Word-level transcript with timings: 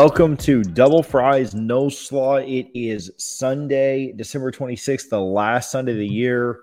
Welcome 0.00 0.36
to 0.36 0.62
Double 0.62 1.02
Fries 1.02 1.56
No 1.56 1.88
Slaw. 1.88 2.36
It 2.36 2.68
is 2.72 3.10
Sunday, 3.16 4.12
December 4.12 4.52
26th, 4.52 5.08
the 5.08 5.20
last 5.20 5.72
Sunday 5.72 5.90
of 5.90 5.98
the 5.98 6.06
year. 6.06 6.60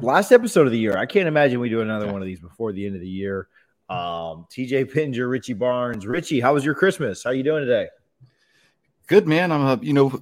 Last 0.00 0.32
episode 0.32 0.64
of 0.64 0.72
the 0.72 0.78
year. 0.78 0.96
I 0.96 1.04
can't 1.04 1.28
imagine 1.28 1.60
we 1.60 1.68
do 1.68 1.82
another 1.82 2.10
one 2.10 2.22
of 2.22 2.26
these 2.26 2.40
before 2.40 2.72
the 2.72 2.86
end 2.86 2.94
of 2.94 3.02
the 3.02 3.06
year. 3.06 3.48
Um, 3.90 4.46
TJ 4.50 4.90
Pinger, 4.90 5.28
Richie 5.28 5.52
Barnes. 5.52 6.06
Richie, 6.06 6.40
how 6.40 6.54
was 6.54 6.64
your 6.64 6.74
Christmas? 6.74 7.22
How 7.22 7.32
you 7.32 7.42
doing 7.42 7.66
today? 7.66 7.88
Good, 9.08 9.28
man. 9.28 9.52
I'm, 9.52 9.66
uh, 9.66 9.76
you 9.82 9.92
know, 9.92 10.18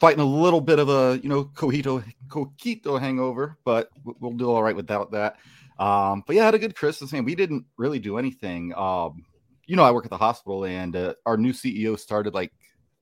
fighting 0.00 0.20
a 0.20 0.26
little 0.26 0.60
bit 0.60 0.80
of 0.80 0.90
a, 0.90 1.18
you 1.22 1.30
know, 1.30 1.44
coquito, 1.44 2.04
coquito 2.28 3.00
hangover, 3.00 3.56
but 3.64 3.88
we'll 4.04 4.32
do 4.32 4.50
all 4.50 4.62
right 4.62 4.76
without 4.76 5.12
that. 5.12 5.38
Um, 5.78 6.24
but 6.26 6.36
yeah, 6.36 6.42
I 6.42 6.44
had 6.44 6.54
a 6.54 6.58
good 6.58 6.76
Christmas, 6.76 7.10
man. 7.10 7.24
We 7.24 7.34
didn't 7.34 7.64
really 7.78 8.00
do 8.00 8.18
anything. 8.18 8.74
Um, 8.74 9.24
you 9.70 9.76
know, 9.76 9.84
I 9.84 9.92
work 9.92 10.04
at 10.04 10.10
the 10.10 10.16
hospital, 10.16 10.64
and 10.64 10.96
uh, 10.96 11.14
our 11.24 11.36
new 11.36 11.52
CEO 11.52 11.96
started 11.96 12.34
like 12.34 12.52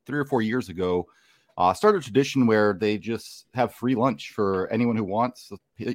three 0.05 0.19
or 0.19 0.27
four 0.27 0.43
years 0.43 0.69
ago. 0.69 1.07
Uh, 1.57 1.73
started 1.73 2.03
a 2.03 2.05
tradition 2.05 2.47
where 2.47 2.75
they 2.75 2.99
just 2.99 3.47
have 3.55 3.75
free 3.75 3.95
lunch 3.95 4.33
for 4.33 4.69
anyone 4.71 4.95
who 4.95 5.03
wants, 5.03 5.51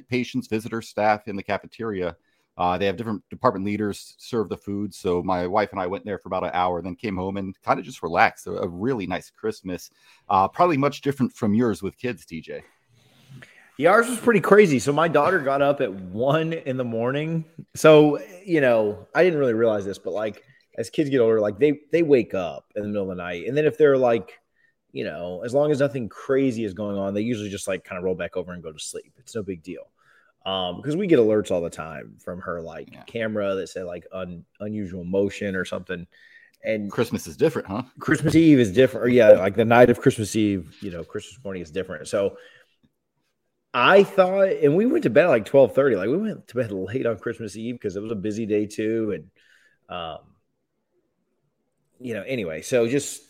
patients, 0.08 0.48
visitors, 0.48 0.88
staff 0.88 1.28
in 1.28 1.36
the 1.36 1.42
cafeteria. 1.44 2.16
Uh, 2.58 2.76
they 2.76 2.86
have 2.86 2.96
different 2.96 3.22
department 3.30 3.64
leaders 3.64 4.16
serve 4.18 4.48
the 4.48 4.56
food. 4.56 4.92
So 4.92 5.22
my 5.22 5.46
wife 5.46 5.70
and 5.70 5.80
I 5.80 5.86
went 5.86 6.04
there 6.04 6.18
for 6.18 6.28
about 6.28 6.42
an 6.42 6.50
hour, 6.54 6.82
then 6.82 6.96
came 6.96 7.16
home 7.16 7.36
and 7.36 7.54
kind 7.62 7.78
of 7.78 7.86
just 7.86 8.02
relaxed. 8.02 8.48
A, 8.48 8.54
a 8.54 8.68
really 8.68 9.06
nice 9.06 9.30
Christmas. 9.30 9.90
Uh, 10.28 10.48
probably 10.48 10.76
much 10.76 11.02
different 11.02 11.32
from 11.32 11.54
yours 11.54 11.84
with 11.84 11.96
kids, 11.96 12.26
TJ. 12.26 12.62
Yeah, 13.78 13.90
ours 13.90 14.08
was 14.08 14.18
pretty 14.18 14.40
crazy. 14.40 14.80
So 14.80 14.92
my 14.92 15.06
daughter 15.06 15.38
got 15.38 15.62
up 15.62 15.80
at 15.80 15.92
one 15.92 16.52
in 16.52 16.76
the 16.76 16.84
morning. 16.84 17.44
So 17.76 18.18
you 18.44 18.60
know, 18.60 19.06
I 19.14 19.22
didn't 19.22 19.38
really 19.38 19.54
realize 19.54 19.84
this, 19.84 19.98
but 19.98 20.12
like 20.12 20.42
as 20.76 20.90
kids 20.90 21.10
get 21.10 21.20
older, 21.20 21.40
like 21.40 21.58
they 21.58 21.80
they 21.92 22.02
wake 22.02 22.34
up 22.34 22.72
in 22.74 22.82
the 22.82 22.88
middle 22.88 23.10
of 23.10 23.16
the 23.16 23.22
night, 23.22 23.46
and 23.46 23.56
then 23.56 23.64
if 23.66 23.78
they're 23.78 23.98
like, 23.98 24.38
you 24.92 25.04
know, 25.04 25.42
as 25.44 25.54
long 25.54 25.70
as 25.70 25.80
nothing 25.80 26.08
crazy 26.08 26.64
is 26.64 26.74
going 26.74 26.96
on, 26.96 27.14
they 27.14 27.22
usually 27.22 27.50
just 27.50 27.68
like 27.68 27.84
kind 27.84 27.98
of 27.98 28.04
roll 28.04 28.14
back 28.14 28.36
over 28.36 28.52
and 28.52 28.62
go 28.62 28.72
to 28.72 28.78
sleep. 28.78 29.12
It's 29.18 29.34
no 29.34 29.42
big 29.42 29.62
deal. 29.62 29.90
Um, 30.46 30.76
because 30.76 30.94
we 30.94 31.06
get 31.06 31.18
alerts 31.18 31.50
all 31.50 31.62
the 31.62 31.70
time 31.70 32.16
from 32.22 32.40
her, 32.42 32.60
like 32.60 32.92
yeah. 32.92 33.02
camera 33.04 33.54
that 33.54 33.68
say 33.68 33.82
like 33.82 34.06
un, 34.12 34.44
unusual 34.60 35.04
motion 35.04 35.56
or 35.56 35.64
something. 35.64 36.06
And 36.62 36.90
Christmas 36.90 37.26
is 37.26 37.36
different, 37.36 37.68
huh? 37.68 37.82
Christmas 37.98 38.34
Eve 38.34 38.58
is 38.58 38.72
different. 38.72 39.06
Or 39.06 39.08
yeah, 39.08 39.30
like 39.30 39.54
the 39.54 39.64
night 39.64 39.90
of 39.90 40.00
Christmas 40.00 40.34
Eve, 40.36 40.76
you 40.80 40.90
know, 40.90 41.02
Christmas 41.02 41.42
morning 41.42 41.62
is 41.62 41.70
different. 41.70 42.08
So 42.08 42.36
I 43.72 44.04
thought, 44.04 44.48
and 44.48 44.76
we 44.76 44.86
went 44.86 45.02
to 45.02 45.10
bed 45.10 45.24
at 45.24 45.30
like 45.30 45.44
twelve 45.44 45.74
thirty. 45.74 45.96
Like 45.96 46.08
we 46.08 46.16
went 46.16 46.46
to 46.48 46.54
bed 46.54 46.72
late 46.72 47.06
on 47.06 47.18
Christmas 47.18 47.56
Eve 47.56 47.74
because 47.74 47.96
it 47.96 48.02
was 48.02 48.12
a 48.12 48.16
busy 48.16 48.46
day 48.46 48.66
too, 48.66 49.12
and 49.12 49.98
um, 49.98 50.18
you 52.00 52.14
know, 52.14 52.22
anyway, 52.22 52.62
so 52.62 52.86
just 52.86 53.22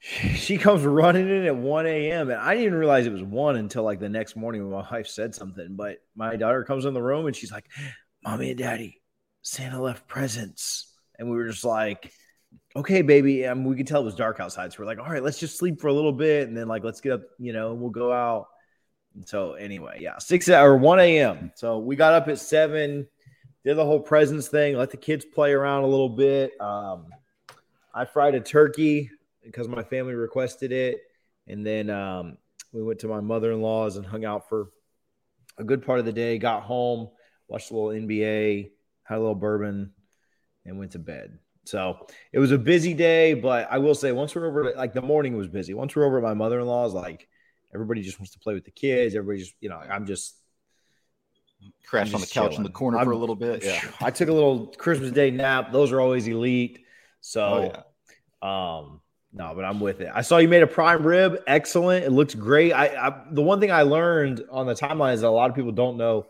she 0.00 0.56
comes 0.56 0.82
running 0.82 1.28
in 1.28 1.44
at 1.44 1.56
1 1.56 1.86
a.m. 1.86 2.30
and 2.30 2.40
I 2.40 2.54
didn't 2.54 2.66
even 2.66 2.78
realize 2.78 3.06
it 3.06 3.12
was 3.12 3.22
one 3.22 3.56
until 3.56 3.82
like 3.82 4.00
the 4.00 4.08
next 4.08 4.34
morning 4.34 4.62
when 4.62 4.72
my 4.72 4.88
wife 4.90 5.06
said 5.06 5.34
something. 5.34 5.76
But 5.76 5.98
my 6.16 6.36
daughter 6.36 6.64
comes 6.64 6.86
in 6.86 6.94
the 6.94 7.02
room 7.02 7.26
and 7.26 7.36
she's 7.36 7.52
like, 7.52 7.66
Mommy 8.24 8.50
and 8.50 8.58
Daddy, 8.58 9.02
Santa 9.42 9.80
left 9.80 10.08
presents. 10.08 10.86
And 11.18 11.30
we 11.30 11.36
were 11.36 11.48
just 11.48 11.64
like, 11.64 12.12
okay, 12.74 13.02
baby. 13.02 13.44
And 13.44 13.66
we 13.66 13.76
could 13.76 13.86
tell 13.86 14.00
it 14.00 14.06
was 14.06 14.14
dark 14.14 14.40
outside. 14.40 14.72
So 14.72 14.78
we're 14.80 14.86
like, 14.86 14.98
all 14.98 15.10
right, 15.10 15.22
let's 15.22 15.38
just 15.38 15.58
sleep 15.58 15.80
for 15.80 15.88
a 15.88 15.92
little 15.92 16.12
bit. 16.12 16.48
And 16.48 16.56
then 16.56 16.66
like, 16.66 16.82
let's 16.82 17.02
get 17.02 17.12
up, 17.12 17.22
you 17.38 17.52
know, 17.52 17.74
we'll 17.74 17.90
go 17.90 18.10
out. 18.10 18.46
And 19.14 19.28
so 19.28 19.52
anyway, 19.52 19.98
yeah, 20.00 20.16
six 20.18 20.48
or 20.48 20.76
1 20.76 21.00
a.m. 21.00 21.52
So 21.56 21.78
we 21.78 21.94
got 21.94 22.14
up 22.14 22.28
at 22.28 22.38
seven, 22.38 23.06
did 23.64 23.76
the 23.76 23.84
whole 23.84 24.00
presents 24.00 24.48
thing, 24.48 24.76
let 24.76 24.90
the 24.90 24.96
kids 24.96 25.26
play 25.26 25.52
around 25.52 25.82
a 25.82 25.88
little 25.88 26.08
bit. 26.08 26.58
Um, 26.58 27.06
I 27.94 28.04
fried 28.04 28.34
a 28.34 28.40
turkey 28.40 29.10
because 29.42 29.68
my 29.68 29.82
family 29.82 30.14
requested 30.14 30.72
it, 30.72 31.00
and 31.46 31.66
then 31.66 31.90
um, 31.90 32.36
we 32.72 32.82
went 32.82 33.00
to 33.00 33.08
my 33.08 33.20
mother 33.20 33.52
in 33.52 33.60
law's 33.60 33.96
and 33.96 34.06
hung 34.06 34.24
out 34.24 34.48
for 34.48 34.70
a 35.58 35.64
good 35.64 35.84
part 35.84 35.98
of 35.98 36.04
the 36.04 36.12
day. 36.12 36.38
Got 36.38 36.62
home, 36.62 37.08
watched 37.48 37.70
a 37.70 37.74
little 37.74 37.90
NBA, 37.90 38.70
had 39.02 39.16
a 39.16 39.20
little 39.20 39.34
bourbon, 39.34 39.92
and 40.64 40.78
went 40.78 40.92
to 40.92 40.98
bed. 40.98 41.38
So 41.64 42.06
it 42.32 42.38
was 42.38 42.52
a 42.52 42.58
busy 42.58 42.94
day, 42.94 43.34
but 43.34 43.68
I 43.70 43.78
will 43.78 43.94
say 43.94 44.12
once 44.12 44.34
we're 44.34 44.46
over, 44.46 44.72
like 44.76 44.94
the 44.94 45.02
morning 45.02 45.36
was 45.36 45.48
busy. 45.48 45.74
Once 45.74 45.94
we're 45.94 46.06
over 46.06 46.18
at 46.18 46.22
my 46.24 46.34
mother 46.34 46.60
in 46.60 46.66
law's, 46.66 46.94
like 46.94 47.28
everybody 47.74 48.02
just 48.02 48.18
wants 48.18 48.32
to 48.32 48.38
play 48.38 48.54
with 48.54 48.64
the 48.64 48.70
kids. 48.70 49.14
Everybody 49.14 49.40
just, 49.40 49.54
you 49.60 49.68
know, 49.68 49.76
I'm 49.76 50.06
just 50.06 50.36
crashed 51.86 52.14
on 52.14 52.20
the 52.20 52.26
couch 52.26 52.52
chilling. 52.52 52.56
in 52.58 52.62
the 52.62 52.70
corner 52.70 52.98
I'm, 52.98 53.04
for 53.04 53.12
a 53.12 53.16
little 53.16 53.36
bit. 53.36 53.62
Yeah, 53.64 53.80
I 54.00 54.10
took 54.10 54.28
a 54.28 54.32
little 54.32 54.68
Christmas 54.68 55.10
Day 55.12 55.30
nap. 55.30 55.72
Those 55.72 55.92
are 55.92 56.00
always 56.00 56.26
elite. 56.26 56.84
So, 57.20 57.42
oh, 57.42 57.82
yeah. 58.42 58.78
um, 58.78 59.00
no, 59.32 59.52
but 59.54 59.64
I'm 59.64 59.78
with 59.78 60.00
it. 60.00 60.10
I 60.12 60.22
saw 60.22 60.38
you 60.38 60.48
made 60.48 60.62
a 60.62 60.66
prime 60.66 61.06
rib. 61.06 61.42
Excellent. 61.46 62.04
It 62.04 62.10
looks 62.10 62.34
great. 62.34 62.72
I, 62.72 62.86
I, 62.86 63.22
the 63.30 63.42
one 63.42 63.60
thing 63.60 63.70
I 63.70 63.82
learned 63.82 64.44
on 64.50 64.66
the 64.66 64.74
timeline 64.74 65.14
is 65.14 65.20
that 65.20 65.28
a 65.28 65.30
lot 65.30 65.50
of 65.50 65.56
people 65.56 65.72
don't 65.72 65.96
know 65.96 66.26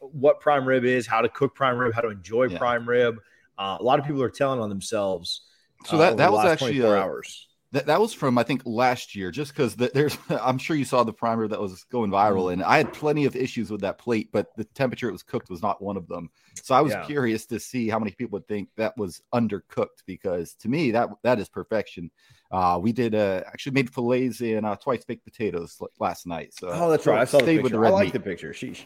what 0.00 0.40
prime 0.40 0.66
rib 0.66 0.84
is, 0.84 1.06
how 1.06 1.20
to 1.20 1.28
cook 1.28 1.54
prime 1.54 1.78
rib, 1.78 1.94
how 1.94 2.00
to 2.00 2.08
enjoy 2.08 2.44
yeah. 2.44 2.58
prime 2.58 2.88
rib. 2.88 3.18
Uh, 3.56 3.76
a 3.78 3.82
lot 3.82 3.98
of 4.00 4.04
people 4.04 4.22
are 4.22 4.30
telling 4.30 4.60
on 4.60 4.68
themselves. 4.68 5.42
So 5.86 5.98
that, 5.98 6.14
uh, 6.14 6.16
that 6.16 6.32
was 6.32 6.44
actually 6.44 6.82
uh, 6.82 6.92
hours. 6.92 7.48
That, 7.74 7.86
that 7.86 8.00
was 8.00 8.14
from 8.14 8.38
I 8.38 8.44
think 8.44 8.62
last 8.64 9.16
year, 9.16 9.32
just 9.32 9.52
because 9.52 9.74
the, 9.74 9.90
there's 9.92 10.16
I'm 10.30 10.58
sure 10.58 10.76
you 10.76 10.84
saw 10.84 11.02
the 11.02 11.12
primer 11.12 11.48
that 11.48 11.60
was 11.60 11.82
going 11.90 12.08
viral, 12.08 12.52
and 12.52 12.62
I 12.62 12.76
had 12.76 12.92
plenty 12.92 13.24
of 13.24 13.34
issues 13.34 13.68
with 13.68 13.80
that 13.80 13.98
plate, 13.98 14.28
but 14.32 14.46
the 14.56 14.62
temperature 14.62 15.08
it 15.08 15.12
was 15.12 15.24
cooked 15.24 15.50
was 15.50 15.60
not 15.60 15.82
one 15.82 15.96
of 15.96 16.06
them. 16.06 16.30
So 16.62 16.76
I 16.76 16.80
was 16.80 16.92
yeah. 16.92 17.04
curious 17.04 17.46
to 17.46 17.58
see 17.58 17.88
how 17.88 17.98
many 17.98 18.12
people 18.12 18.36
would 18.36 18.46
think 18.46 18.68
that 18.76 18.96
was 18.96 19.20
undercooked, 19.34 20.04
because 20.06 20.54
to 20.60 20.68
me 20.68 20.92
that 20.92 21.08
that 21.24 21.40
is 21.40 21.48
perfection. 21.48 22.12
Uh, 22.52 22.78
we 22.80 22.92
did 22.92 23.16
uh, 23.16 23.42
actually 23.48 23.72
made 23.72 23.92
fillets 23.92 24.40
and 24.40 24.64
uh, 24.64 24.76
twice 24.76 25.04
baked 25.04 25.24
potatoes 25.24 25.76
last 25.98 26.24
night. 26.24 26.54
So 26.54 26.68
oh, 26.70 26.88
that's 26.88 27.04
right. 27.04 27.20
I 27.20 27.24
saw 27.24 27.38
the 27.38 27.60
picture. 27.60 27.84
I 27.84 27.90
like 27.90 28.04
meat. 28.04 28.12
the 28.12 28.20
picture. 28.20 28.52
Sheesh. 28.52 28.84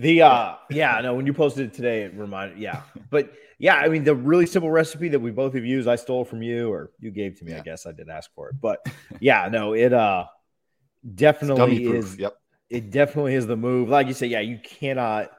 The 0.00 0.22
uh, 0.22 0.54
yeah, 0.70 0.98
no, 1.02 1.14
when 1.14 1.26
you 1.26 1.34
posted 1.34 1.66
it 1.66 1.74
today, 1.74 2.04
it 2.04 2.14
reminded 2.14 2.58
yeah, 2.58 2.82
but 3.10 3.34
yeah, 3.58 3.74
I 3.74 3.88
mean, 3.88 4.02
the 4.02 4.14
really 4.14 4.46
simple 4.46 4.70
recipe 4.70 5.10
that 5.10 5.18
we 5.18 5.30
both 5.30 5.52
have 5.52 5.64
used, 5.66 5.86
I 5.86 5.96
stole 5.96 6.24
from 6.24 6.42
you 6.42 6.72
or 6.72 6.90
you 7.00 7.10
gave 7.10 7.38
to 7.38 7.44
me. 7.44 7.52
Yeah. 7.52 7.58
I 7.58 7.60
guess 7.60 7.84
I 7.84 7.92
didn't 7.92 8.10
ask 8.10 8.30
for 8.34 8.48
it, 8.48 8.56
but 8.60 8.86
yeah, 9.20 9.48
no, 9.50 9.74
it 9.74 9.92
uh 9.92 10.24
definitely 11.14 11.84
is. 11.84 12.16
Yep, 12.16 12.34
it 12.70 12.90
definitely 12.90 13.34
is 13.34 13.46
the 13.46 13.56
move. 13.56 13.90
Like 13.90 14.06
you 14.06 14.14
say, 14.14 14.26
yeah, 14.26 14.40
you 14.40 14.58
cannot. 14.64 15.32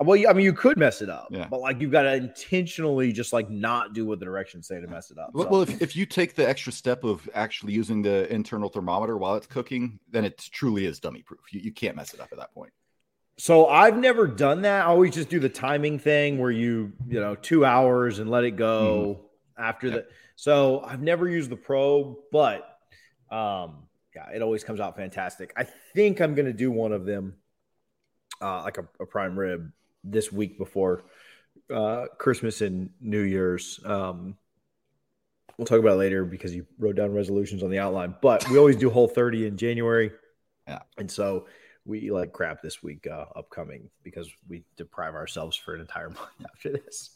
Well, 0.00 0.18
I 0.26 0.32
mean, 0.32 0.46
you 0.46 0.54
could 0.54 0.78
mess 0.78 1.02
it 1.02 1.10
up, 1.10 1.28
yeah. 1.30 1.46
but 1.48 1.60
like 1.60 1.80
you've 1.80 1.92
got 1.92 2.02
to 2.02 2.14
intentionally 2.14 3.12
just 3.12 3.32
like 3.32 3.50
not 3.50 3.92
do 3.92 4.06
what 4.06 4.20
the 4.20 4.24
directions 4.24 4.66
say 4.66 4.80
to 4.80 4.86
mess 4.88 5.10
it 5.10 5.18
up. 5.18 5.30
So. 5.36 5.46
Well, 5.46 5.62
if, 5.62 5.82
if 5.82 5.94
you 5.94 6.06
take 6.06 6.34
the 6.34 6.48
extra 6.48 6.72
step 6.72 7.04
of 7.04 7.28
actually 7.34 7.74
using 7.74 8.00
the 8.00 8.32
internal 8.32 8.70
thermometer 8.70 9.18
while 9.18 9.36
it's 9.36 9.46
cooking, 9.46 10.00
then 10.10 10.24
it 10.24 10.38
truly 10.50 10.86
is 10.86 10.98
dummy 10.98 11.22
proof. 11.22 11.40
You, 11.52 11.60
you 11.60 11.72
can't 11.72 11.94
mess 11.94 12.14
it 12.14 12.20
up 12.20 12.30
at 12.32 12.38
that 12.38 12.52
point. 12.54 12.72
So 13.42 13.66
I've 13.66 13.98
never 13.98 14.28
done 14.28 14.62
that. 14.62 14.84
I 14.84 14.86
always 14.86 15.12
just 15.12 15.28
do 15.28 15.40
the 15.40 15.48
timing 15.48 15.98
thing 15.98 16.38
where 16.38 16.52
you, 16.52 16.92
you 17.08 17.18
know, 17.18 17.34
two 17.34 17.64
hours 17.64 18.20
and 18.20 18.30
let 18.30 18.44
it 18.44 18.52
go 18.52 19.18
mm-hmm. 19.18 19.62
after 19.64 19.88
yep. 19.88 19.96
the. 19.96 20.06
So 20.36 20.80
I've 20.86 21.02
never 21.02 21.28
used 21.28 21.50
the 21.50 21.56
probe, 21.56 22.18
but 22.30 22.78
um, 23.32 23.88
yeah, 24.14 24.30
it 24.32 24.42
always 24.42 24.62
comes 24.62 24.78
out 24.78 24.94
fantastic. 24.94 25.52
I 25.56 25.64
think 25.64 26.20
I'm 26.20 26.36
going 26.36 26.46
to 26.46 26.52
do 26.52 26.70
one 26.70 26.92
of 26.92 27.04
them, 27.04 27.34
uh, 28.40 28.62
like 28.62 28.78
a, 28.78 28.86
a 29.00 29.06
prime 29.06 29.36
rib, 29.36 29.72
this 30.04 30.30
week 30.30 30.56
before 30.56 31.02
uh, 31.68 32.06
Christmas 32.18 32.60
and 32.60 32.90
New 33.00 33.22
Year's. 33.22 33.80
Um, 33.84 34.36
we'll 35.58 35.66
talk 35.66 35.80
about 35.80 35.94
it 35.94 35.98
later 35.98 36.24
because 36.24 36.54
you 36.54 36.64
wrote 36.78 36.94
down 36.94 37.12
resolutions 37.12 37.64
on 37.64 37.70
the 37.70 37.80
outline. 37.80 38.14
But 38.22 38.48
we 38.48 38.56
always 38.56 38.76
do 38.76 38.88
Whole 38.88 39.08
30 39.08 39.46
in 39.46 39.56
January. 39.56 40.12
Yeah. 40.68 40.82
And 40.96 41.10
so 41.10 41.46
we 41.84 42.10
like 42.10 42.32
crap 42.32 42.62
this 42.62 42.82
week 42.82 43.06
uh, 43.06 43.24
upcoming 43.34 43.90
because 44.02 44.30
we 44.48 44.62
deprive 44.76 45.14
ourselves 45.14 45.56
for 45.56 45.74
an 45.74 45.80
entire 45.80 46.08
month 46.10 46.30
after 46.54 46.70
this. 46.70 47.10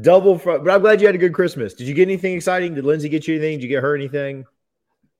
Double, 0.00 0.38
fr- 0.38 0.58
but 0.58 0.70
I'm 0.70 0.80
glad 0.80 1.00
you 1.00 1.06
had 1.06 1.14
a 1.14 1.18
good 1.18 1.34
Christmas. 1.34 1.74
Did 1.74 1.86
you 1.86 1.94
get 1.94 2.08
anything 2.08 2.34
exciting? 2.34 2.74
Did 2.74 2.84
Lindsay 2.84 3.08
get 3.08 3.28
you 3.28 3.34
anything? 3.34 3.58
Did 3.58 3.64
you 3.64 3.68
get 3.68 3.82
her 3.82 3.94
anything? 3.94 4.44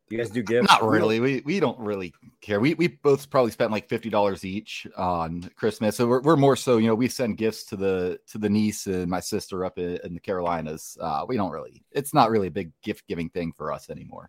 You 0.09 0.19
guys 0.19 0.29
do 0.29 0.43
gifts? 0.43 0.69
Not 0.69 0.87
really. 0.87 1.21
We 1.21 1.41
we 1.47 1.59
don't 1.59 1.79
really 1.79 2.13
care. 2.43 2.61
We 2.61 2.75
we 2.75 2.89
both 2.89 3.31
probably 3.31 3.51
spent 3.51 3.73
like 3.73 3.89
fifty 3.89 4.11
dollars 4.11 4.45
each 4.45 4.87
on 4.95 5.51
Christmas. 5.57 5.97
So 5.97 6.07
we're, 6.07 6.21
we're 6.21 6.37
more 6.37 6.55
so, 6.55 6.77
you 6.77 6.87
know, 6.87 6.95
we 6.95 7.09
send 7.09 7.39
gifts 7.39 7.65
to 7.67 7.77
the 7.77 8.21
to 8.27 8.37
the 8.37 8.51
niece 8.51 8.87
and 8.87 9.09
my 9.09 9.21
sister 9.21 9.65
up 9.65 9.79
in, 9.79 9.99
in 10.05 10.13
the 10.13 10.21
Carolinas. 10.21 10.99
Uh, 11.01 11.25
we 11.27 11.39
don't 11.39 11.51
really. 11.51 11.83
It's 11.93 12.13
not 12.13 12.31
really 12.31 12.49
a 12.49 12.51
big 12.51 12.73
gift 12.83 13.09
giving 13.09 13.31
thing 13.31 13.53
for 13.57 13.73
us 13.73 13.89
anymore. 13.89 14.29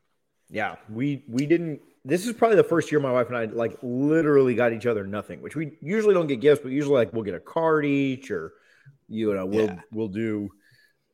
Yeah, 0.54 0.76
we 0.88 1.26
we 1.28 1.48
didn't 1.48 1.82
this 2.06 2.28
is 2.28 2.34
probably 2.34 2.58
the 2.58 2.64
first 2.64 2.92
year 2.92 3.00
my 3.00 3.12
wife 3.12 3.28
and 3.28 3.38
I 3.38 3.46
like 3.46 3.78
literally 3.82 4.54
got 4.54 4.72
each 4.72 4.86
other 4.86 5.06
nothing, 5.06 5.42
which 5.42 5.56
we 5.56 5.72
usually 5.82 6.14
don't 6.14 6.28
get 6.28 6.42
gifts, 6.42 6.62
but 6.62 6.72
usually 6.72 6.96
like 6.96 7.12
we'll 7.12 7.24
get 7.24 7.34
a 7.34 7.40
card 7.40 7.86
each 7.86 8.30
or 8.30 8.54
you 9.08 9.34
know, 9.34 9.46
we'll 9.48 9.66
yeah. 9.66 9.80
we'll 9.92 10.10
do 10.10 10.50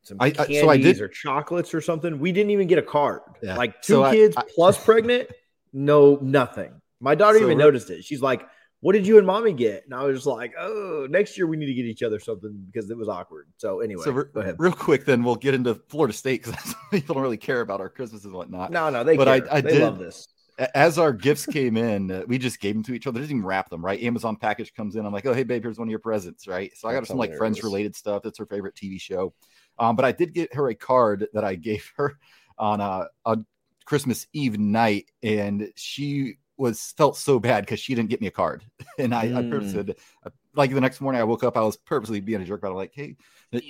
some 0.02 0.18
I, 0.20 0.30
candies 0.30 0.58
I, 0.58 0.60
so 0.60 0.68
I 0.68 0.76
did, 0.76 1.00
or 1.00 1.08
chocolates 1.08 1.72
or 1.72 1.80
something. 1.80 2.18
We 2.18 2.32
didn't 2.32 2.50
even 2.50 2.66
get 2.66 2.78
a 2.78 2.82
card. 2.82 3.20
Yeah. 3.42 3.56
Like 3.56 3.80
two 3.82 3.94
so 3.94 4.10
kids 4.10 4.36
I, 4.36 4.44
plus 4.54 4.82
pregnant. 4.82 5.30
no 5.72 6.18
nothing. 6.20 6.80
My 7.00 7.14
daughter 7.14 7.38
So 7.38 7.44
even 7.44 7.56
noticed 7.56 7.88
it. 7.88 8.04
She's 8.04 8.20
like, 8.20 8.42
"What 8.80 8.92
did 8.92 9.06
you 9.06 9.18
and 9.18 9.26
mommy 9.26 9.52
get?" 9.52 9.84
And 9.84 9.94
I 9.94 10.04
was 10.04 10.16
just 10.18 10.26
like, 10.26 10.52
"Oh, 10.58 11.06
next 11.10 11.36
year 11.38 11.46
we 11.46 11.56
need 11.56 11.66
to 11.66 11.74
get 11.74 11.84
each 11.86 12.02
other 12.02 12.18
something 12.20 12.52
because 12.72 12.90
it 12.90 12.96
was 12.96 13.08
awkward." 13.08 13.48
So 13.56 13.80
anyway, 13.80 14.04
so 14.04 14.10
re- 14.12 14.24
go 14.32 14.40
ahead. 14.40 14.56
real 14.58 14.72
quick, 14.72 15.04
then 15.04 15.22
we'll 15.22 15.36
get 15.36 15.54
into 15.54 15.74
Florida 15.88 16.12
State 16.14 16.44
because 16.44 16.74
people 16.90 17.14
don't 17.14 17.22
really 17.22 17.36
care 17.36 17.60
about 17.60 17.80
our 17.80 17.88
Christmas 17.88 18.24
and 18.24 18.32
whatnot. 18.32 18.70
No, 18.72 18.90
no, 18.90 19.04
they 19.04 19.16
But 19.16 19.28
I- 19.28 19.40
care. 19.40 19.52
I 19.54 19.60
they 19.60 19.70
did- 19.72 19.82
love 19.82 19.98
this. 19.98 20.28
As 20.74 20.98
our 20.98 21.14
gifts 21.14 21.46
came 21.46 21.78
in, 21.78 22.10
uh, 22.10 22.22
we 22.26 22.36
just 22.36 22.60
gave 22.60 22.74
them 22.74 22.82
to 22.82 22.92
each 22.92 23.06
other. 23.06 23.18
Didn't 23.18 23.30
even 23.36 23.46
wrap 23.46 23.70
them, 23.70 23.82
right? 23.82 23.98
Amazon 24.02 24.36
package 24.36 24.74
comes 24.74 24.94
in. 24.94 25.06
I'm 25.06 25.12
like, 25.12 25.24
oh, 25.24 25.32
hey, 25.32 25.42
babe, 25.42 25.62
here's 25.62 25.78
one 25.78 25.88
of 25.88 25.90
your 25.90 26.00
presents, 26.00 26.46
right? 26.46 26.70
So 26.76 26.86
I 26.86 26.92
got 26.92 26.98
her 27.00 27.06
some 27.06 27.16
like 27.16 27.34
friends 27.34 27.62
related 27.62 27.96
stuff. 27.96 28.22
That's 28.22 28.36
her 28.38 28.44
favorite 28.44 28.74
TV 28.74 29.00
show. 29.00 29.32
Um, 29.78 29.96
but 29.96 30.04
I 30.04 30.12
did 30.12 30.34
get 30.34 30.52
her 30.54 30.68
a 30.68 30.74
card 30.74 31.28
that 31.32 31.44
I 31.44 31.54
gave 31.54 31.90
her 31.96 32.18
on 32.58 32.82
uh, 32.82 33.06
on 33.24 33.46
Christmas 33.86 34.26
Eve 34.34 34.58
night, 34.58 35.06
and 35.22 35.70
she 35.76 36.34
was 36.60 36.92
felt 36.96 37.16
so 37.16 37.40
bad 37.40 37.64
because 37.64 37.80
she 37.80 37.94
didn't 37.94 38.10
get 38.10 38.20
me 38.20 38.26
a 38.26 38.30
card. 38.30 38.64
And 38.98 39.14
I, 39.14 39.22
I 39.34 39.42
Mm. 39.42 39.50
purposely 39.50 39.72
said, 39.72 39.96
uh, 40.24 40.30
like 40.54 40.72
the 40.72 40.80
next 40.80 41.00
morning 41.00 41.20
I 41.20 41.24
woke 41.24 41.42
up, 41.42 41.56
I 41.56 41.62
was 41.62 41.76
purposely 41.76 42.20
being 42.20 42.42
a 42.42 42.44
jerk 42.44 42.60
about 42.60 42.72
it, 42.72 42.76
like, 42.76 42.92
hey, 42.94 43.16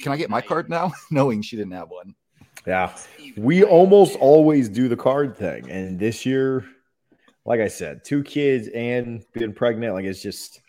can 0.02 0.12
I 0.12 0.16
get 0.16 0.28
my 0.28 0.40
card 0.40 0.68
now? 0.68 0.92
Knowing 1.10 1.40
she 1.42 1.56
didn't 1.56 1.72
have 1.72 1.88
one. 1.88 2.14
Yeah, 2.66 2.94
we 3.36 3.64
almost 3.64 4.16
always 4.16 4.68
do 4.68 4.88
the 4.88 4.96
card 4.96 5.36
thing, 5.36 5.70
and 5.70 5.98
this 5.98 6.26
year, 6.26 6.64
like 7.46 7.60
I 7.60 7.68
said, 7.68 8.04
two 8.04 8.22
kids 8.22 8.68
and 8.68 9.24
being 9.32 9.54
pregnant, 9.54 9.94
like 9.94 10.04
it's 10.04 10.22
just, 10.22 10.60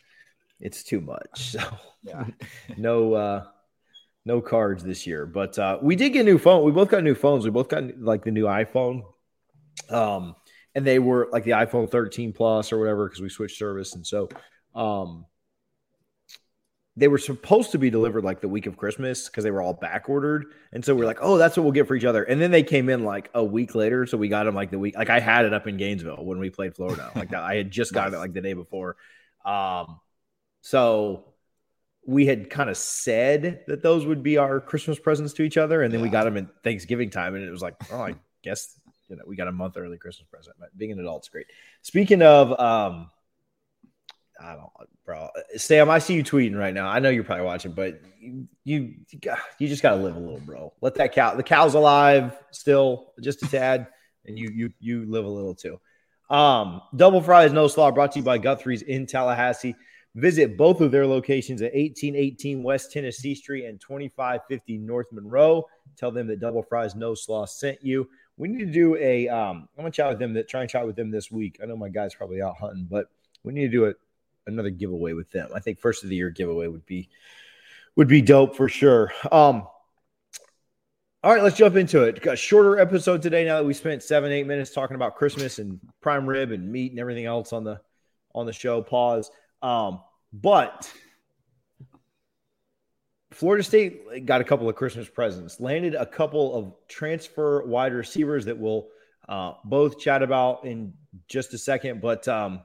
it's 0.60 0.84
too 0.84 1.02
much. 1.02 1.20
So 1.52 1.60
Yeah. 2.04 2.26
no, 2.78 3.14
uh, 3.14 3.44
no 4.26 4.42
cards 4.42 4.84
this 4.84 5.06
year. 5.06 5.26
But 5.26 5.58
uh, 5.60 5.80
we 5.82 5.96
did 5.96 6.12
get 6.14 6.22
a 6.22 6.24
new 6.24 6.38
phone. 6.38 6.64
We 6.64 6.72
both 6.72 6.90
got 6.90 7.04
new 7.04 7.16
phones. 7.16 7.44
We 7.46 7.52
both 7.52 7.68
got 7.70 7.84
like 8.00 8.24
the 8.24 8.32
new 8.32 8.46
iPhone, 8.46 9.04
um, 9.90 10.36
and 10.76 10.86
they 10.86 11.00
were 11.00 11.28
like 11.32 11.44
the 11.44 11.52
iPhone 11.52 11.90
13 11.90 12.34
Plus 12.34 12.72
or 12.72 12.80
whatever 12.80 13.08
because 13.08 13.22
we 13.22 13.30
switched 13.30 13.58
service, 13.58 13.96
and 13.96 14.06
so, 14.06 14.30
um, 14.76 15.26
they 16.98 17.08
were 17.08 17.18
supposed 17.18 17.72
to 17.72 17.78
be 17.78 17.90
delivered 17.90 18.24
like 18.24 18.42
the 18.42 18.50
week 18.50 18.66
of 18.66 18.76
Christmas 18.76 19.28
because 19.28 19.44
they 19.44 19.52
were 19.52 19.62
all 19.62 19.74
back 19.74 20.10
ordered. 20.10 20.54
And 20.74 20.84
so 20.84 20.94
we're 20.94 21.06
like, 21.06 21.20
oh, 21.22 21.38
that's 21.38 21.56
what 21.56 21.64
we'll 21.64 21.72
get 21.72 21.88
for 21.88 21.96
each 21.96 22.04
other. 22.04 22.24
And 22.24 22.42
then 22.42 22.52
they 22.52 22.64
came 22.64 22.90
in 22.90 23.06
like 23.06 23.30
a 23.34 23.44
week 23.44 23.76
later. 23.76 24.06
So 24.06 24.18
we 24.18 24.28
got 24.28 24.44
them 24.44 24.56
like 24.56 24.72
the 24.72 24.80
week, 24.80 24.98
like 24.98 25.10
I 25.10 25.22
had 25.22 25.46
it 25.46 25.54
up 25.54 25.68
in 25.68 25.78
Gainesville 25.78 26.24
when 26.26 26.38
we 26.40 26.50
played 26.50 26.76
Florida. 26.76 27.10
Like. 27.16 27.34
I 27.34 27.56
had 27.56 27.72
just 27.72 27.94
gotten 27.94 28.14
it 28.14 28.18
like 28.18 28.34
the 28.34 28.42
day 28.42 28.54
before. 28.54 28.98
Um, 29.46 30.00
so 30.62 31.34
we 32.06 32.26
had 32.26 32.50
kind 32.50 32.70
of 32.70 32.76
said 32.76 33.62
that 33.68 33.82
those 33.82 34.06
would 34.06 34.22
be 34.22 34.38
our 34.38 34.60
Christmas 34.60 35.00
presents 35.00 35.34
to 35.34 35.44
each 35.44 35.58
other. 35.58 35.82
And 35.82 35.94
then 35.94 36.02
we 36.02 36.10
got 36.10 36.26
them 36.26 36.36
in 36.36 36.50
Thanksgiving 36.62 37.10
time. 37.10 37.36
And 37.36 37.44
it 37.44 37.52
was 37.52 37.62
like, 37.62 37.76
oh, 37.94 38.02
I 38.02 38.16
guess, 38.44 38.78
you 39.12 39.18
know, 39.18 39.24
we 39.28 39.36
got 39.36 39.50
a 39.50 39.52
month 39.52 39.76
early 39.78 39.98
Christmas 39.98 40.28
present. 40.32 40.56
But 40.58 40.76
being 40.78 40.92
an 40.94 41.00
adult's 41.00 41.28
great. 41.28 41.48
Speaking 41.82 42.22
of, 42.22 42.58
um, 42.60 43.12
I 44.42 44.56
don't, 44.56 44.70
bro. 45.06 45.30
Sam, 45.58 45.90
I 45.90 46.00
see 46.00 46.16
you 46.16 46.24
tweeting 46.24 46.58
right 46.58 46.74
now. 46.74 46.88
I 46.88 47.00
know 47.00 47.10
you're 47.10 47.26
probably 47.26 47.46
watching, 47.46 47.74
but 47.74 48.02
you 48.20 48.48
you, 48.64 48.96
you 49.60 49.68
just 49.68 49.84
gotta 49.84 49.98
live 49.98 50.16
a 50.16 50.20
little, 50.20 50.40
bro. 50.40 50.74
Let 50.82 50.96
that 50.96 51.14
cow. 51.14 51.36
The 51.36 51.44
cow's 51.44 51.74
alive 51.74 52.38
still, 52.52 53.14
just 53.22 53.44
a 53.44 53.48
tad, 53.48 53.88
and 54.26 54.40
you 54.40 54.50
you 54.50 54.74
you 54.80 55.06
live 55.06 55.26
a 55.26 55.30
little 55.30 55.54
too. 55.54 55.80
Um, 56.30 56.82
double 56.96 57.22
fries, 57.22 57.52
no 57.52 57.68
slaw, 57.68 57.92
brought 57.92 58.14
to 58.14 58.20
you 58.20 58.26
by 58.26 58.38
Guthrie's 58.38 58.82
in 58.82 59.06
Tallahassee. 59.06 59.76
Visit 60.16 60.58
both 60.58 60.82
of 60.82 60.92
their 60.92 61.06
locations 61.06 61.62
at 61.62 61.74
1818 61.74 62.64
West 62.64 62.92
Tennessee 62.92 63.36
Street 63.36 63.66
and 63.66 63.80
2550 63.80 64.78
North 64.78 65.08
Monroe. 65.12 65.68
Tell 65.98 66.12
them 66.12 66.28
that 66.28 66.40
Double 66.40 66.64
Fries 66.64 66.96
No 66.96 67.14
Slaw 67.14 67.46
sent 67.46 67.84
you. 67.84 68.10
We 68.42 68.48
need 68.48 68.66
to 68.66 68.72
do 68.72 68.96
a. 68.96 69.30
Um, 69.30 69.70
I'm 69.78 69.84
gonna 69.84 69.92
chat 69.92 70.10
with 70.10 70.18
them. 70.18 70.34
That 70.34 70.50
try 70.50 70.62
and 70.62 70.70
chat 70.70 70.88
with 70.88 70.96
them 70.96 71.12
this 71.12 71.30
week. 71.30 71.60
I 71.62 71.68
know 71.68 71.78
my 71.78 71.90
guy's 71.90 72.16
probably 72.16 72.42
out 72.42 72.58
hunting, 72.58 72.88
but 72.90 73.08
we 73.44 73.54
need 73.54 73.68
to 73.68 73.70
do 73.70 73.86
it 73.86 73.98
another 74.48 74.72
giveaway 74.72 75.14
with 75.14 75.30
them. 75.30 75.50
I 75.54 75.60
think 75.60 75.80
first 75.80 76.04
of 76.04 76.10
the 76.10 76.16
year 76.16 76.32
giveaway 76.32 76.66
would 76.66 76.84
be 76.88 77.08
would 77.96 78.08
be 78.08 78.20
dope 78.20 78.56
for 78.56 78.68
sure. 78.68 79.14
Um 79.32 79.68
all 81.24 81.32
right, 81.32 81.44
let's 81.44 81.56
jump 81.56 81.76
into 81.76 82.02
it. 82.02 82.20
Got 82.20 82.34
a 82.34 82.38
shorter 82.38 82.80
episode 82.80 83.22
today 83.22 83.46
now 83.46 83.58
that 83.58 83.66
we 83.66 83.76
spent 83.76 84.02
seven, 84.02 84.32
eight 84.32 84.48
minutes 84.48 84.72
talking 84.72 84.96
about 84.96 85.18
Christmas 85.18 85.60
and 85.60 85.80
prime 86.02 86.28
rib 86.28 86.52
and 86.52 86.72
meat 86.72 86.90
and 86.90 87.00
everything 87.00 87.26
else 87.26 87.54
on 87.54 87.64
the 87.64 87.80
on 88.34 88.48
the 88.48 88.54
show. 88.54 88.82
Pause. 88.82 89.30
Um, 89.62 90.02
but 90.34 90.92
Florida 93.32 93.64
State 93.64 94.26
got 94.26 94.42
a 94.42 94.44
couple 94.44 94.68
of 94.68 94.76
Christmas 94.76 95.10
presents, 95.10 95.60
landed 95.60 95.96
a 95.96 96.06
couple 96.06 96.54
of 96.54 96.74
transfer 96.88 97.66
wide 97.66 97.94
receivers 97.94 98.46
that 98.46 98.58
we'll 98.58 98.88
uh, 99.30 99.54
both 99.64 100.00
chat 100.00 100.22
about 100.22 100.66
in 100.66 100.94
just 101.28 101.54
a 101.54 101.58
second. 101.58 102.02
But 102.02 102.28
um, 102.28 102.62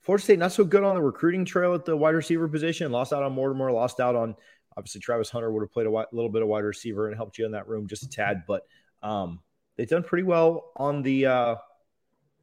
Florida 0.00 0.24
State 0.24 0.38
not 0.40 0.52
so 0.52 0.64
good 0.64 0.82
on 0.82 0.96
the 0.96 1.02
recruiting 1.02 1.44
trail 1.44 1.74
at 1.74 1.84
the 1.84 1.96
wide 1.96 2.16
receiver 2.16 2.48
position. 2.48 2.90
Lost 2.90 3.12
out 3.12 3.22
on 3.22 3.32
Mortimer. 3.32 3.70
Lost 3.70 4.00
out 4.00 4.16
on 4.16 4.34
obviously 4.76 5.00
Travis 5.00 5.30
Hunter 5.30 5.52
would 5.52 5.62
have 5.62 5.72
played 5.72 5.86
a 5.86 5.90
little 5.90 6.30
bit 6.30 6.42
of 6.42 6.48
wide 6.48 6.64
receiver 6.64 7.06
and 7.06 7.16
helped 7.16 7.38
you 7.38 7.46
in 7.46 7.52
that 7.52 7.68
room 7.68 7.86
just 7.86 8.02
a 8.02 8.08
tad. 8.08 8.42
But 8.46 8.66
um, 9.02 9.40
they've 9.76 9.88
done 9.88 10.02
pretty 10.02 10.24
well 10.24 10.72
on 10.76 11.02
the 11.02 11.26
uh, 11.26 11.56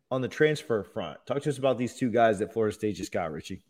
on 0.09 0.21
the 0.21 0.29
transfer 0.29 0.83
front. 0.83 1.19
Talk 1.25 1.41
to 1.41 1.49
us 1.49 1.57
about 1.57 1.77
these 1.77 1.95
two 1.95 2.09
guys 2.09 2.39
that 2.39 2.53
Florida 2.53 2.73
State 2.73 2.95
just 2.95 3.11
got, 3.11 3.31
Richie. 3.31 3.63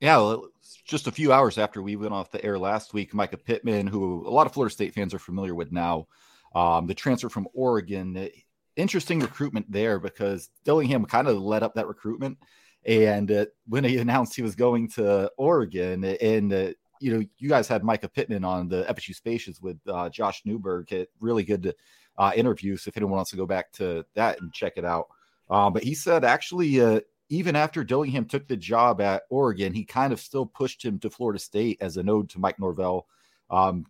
Yeah, 0.00 0.18
well, 0.18 0.48
just 0.84 1.06
a 1.06 1.12
few 1.12 1.32
hours 1.32 1.56
after 1.58 1.80
we 1.80 1.96
went 1.96 2.12
off 2.12 2.30
the 2.30 2.44
air 2.44 2.58
last 2.58 2.92
week, 2.92 3.12
Mycah 3.12 3.42
Pittman, 3.42 3.86
who 3.86 4.26
a 4.26 4.30
lot 4.30 4.46
of 4.46 4.52
Florida 4.52 4.72
State 4.72 4.94
fans 4.94 5.14
are 5.14 5.18
familiar 5.18 5.54
with 5.54 5.72
now, 5.72 6.06
um, 6.54 6.86
the 6.86 6.94
transfer 6.94 7.28
from 7.28 7.48
Oregon. 7.54 8.16
uh, 8.16 8.28
Interesting 8.76 9.20
recruitment 9.20 9.72
there 9.72 9.98
because 9.98 10.50
Dillingham 10.64 11.06
kind 11.06 11.28
of 11.28 11.38
led 11.38 11.62
up 11.62 11.74
that 11.74 11.86
recruitment. 11.88 12.36
And 12.84 13.30
uh, 13.32 13.46
when 13.66 13.84
he 13.84 13.96
announced 14.00 14.36
he 14.36 14.42
was 14.42 14.54
going 14.54 14.88
to 14.90 15.30
Oregon, 15.38 16.04
and 16.04 16.52
uh, 16.52 16.70
you 17.00 17.14
know, 17.14 17.24
you 17.38 17.48
guys 17.48 17.66
had 17.68 17.82
Mycah 17.82 18.12
Pittman 18.12 18.44
on 18.44 18.68
the 18.68 18.84
FSU 18.84 19.14
Spaces 19.14 19.62
with 19.62 19.78
uh, 19.88 20.10
Josh 20.10 20.42
Newberg, 20.44 20.92
it, 20.92 21.10
really 21.20 21.42
good 21.42 21.74
uh, 22.18 22.32
interview. 22.36 22.76
So 22.76 22.90
if 22.90 22.98
anyone 22.98 23.16
wants 23.16 23.30
to 23.30 23.36
go 23.36 23.46
back 23.46 23.72
to 23.72 24.04
that 24.14 24.40
and 24.42 24.52
check 24.52 24.74
it 24.76 24.84
out, 24.84 25.08
um, 25.48 25.72
but 25.72 25.82
he 25.82 25.94
said 25.94 26.22
actually, 26.22 26.80
uh, 26.82 27.00
even 27.28 27.56
after 27.56 27.84
Dillingham 27.84 28.26
took 28.26 28.46
the 28.46 28.56
job 28.56 29.00
at 29.00 29.22
Oregon, 29.30 29.72
he 29.72 29.84
kind 29.84 30.12
of 30.12 30.20
still 30.20 30.46
pushed 30.46 30.84
him 30.84 30.98
to 31.00 31.10
Florida 31.10 31.38
State 31.38 31.78
as 31.80 31.96
an 31.96 32.08
ode 32.08 32.30
to 32.30 32.38
Mike 32.38 32.58
Norvell. 32.58 33.06
Um, 33.50 33.86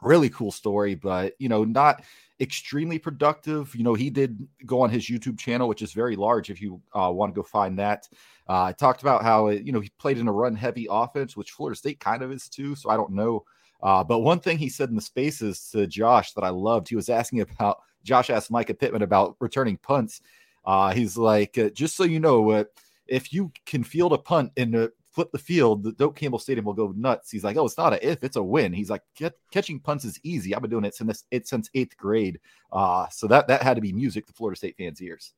really 0.00 0.30
cool 0.30 0.50
story, 0.50 0.94
but 0.94 1.34
you 1.38 1.48
know, 1.48 1.64
not 1.64 2.02
extremely 2.40 2.98
productive. 2.98 3.74
You 3.74 3.84
know, 3.84 3.94
he 3.94 4.10
did 4.10 4.46
go 4.66 4.80
on 4.80 4.90
his 4.90 5.06
YouTube 5.06 5.38
channel, 5.38 5.68
which 5.68 5.82
is 5.82 5.92
very 5.92 6.16
large. 6.16 6.50
If 6.50 6.60
you 6.60 6.80
uh, 6.92 7.10
want 7.12 7.34
to 7.34 7.40
go 7.40 7.42
find 7.42 7.78
that, 7.78 8.08
uh, 8.48 8.64
I 8.64 8.72
talked 8.72 9.02
about 9.02 9.22
how 9.22 9.48
you 9.48 9.72
know 9.72 9.80
he 9.80 9.90
played 9.98 10.18
in 10.18 10.28
a 10.28 10.32
run-heavy 10.32 10.86
offense, 10.90 11.36
which 11.36 11.52
Florida 11.52 11.76
State 11.76 12.00
kind 12.00 12.22
of 12.22 12.32
is 12.32 12.48
too. 12.48 12.74
So 12.74 12.90
I 12.90 12.96
don't 12.96 13.12
know. 13.12 13.44
Uh, 13.82 14.04
but 14.04 14.20
one 14.20 14.38
thing 14.38 14.58
he 14.58 14.68
said 14.68 14.88
in 14.88 14.96
the 14.96 15.02
spaces 15.02 15.68
to 15.72 15.86
Josh 15.86 16.32
that 16.32 16.44
I 16.44 16.50
loved, 16.50 16.88
he 16.88 16.96
was 16.96 17.08
asking 17.08 17.40
about. 17.40 17.78
Josh 18.04 18.30
asked 18.30 18.50
Mycah 18.50 18.76
Pittman 18.76 19.02
about 19.02 19.36
returning 19.38 19.76
punts. 19.76 20.20
Uh, 20.64 20.92
he's 20.92 21.16
like, 21.16 21.58
uh, 21.58 21.70
just 21.70 21.96
so 21.96 22.04
you 22.04 22.20
know, 22.20 22.50
uh, 22.50 22.64
if 23.06 23.32
you 23.32 23.52
can 23.66 23.82
field 23.82 24.12
a 24.12 24.18
punt 24.18 24.52
and 24.56 24.76
uh, 24.76 24.88
flip 25.10 25.30
the 25.32 25.38
field, 25.38 25.82
the 25.82 25.92
Doak 25.92 26.16
Campbell 26.16 26.38
Stadium 26.38 26.64
will 26.64 26.72
go 26.72 26.92
nuts. 26.96 27.30
He's 27.30 27.44
like, 27.44 27.56
oh, 27.56 27.66
it's 27.66 27.78
not 27.78 27.92
a 27.92 28.06
if, 28.06 28.22
it's 28.22 28.36
a 28.36 28.42
win. 28.42 28.72
He's 28.72 28.90
like, 28.90 29.02
Get, 29.16 29.34
catching 29.50 29.80
punts 29.80 30.04
is 30.04 30.18
easy. 30.22 30.54
I've 30.54 30.62
been 30.62 30.70
doing 30.70 30.84
it 30.84 30.94
since 30.94 31.24
it 31.30 31.46
since 31.46 31.68
eighth 31.74 31.96
grade. 31.96 32.40
Uh, 32.70 33.06
so 33.10 33.26
that 33.26 33.48
that 33.48 33.62
had 33.62 33.74
to 33.74 33.82
be 33.82 33.92
music 33.92 34.26
to 34.26 34.32
Florida 34.32 34.56
State 34.56 34.76
fans' 34.76 35.02
ears. 35.02 35.34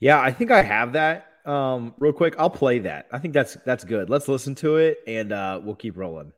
Yeah, 0.00 0.20
I 0.20 0.32
think 0.32 0.50
I 0.50 0.62
have 0.62 0.94
that. 0.94 1.26
Um, 1.44 1.94
real 1.98 2.12
quick, 2.12 2.34
I'll 2.38 2.50
play 2.50 2.78
that. 2.80 3.06
I 3.12 3.18
think 3.18 3.34
that's 3.34 3.56
that's 3.64 3.84
good. 3.84 4.10
Let's 4.10 4.28
listen 4.28 4.54
to 4.56 4.76
it 4.76 4.98
and 5.06 5.32
uh, 5.32 5.60
we'll 5.62 5.74
keep 5.74 5.96
rolling. 5.96 6.32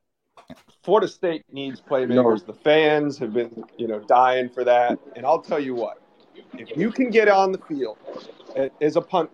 Florida 0.82 1.08
State 1.08 1.44
needs 1.52 1.80
playmakers. 1.80 2.44
The 2.44 2.52
fans 2.52 3.18
have 3.18 3.32
been, 3.32 3.64
you 3.78 3.86
know, 3.86 4.00
dying 4.00 4.48
for 4.48 4.64
that. 4.64 4.98
And 5.16 5.24
I'll 5.24 5.40
tell 5.40 5.60
you 5.60 5.74
what, 5.74 6.01
if 6.58 6.76
you 6.76 6.90
can 6.90 7.10
get 7.10 7.28
on 7.28 7.52
the 7.52 7.58
field 7.58 7.98
as 8.80 8.96
a 8.96 9.00
punt 9.00 9.30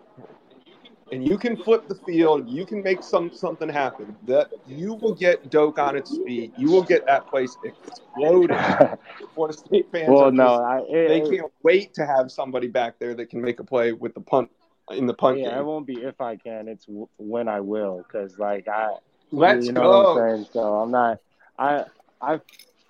and 1.11 1.27
you 1.27 1.37
can 1.37 1.57
flip 1.57 1.87
the 1.87 1.95
field, 1.95 2.47
you 2.49 2.65
can 2.65 2.83
make 2.83 3.03
some 3.03 3.31
something 3.33 3.69
happen. 3.69 4.15
That 4.25 4.49
you 4.65 4.93
will 4.93 5.15
get 5.15 5.49
Doak 5.49 5.79
on 5.79 5.95
its 5.95 6.17
feet. 6.25 6.53
You 6.57 6.69
will 6.69 6.83
get 6.83 7.05
that 7.07 7.27
place 7.29 7.57
exploding. 7.63 8.59
Florida 9.33 9.57
State 9.57 9.87
fans, 9.91 10.09
well, 10.09 10.25
are 10.25 10.31
no, 10.31 10.43
just- 10.47 10.61
I, 10.61 10.79
it, 10.89 11.07
they 11.29 11.37
can't 11.37 11.51
wait 11.63 11.93
to 11.95 12.05
have 12.05 12.31
somebody 12.31 12.67
back 12.67 12.99
there 12.99 13.13
that 13.15 13.29
can 13.29 13.41
make 13.41 13.59
a 13.59 13.63
play 13.63 13.93
with 13.93 14.13
the 14.13 14.21
punt 14.21 14.49
in 14.91 15.05
the 15.05 15.13
punt 15.13 15.37
yeah, 15.39 15.59
it 15.59 15.63
won't 15.63 15.85
be 15.85 16.01
if 16.01 16.19
I 16.19 16.35
can. 16.35 16.67
It's 16.67 16.85
w- 16.85 17.07
when 17.17 17.47
I 17.47 17.59
will, 17.59 18.03
because 18.07 18.37
like 18.39 18.67
I, 18.67 18.89
Let's 19.31 19.67
you 19.67 19.73
know 19.73 19.81
go. 19.81 20.13
what 20.13 20.21
I'm 20.23 20.37
saying. 20.37 20.47
So 20.51 20.59
I'm 20.59 20.91
not. 20.91 21.19
I, 21.59 21.85
I, 22.21 22.39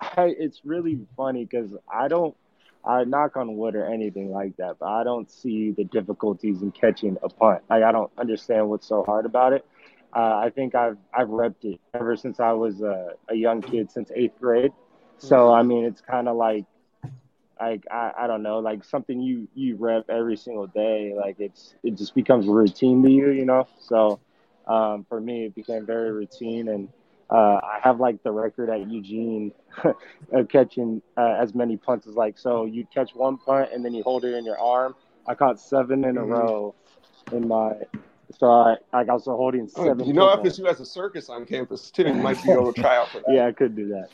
I 0.00 0.34
it's 0.38 0.62
really 0.64 0.98
funny 1.16 1.44
because 1.44 1.74
I 1.92 2.08
don't. 2.08 2.34
I 2.84 3.04
knock 3.04 3.36
on 3.36 3.56
wood 3.56 3.74
or 3.74 3.84
anything 3.86 4.30
like 4.30 4.56
that, 4.56 4.76
but 4.80 4.86
I 4.86 5.04
don't 5.04 5.30
see 5.30 5.70
the 5.72 5.84
difficulties 5.84 6.62
in 6.62 6.70
catching 6.72 7.16
a 7.22 7.28
punt. 7.28 7.62
Like 7.68 7.82
I 7.82 7.92
don't 7.92 8.10
understand 8.18 8.68
what's 8.68 8.86
so 8.86 9.02
hard 9.04 9.26
about 9.26 9.52
it. 9.52 9.64
Uh, 10.14 10.36
I 10.44 10.50
think 10.54 10.74
I've 10.74 10.98
I've 11.14 11.28
repped 11.28 11.64
it 11.64 11.80
ever 11.94 12.16
since 12.16 12.40
I 12.40 12.52
was 12.52 12.80
a, 12.82 13.12
a 13.28 13.34
young 13.34 13.62
kid, 13.62 13.90
since 13.90 14.10
eighth 14.14 14.38
grade. 14.40 14.72
So 15.18 15.52
I 15.52 15.62
mean, 15.62 15.84
it's 15.84 16.00
kind 16.00 16.28
of 16.28 16.36
like 16.36 16.64
like 17.60 17.84
I, 17.90 18.12
I 18.20 18.26
don't 18.26 18.42
know, 18.42 18.58
like 18.58 18.84
something 18.84 19.20
you 19.20 19.48
you 19.54 19.76
rep 19.76 20.08
every 20.08 20.36
single 20.36 20.66
day. 20.66 21.12
Like 21.16 21.36
it's 21.38 21.74
it 21.82 21.96
just 21.96 22.14
becomes 22.14 22.46
routine 22.46 23.02
to 23.02 23.10
you, 23.10 23.30
you 23.30 23.44
know. 23.44 23.66
So 23.78 24.20
um, 24.66 25.04
for 25.08 25.20
me, 25.20 25.46
it 25.46 25.54
became 25.54 25.86
very 25.86 26.12
routine, 26.12 26.68
and 26.68 26.88
uh, 27.30 27.60
I 27.62 27.78
have 27.82 28.00
like 28.00 28.22
the 28.22 28.32
record 28.32 28.70
at 28.70 28.90
Eugene 28.90 29.52
of 30.32 30.48
catching 30.48 31.00
uh, 31.16 31.36
as 31.38 31.54
many 31.54 31.76
punts 31.76 32.06
as 32.06 32.14
like 32.14 32.38
so 32.38 32.64
you 32.64 32.86
catch 32.92 33.14
one 33.14 33.38
punt 33.38 33.70
and 33.72 33.84
then 33.84 33.94
you 33.94 34.02
hold 34.02 34.24
it 34.24 34.34
in 34.34 34.44
your 34.44 34.58
arm. 34.58 34.94
I 35.26 35.34
caught 35.34 35.60
seven 35.60 36.04
in 36.04 36.16
a 36.16 36.20
mm-hmm. 36.20 36.32
row 36.32 36.74
in 37.32 37.46
my 37.46 37.72
so 38.38 38.46
I, 38.48 38.76
I 38.92 39.02
was 39.04 39.24
holding 39.24 39.68
oh, 39.76 39.84
seven. 39.84 40.02
Oh, 40.02 40.06
you 40.06 40.12
know, 40.12 40.28
FSU 40.36 40.66
has 40.66 40.80
a 40.80 40.86
circus 40.86 41.28
on 41.28 41.44
campus 41.44 41.90
too. 41.90 42.04
You 42.04 42.14
might 42.14 42.42
be 42.42 42.50
able 42.50 42.72
to 42.72 42.80
try 42.80 42.96
out 42.96 43.08
for 43.08 43.18
that. 43.18 43.26
yeah, 43.32 43.46
I 43.46 43.52
could 43.52 43.74
do 43.74 43.88
that. 43.88 44.08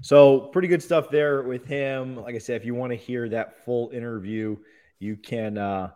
So 0.00 0.40
pretty 0.40 0.68
good 0.68 0.82
stuff 0.82 1.10
there 1.10 1.42
with 1.42 1.66
him. 1.66 2.16
Like 2.16 2.36
I 2.36 2.38
said, 2.38 2.60
if 2.60 2.64
you 2.64 2.74
want 2.74 2.92
to 2.92 2.96
hear 2.96 3.28
that 3.30 3.64
full 3.64 3.90
interview, 3.90 4.56
you 5.00 5.16
can 5.16 5.58
uh, 5.58 5.90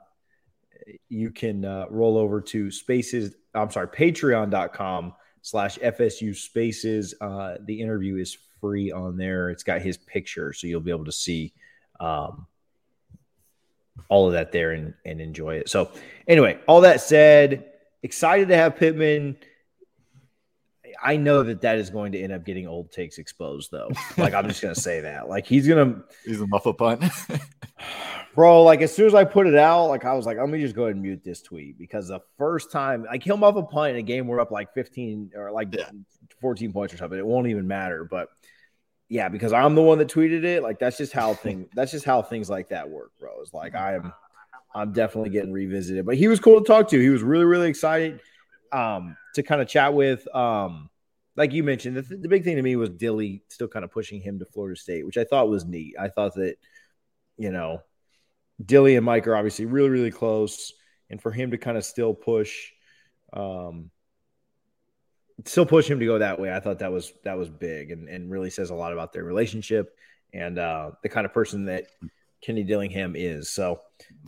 you 1.09 1.31
can 1.31 1.65
uh, 1.65 1.87
roll 1.91 2.17
over 2.17 2.41
to 2.41 2.71
spaces. 2.71 3.35
I'm 3.55 3.71
sorry, 3.71 3.89
patreon.com 3.89 5.15
slash 5.43 5.79
FSU 5.79 6.37
spaces. 6.37 7.15
Uh, 7.21 7.57
the 7.65 7.81
interview 7.81 8.17
is 8.17 8.37
free 8.61 8.93
on 8.93 9.17
there. 9.17 9.51
It's 9.51 9.63
got 9.63 9.83
his 9.83 9.97
picture, 9.97 10.53
so 10.53 10.67
you'll 10.67 10.81
be 10.81 10.91
able 10.91 11.05
to 11.07 11.13
see 11.13 11.53
um, 12.01 12.47
all 14.09 14.27
of 14.27 14.33
that 14.33 14.53
there 14.53 14.73
and, 14.73 14.95
and 15.05 15.21
enjoy 15.21 15.57
it. 15.57 15.69
So 15.69 15.91
anyway, 16.27 16.59
all 16.67 16.83
that 16.83 17.01
said, 17.01 17.73
excited 18.03 18.49
to 18.49 18.57
have 18.57 18.77
Pittman– 18.77 19.37
I 21.03 21.17
know 21.17 21.43
that 21.43 21.61
that 21.63 21.79
is 21.79 21.91
going 21.91 22.13
to 22.13 22.21
end 22.21 22.33
up 22.33 22.45
getting 22.45 22.69
old 22.69 22.93
takes 22.93 23.19
exposed, 23.19 23.71
though. 23.73 23.91
Like 24.17 24.35
I'm 24.35 24.47
just 24.49 24.63
gonna 24.63 24.75
say 24.75 25.01
that. 25.01 25.29
Like 25.29 25.47
he's 25.47 25.67
gonna 25.67 26.03
he's 26.25 26.41
a 26.41 26.47
muffle 26.47 26.75
punt, 26.75 27.05
bro. 28.35 28.63
Like 28.63 28.81
as 28.83 28.95
soon 28.95 29.07
as 29.07 29.15
I 29.15 29.25
put 29.25 29.47
it 29.47 29.57
out, 29.57 29.87
like 29.87 30.05
I 30.05 30.15
was 30.15 30.27
like, 30.27 30.39
let 30.39 30.49
me 30.49 30.61
just 30.61 30.75
go 30.75 30.85
ahead 30.85 30.95
and 30.95 31.03
mute 31.03 31.23
this 31.25 31.43
tweet 31.43 31.79
because 31.79 32.09
the 32.09 32.21
first 32.39 32.71
time 32.71 33.05
like 33.05 33.23
he'll 33.23 33.43
a 33.43 33.63
punt 33.63 33.91
in 33.91 33.97
a 33.97 34.03
game 34.03 34.27
we're 34.27 34.41
up 34.41 34.51
like 34.51 34.73
15 34.75 35.33
or 35.37 35.51
like 35.51 35.75
yeah. 35.75 35.91
14 36.41 36.73
points 36.73 36.95
or 36.95 36.97
something, 36.97 37.19
it 37.19 37.27
won't 37.27 37.49
even 37.49 37.67
matter. 37.67 38.05
But 38.05 38.29
yeah, 39.09 39.29
because 39.29 39.53
I'm 39.53 39.75
the 39.75 39.83
one 39.83 39.99
that 39.99 40.09
tweeted 40.09 40.45
it. 40.45 40.63
Like 40.63 40.79
that's 40.79 40.97
just 40.97 41.13
how 41.13 41.35
thing 41.43 41.69
that's 41.75 41.93
just 41.93 42.05
how 42.05 42.23
things 42.23 42.49
like 42.49 42.71
that 42.71 42.89
work, 42.89 43.13
bro. 43.19 43.41
It's 43.41 43.55
like 43.55 43.75
I 43.75 43.95
am 43.95 44.13
I'm 44.75 44.93
definitely 44.93 45.31
getting 45.31 45.53
revisited. 45.53 46.07
But 46.07 46.17
he 46.17 46.29
was 46.29 46.41
cool 46.41 46.61
to 46.61 46.67
talk 46.67 46.89
to. 46.89 47.01
He 47.01 47.11
was 47.11 47.23
really 47.23 47.45
really 47.45 47.69
excited 47.69 48.21
um 48.73 49.17
to 49.35 49.43
kind 49.43 49.61
of 49.61 49.69
chat 49.69 49.95
with. 49.95 50.27
Um 50.35 50.89
like 51.35 51.53
you 51.53 51.63
mentioned, 51.63 51.97
the, 51.97 52.03
the 52.03 52.29
big 52.29 52.45
thing 52.45 52.57
to 52.57 52.63
me 52.63 52.77
was 52.77 52.91
Dilly 52.91 53.43
still 53.49 53.69
kind 53.69 53.85
of 53.85 53.91
pushing 53.91 54.21
him 54.21 54.39
to 54.39 54.45
Florida 54.45 54.79
State, 54.79 55.07
which 55.07 55.17
I 55.17 55.25
thought 55.25 55.49
was 55.49 55.65
neat. 55.65 55.95
I 55.99 56.09
thought 56.09 56.35
that, 56.35 56.57
you 57.39 57.51
know, 57.51 57.81
Dilly 58.65 58.97
and 58.97 59.05
Mike 59.05 59.27
are 59.27 59.37
obviously 59.37 59.67
really, 59.67 59.91
really 59.91 60.11
close. 60.11 60.73
And 61.11 61.21
for 61.21 61.31
him 61.31 61.51
to 61.51 61.59
kind 61.59 61.77
of 61.77 61.85
still 61.85 62.15
push, 62.15 62.71
um, 63.33 63.91
still 65.45 65.67
push 65.67 65.89
him 65.89 66.01
to 66.01 66.07
go 66.07 66.19
that 66.19 66.41
way, 66.41 66.53
I 66.53 66.61
thought 66.61 66.79
that 66.79 66.93
was 66.93 67.13
that 67.25 67.37
was 67.37 67.49
big 67.49 67.91
and, 67.91 68.09
and 68.09 68.31
really 68.31 68.51
says 68.51 68.71
a 68.71 68.75
lot 68.75 68.93
about 68.93 69.13
their 69.13 69.25
relationship 69.25 69.95
and 70.33 70.59
uh, 70.59 70.93
the 71.03 71.09
kind 71.09 71.27
of 71.27 71.35
person 71.35 71.67
that 71.67 71.87
Kenny 72.41 72.65
Dillingham 72.65 73.15
is. 73.17 73.51
So 73.51 73.81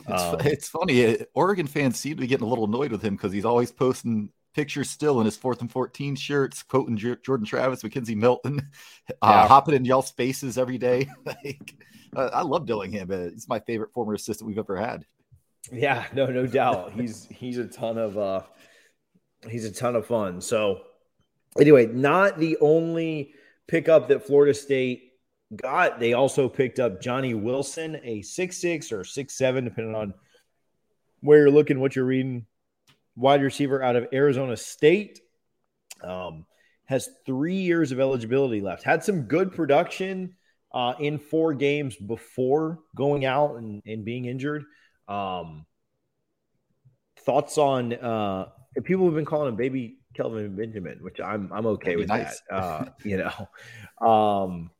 um, 0.07 0.35
it's, 0.39 0.45
it's 0.45 0.69
funny. 0.69 1.17
Oregon 1.33 1.67
fans 1.67 1.99
seem 1.99 2.15
to 2.15 2.21
be 2.21 2.27
getting 2.27 2.45
a 2.45 2.49
little 2.49 2.65
annoyed 2.65 2.91
with 2.91 3.01
him 3.01 3.15
because 3.15 3.31
he's 3.31 3.45
always 3.45 3.71
posting 3.71 4.29
pictures 4.55 4.89
still 4.89 5.19
in 5.19 5.25
his 5.25 5.35
fourth 5.35 5.59
and 5.61 5.71
14 5.71 6.15
shirts, 6.15 6.63
quoting 6.63 6.95
J- 6.95 7.17
Jordan 7.23 7.45
Travis, 7.45 7.83
McKenzie 7.83 8.15
Milton, 8.15 8.59
uh, 9.09 9.13
yeah. 9.23 9.47
hopping 9.47 9.75
in 9.75 9.85
y'all 9.85 10.01
spaces 10.01 10.57
every 10.57 10.77
day. 10.77 11.09
like, 11.25 11.75
uh, 12.15 12.29
I 12.33 12.41
love 12.41 12.65
Dillingham. 12.65 13.09
He's 13.31 13.47
my 13.49 13.59
favorite 13.59 13.91
former 13.93 14.13
assistant 14.13 14.47
we've 14.47 14.57
ever 14.57 14.77
had. 14.77 15.05
Yeah, 15.71 16.05
no, 16.13 16.27
no 16.27 16.45
doubt. 16.47 16.93
he's 16.93 17.25
he's 17.25 17.57
a 17.57 17.65
ton 17.65 17.97
of 17.97 18.17
uh 18.17 18.41
he's 19.49 19.65
a 19.65 19.71
ton 19.71 19.95
of 19.95 20.05
fun. 20.05 20.39
So 20.39 20.81
anyway, 21.59 21.87
not 21.87 22.37
the 22.37 22.57
only 22.61 23.33
pickup 23.67 24.07
that 24.09 24.25
Florida 24.27 24.53
State 24.53 25.13
got. 25.55 25.99
They 25.99 26.13
also 26.13 26.47
picked 26.47 26.79
up 26.79 27.01
Johnny 27.01 27.33
Wilson, 27.33 27.99
a 28.03 28.21
six 28.21 28.57
six 28.57 28.91
or 28.91 29.03
six 29.03 29.35
seven, 29.35 29.65
depending 29.65 29.95
on 29.95 30.13
where 31.21 31.39
you're 31.39 31.51
looking, 31.51 31.79
what 31.79 31.95
you're 31.95 32.05
reading 32.05 32.45
wide 33.15 33.41
receiver 33.41 33.81
out 33.81 33.95
of 33.95 34.07
Arizona 34.13 34.57
State. 34.57 35.19
Um, 36.03 36.45
has 36.85 37.09
three 37.25 37.55
years 37.55 37.91
of 37.91 37.99
eligibility 37.99 38.61
left. 38.61 38.83
Had 38.83 39.03
some 39.03 39.23
good 39.23 39.51
production 39.53 40.35
uh, 40.71 40.93
in 40.99 41.17
four 41.17 41.53
games 41.53 41.95
before 41.95 42.79
going 42.95 43.25
out 43.25 43.55
and, 43.55 43.81
and 43.85 44.05
being 44.05 44.25
injured. 44.25 44.65
Um, 45.07 45.65
thoughts 47.19 47.57
on 47.57 47.93
uh, 47.93 48.49
people 48.83 49.05
have 49.05 49.15
been 49.15 49.25
calling 49.25 49.49
him 49.49 49.55
baby 49.55 49.97
Kelvin 50.13 50.55
Benjamin, 50.55 50.99
which 51.01 51.19
I'm 51.19 51.51
I'm 51.51 51.65
okay 51.67 51.95
with 51.95 52.07
nice. 52.07 52.41
that. 52.49 52.55
Uh, 52.55 52.85
you 53.03 53.17
know, 53.17 54.07
um, 54.07 54.71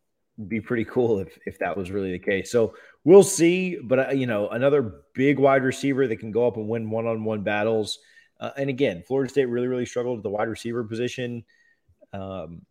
be 0.47 0.61
pretty 0.61 0.85
cool 0.85 1.19
if 1.19 1.37
if 1.45 1.59
that 1.59 1.77
was 1.77 1.91
really 1.91 2.11
the 2.11 2.19
case. 2.19 2.51
So 2.51 2.75
we'll 3.03 3.23
see. 3.23 3.77
But 3.81 4.09
uh, 4.09 4.11
you 4.11 4.27
know, 4.27 4.49
another 4.49 5.01
big 5.13 5.39
wide 5.39 5.63
receiver 5.63 6.07
that 6.07 6.17
can 6.17 6.31
go 6.31 6.47
up 6.47 6.57
and 6.57 6.67
win 6.67 6.89
one 6.89 7.07
on 7.07 7.23
one 7.23 7.41
battles. 7.41 7.99
Uh, 8.45 8.51
and 8.57 8.69
again, 8.69 9.01
Florida 9.01 9.27
State 9.27 9.45
really, 9.45 9.65
really 9.65 9.87
struggled 9.87 10.19
at 10.19 10.23
the 10.23 10.29
wide 10.29 10.47
receiver 10.47 10.83
position 10.83 11.43
um, 12.13 12.61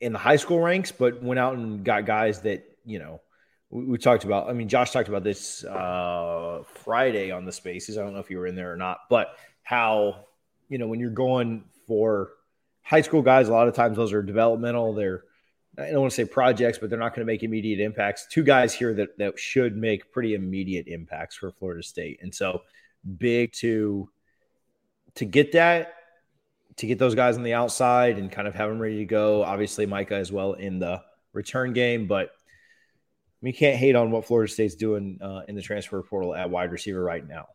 in 0.00 0.12
the 0.12 0.18
high 0.20 0.36
school 0.36 0.60
ranks, 0.60 0.92
but 0.92 1.20
went 1.20 1.40
out 1.40 1.54
and 1.54 1.84
got 1.84 2.06
guys 2.06 2.42
that, 2.42 2.64
you 2.84 3.00
know, 3.00 3.20
we, 3.70 3.84
we 3.86 3.98
talked 3.98 4.22
about. 4.22 4.48
I 4.48 4.52
mean, 4.52 4.68
Josh 4.68 4.92
talked 4.92 5.08
about 5.08 5.24
this 5.24 5.64
uh, 5.64 6.62
Friday 6.84 7.32
on 7.32 7.44
the 7.44 7.50
spaces. 7.50 7.98
I 7.98 8.02
don't 8.02 8.12
know 8.12 8.20
if 8.20 8.30
you 8.30 8.38
were 8.38 8.46
in 8.46 8.54
there 8.54 8.72
or 8.72 8.76
not, 8.76 8.98
but 9.10 9.34
how, 9.64 10.26
you 10.68 10.78
know, 10.78 10.86
when 10.86 11.00
you're 11.00 11.10
going 11.10 11.64
for 11.88 12.34
high 12.82 13.00
school 13.00 13.22
guys, 13.22 13.48
a 13.48 13.52
lot 13.52 13.66
of 13.66 13.74
times 13.74 13.96
those 13.96 14.12
are 14.12 14.22
developmental. 14.22 14.94
They're, 14.94 15.24
I 15.76 15.90
don't 15.90 16.02
want 16.02 16.12
to 16.12 16.14
say 16.14 16.24
projects, 16.24 16.78
but 16.78 16.88
they're 16.88 17.00
not 17.00 17.16
going 17.16 17.26
to 17.26 17.32
make 17.32 17.42
immediate 17.42 17.80
impacts. 17.80 18.28
Two 18.30 18.44
guys 18.44 18.74
here 18.74 18.94
that, 18.94 19.18
that 19.18 19.40
should 19.40 19.76
make 19.76 20.12
pretty 20.12 20.34
immediate 20.34 20.86
impacts 20.86 21.34
for 21.34 21.50
Florida 21.50 21.82
State. 21.82 22.20
And 22.22 22.32
so, 22.32 22.62
big 23.18 23.52
to 23.52 24.08
to 25.14 25.24
get 25.24 25.52
that 25.52 25.94
to 26.76 26.86
get 26.86 26.98
those 26.98 27.14
guys 27.14 27.36
on 27.36 27.42
the 27.42 27.54
outside 27.54 28.18
and 28.18 28.30
kind 28.30 28.46
of 28.46 28.54
have 28.54 28.68
them 28.68 28.78
ready 28.78 28.98
to 28.98 29.04
go. 29.04 29.42
Obviously, 29.42 29.86
Mycah 29.86 30.12
as 30.12 30.30
well 30.30 30.52
in 30.52 30.78
the 30.78 31.02
return 31.32 31.72
game, 31.72 32.06
but 32.06 32.30
we 33.40 33.52
can't 33.52 33.76
hate 33.76 33.96
on 33.96 34.10
what 34.10 34.24
Florida 34.24 34.52
State's 34.52 34.74
doing 34.76 35.18
uh, 35.20 35.42
in 35.48 35.54
the 35.54 35.62
transfer 35.62 36.02
portal 36.02 36.34
at 36.34 36.50
wide 36.50 36.70
receiver 36.70 37.02
right 37.02 37.26
now. 37.26 37.46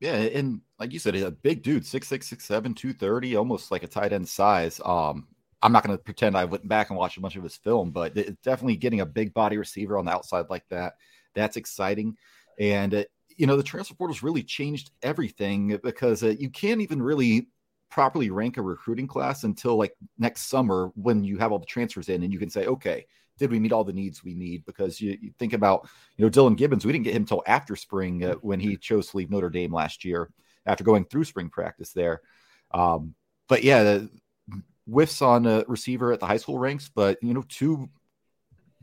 Yeah, 0.00 0.14
and 0.14 0.60
like 0.78 0.92
you 0.92 0.98
said, 0.98 1.16
a 1.16 1.30
big 1.30 1.62
dude, 1.62 1.86
six 1.86 2.06
six 2.06 2.28
six 2.28 2.44
seven, 2.44 2.74
two 2.74 2.92
thirty, 2.92 3.34
almost 3.34 3.70
like 3.70 3.82
a 3.82 3.88
tight 3.88 4.12
end 4.12 4.28
size. 4.28 4.80
Um, 4.84 5.26
I'm 5.62 5.72
not 5.72 5.84
going 5.84 5.96
to 5.96 6.02
pretend 6.02 6.36
I 6.36 6.44
went 6.44 6.68
back 6.68 6.90
and 6.90 6.98
watched 6.98 7.16
a 7.16 7.20
bunch 7.20 7.36
of 7.36 7.42
his 7.42 7.56
film, 7.56 7.90
but 7.90 8.14
definitely 8.42 8.76
getting 8.76 9.00
a 9.00 9.06
big 9.06 9.32
body 9.32 9.56
receiver 9.56 9.98
on 9.98 10.04
the 10.04 10.12
outside 10.12 10.46
like 10.50 10.68
that, 10.68 10.94
that's 11.34 11.56
exciting. 11.56 12.16
And 12.60 12.94
it, 12.94 13.10
you 13.36 13.46
know, 13.46 13.56
the 13.56 13.62
transfer 13.62 13.94
portal's 13.94 14.22
really 14.22 14.42
changed 14.42 14.90
everything 15.02 15.78
because 15.82 16.22
uh, 16.22 16.34
you 16.38 16.50
can't 16.50 16.80
even 16.80 17.02
really 17.02 17.48
properly 17.90 18.30
rank 18.30 18.56
a 18.56 18.62
recruiting 18.62 19.06
class 19.06 19.44
until 19.44 19.76
like 19.76 19.94
next 20.18 20.48
summer 20.48 20.90
when 20.94 21.22
you 21.22 21.38
have 21.38 21.52
all 21.52 21.58
the 21.58 21.66
transfers 21.66 22.08
in 22.08 22.22
and 22.22 22.32
you 22.32 22.38
can 22.38 22.50
say, 22.50 22.66
okay, 22.66 23.06
did 23.38 23.50
we 23.50 23.60
meet 23.60 23.72
all 23.72 23.84
the 23.84 23.92
needs 23.92 24.24
we 24.24 24.34
need? 24.34 24.64
Because 24.64 25.00
you, 25.00 25.16
you 25.20 25.30
think 25.38 25.52
about, 25.52 25.88
you 26.16 26.24
know, 26.24 26.28
Dillon 26.30 26.54
Gibbons, 26.54 26.86
we 26.86 26.92
didn't 26.92 27.04
get 27.04 27.14
him 27.14 27.22
until 27.22 27.42
after 27.46 27.76
spring 27.76 28.24
uh, 28.24 28.34
when 28.36 28.60
he 28.60 28.76
chose 28.76 29.10
to 29.10 29.18
leave 29.18 29.30
Notre 29.30 29.50
Dame 29.50 29.72
last 29.72 30.04
year 30.04 30.30
after 30.64 30.84
going 30.84 31.04
through 31.04 31.24
spring 31.24 31.50
practice 31.50 31.92
there. 31.92 32.22
Um, 32.72 33.14
but 33.48 33.62
yeah, 33.62 33.82
the 33.82 34.10
whiffs 34.86 35.20
on 35.20 35.46
a 35.46 35.64
receiver 35.68 36.12
at 36.12 36.20
the 36.20 36.26
high 36.26 36.38
school 36.38 36.58
ranks, 36.58 36.90
but 36.92 37.22
you 37.22 37.34
know, 37.34 37.44
two, 37.48 37.88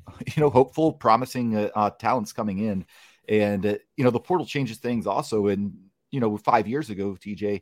you 0.27 0.41
know, 0.41 0.51
hopeful, 0.51 0.93
promising 0.93 1.55
uh, 1.55 1.69
uh, 1.75 1.89
talents 1.89 2.31
coming 2.31 2.60
in 2.60 2.86
and, 3.27 3.65
uh, 3.65 3.77
you 3.95 4.03
know, 4.03 4.09
the 4.09 4.19
portal 4.19 4.45
changes 4.45 4.77
things 4.77 5.07
also. 5.07 5.47
And, 5.47 5.73
you 6.11 6.19
know, 6.19 6.37
five 6.37 6.67
years 6.67 6.89
ago, 6.89 7.17
TJ, 7.19 7.61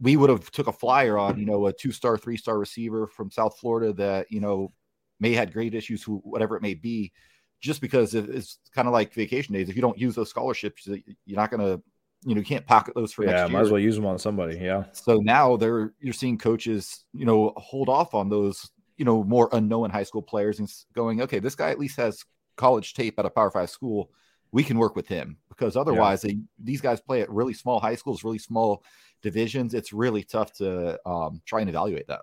we 0.00 0.16
would 0.16 0.30
have 0.30 0.50
took 0.50 0.66
a 0.66 0.72
flyer 0.72 1.18
on, 1.18 1.38
you 1.38 1.46
know, 1.46 1.66
a 1.66 1.72
two 1.72 1.92
star, 1.92 2.18
three 2.18 2.36
star 2.36 2.58
receiver 2.58 3.06
from 3.06 3.30
South 3.30 3.58
Florida 3.58 3.92
that, 3.94 4.26
you 4.30 4.40
know, 4.40 4.72
may 5.20 5.32
had 5.32 5.52
great 5.52 5.74
issues, 5.74 6.04
whatever 6.04 6.56
it 6.56 6.62
may 6.62 6.74
be, 6.74 7.12
just 7.60 7.80
because 7.80 8.14
it's 8.14 8.58
kind 8.74 8.86
of 8.88 8.92
like 8.92 9.14
vacation 9.14 9.54
days. 9.54 9.68
If 9.68 9.76
you 9.76 9.82
don't 9.82 9.98
use 9.98 10.14
those 10.14 10.30
scholarships, 10.30 10.86
you're 10.86 11.36
not 11.36 11.50
going 11.50 11.60
to, 11.60 11.82
you 12.24 12.34
know, 12.34 12.40
you 12.40 12.46
can't 12.46 12.66
pocket 12.66 12.94
those 12.94 13.12
for 13.12 13.24
yeah, 13.24 13.46
might 13.46 13.60
as 13.60 13.70
well 13.70 13.80
use 13.80 13.96
them 13.96 14.06
on 14.06 14.18
somebody. 14.18 14.58
Yeah. 14.58 14.84
So 14.92 15.16
now 15.16 15.56
they're 15.56 15.92
you're 16.00 16.12
seeing 16.12 16.38
coaches, 16.38 17.04
you 17.12 17.24
know, 17.24 17.52
hold 17.56 17.88
off 17.88 18.14
on 18.14 18.28
those, 18.28 18.70
you 18.96 19.04
know, 19.04 19.22
more 19.22 19.48
unknown 19.52 19.90
high 19.90 20.02
school 20.02 20.22
players 20.22 20.58
and 20.58 20.70
going, 20.94 21.22
okay, 21.22 21.38
this 21.38 21.54
guy 21.54 21.70
at 21.70 21.78
least 21.78 21.96
has 21.98 22.24
college 22.56 22.94
tape 22.94 23.18
at 23.18 23.26
a 23.26 23.30
Power 23.30 23.50
Five 23.50 23.70
school 23.70 24.10
we 24.56 24.64
can 24.64 24.78
work 24.78 24.96
with 24.96 25.06
him 25.06 25.36
because 25.50 25.76
otherwise 25.76 26.24
yeah. 26.24 26.30
they, 26.30 26.38
these 26.64 26.80
guys 26.80 26.98
play 26.98 27.20
at 27.20 27.28
really 27.28 27.52
small 27.52 27.78
high 27.78 27.94
schools, 27.94 28.24
really 28.24 28.38
small 28.38 28.82
divisions. 29.20 29.74
It's 29.74 29.92
really 29.92 30.22
tough 30.22 30.54
to 30.54 30.98
um, 31.06 31.42
try 31.44 31.60
and 31.60 31.68
evaluate 31.68 32.06
that. 32.06 32.22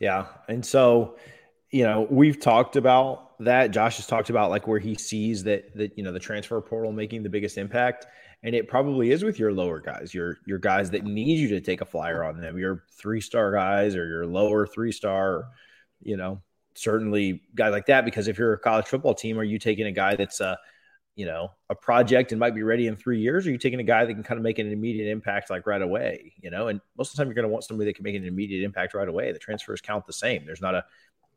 Yeah, 0.00 0.28
and 0.48 0.64
so 0.64 1.18
you 1.70 1.82
know, 1.82 2.06
we've 2.08 2.40
talked 2.40 2.76
about 2.76 3.38
that. 3.40 3.70
Josh 3.70 3.98
has 3.98 4.06
talked 4.06 4.30
about 4.30 4.48
like 4.48 4.66
where 4.66 4.78
he 4.78 4.94
sees 4.94 5.44
that 5.44 5.76
that 5.76 5.92
you 5.98 6.02
know 6.02 6.10
the 6.10 6.18
transfer 6.18 6.58
portal 6.62 6.90
making 6.90 7.22
the 7.22 7.28
biggest 7.28 7.58
impact, 7.58 8.06
and 8.42 8.54
it 8.54 8.66
probably 8.66 9.10
is 9.10 9.22
with 9.22 9.38
your 9.38 9.52
lower 9.52 9.78
guys, 9.78 10.14
your 10.14 10.38
your 10.46 10.58
guys 10.58 10.90
that 10.92 11.04
need 11.04 11.38
you 11.38 11.48
to 11.48 11.60
take 11.60 11.82
a 11.82 11.84
flyer 11.84 12.24
on 12.24 12.40
them, 12.40 12.56
your 12.56 12.84
three 12.92 13.20
star 13.20 13.52
guys 13.52 13.94
or 13.94 14.06
your 14.06 14.24
lower 14.24 14.66
three 14.66 14.90
star, 14.90 15.48
you 16.00 16.16
know, 16.16 16.40
certainly 16.72 17.42
guys 17.54 17.72
like 17.72 17.84
that. 17.84 18.06
Because 18.06 18.26
if 18.26 18.38
you're 18.38 18.54
a 18.54 18.58
college 18.58 18.86
football 18.86 19.14
team, 19.14 19.38
are 19.38 19.44
you 19.44 19.58
taking 19.58 19.86
a 19.86 19.92
guy 19.92 20.16
that's 20.16 20.40
a 20.40 20.58
you 21.18 21.26
know 21.26 21.50
a 21.68 21.74
project 21.74 22.30
and 22.30 22.38
might 22.38 22.54
be 22.54 22.62
ready 22.62 22.86
in 22.86 22.94
three 22.94 23.20
years, 23.20 23.44
or 23.44 23.48
are 23.48 23.52
you 23.52 23.58
taking 23.58 23.80
a 23.80 23.84
guy 23.84 24.04
that 24.04 24.14
can 24.14 24.22
kind 24.22 24.38
of 24.38 24.44
make 24.44 24.60
an 24.60 24.70
immediate 24.70 25.10
impact 25.10 25.50
like 25.50 25.66
right 25.66 25.82
away? 25.82 26.32
You 26.40 26.50
know, 26.50 26.68
and 26.68 26.80
most 26.96 27.10
of 27.10 27.16
the 27.16 27.20
time 27.20 27.26
you're 27.26 27.34
going 27.34 27.42
to 27.42 27.48
want 27.48 27.64
somebody 27.64 27.90
that 27.90 27.96
can 27.96 28.04
make 28.04 28.14
an 28.14 28.24
immediate 28.24 28.64
impact 28.64 28.94
right 28.94 29.08
away. 29.08 29.32
The 29.32 29.38
transfers 29.40 29.80
count 29.80 30.06
the 30.06 30.12
same. 30.12 30.46
There's 30.46 30.60
not 30.60 30.76
a 30.76 30.84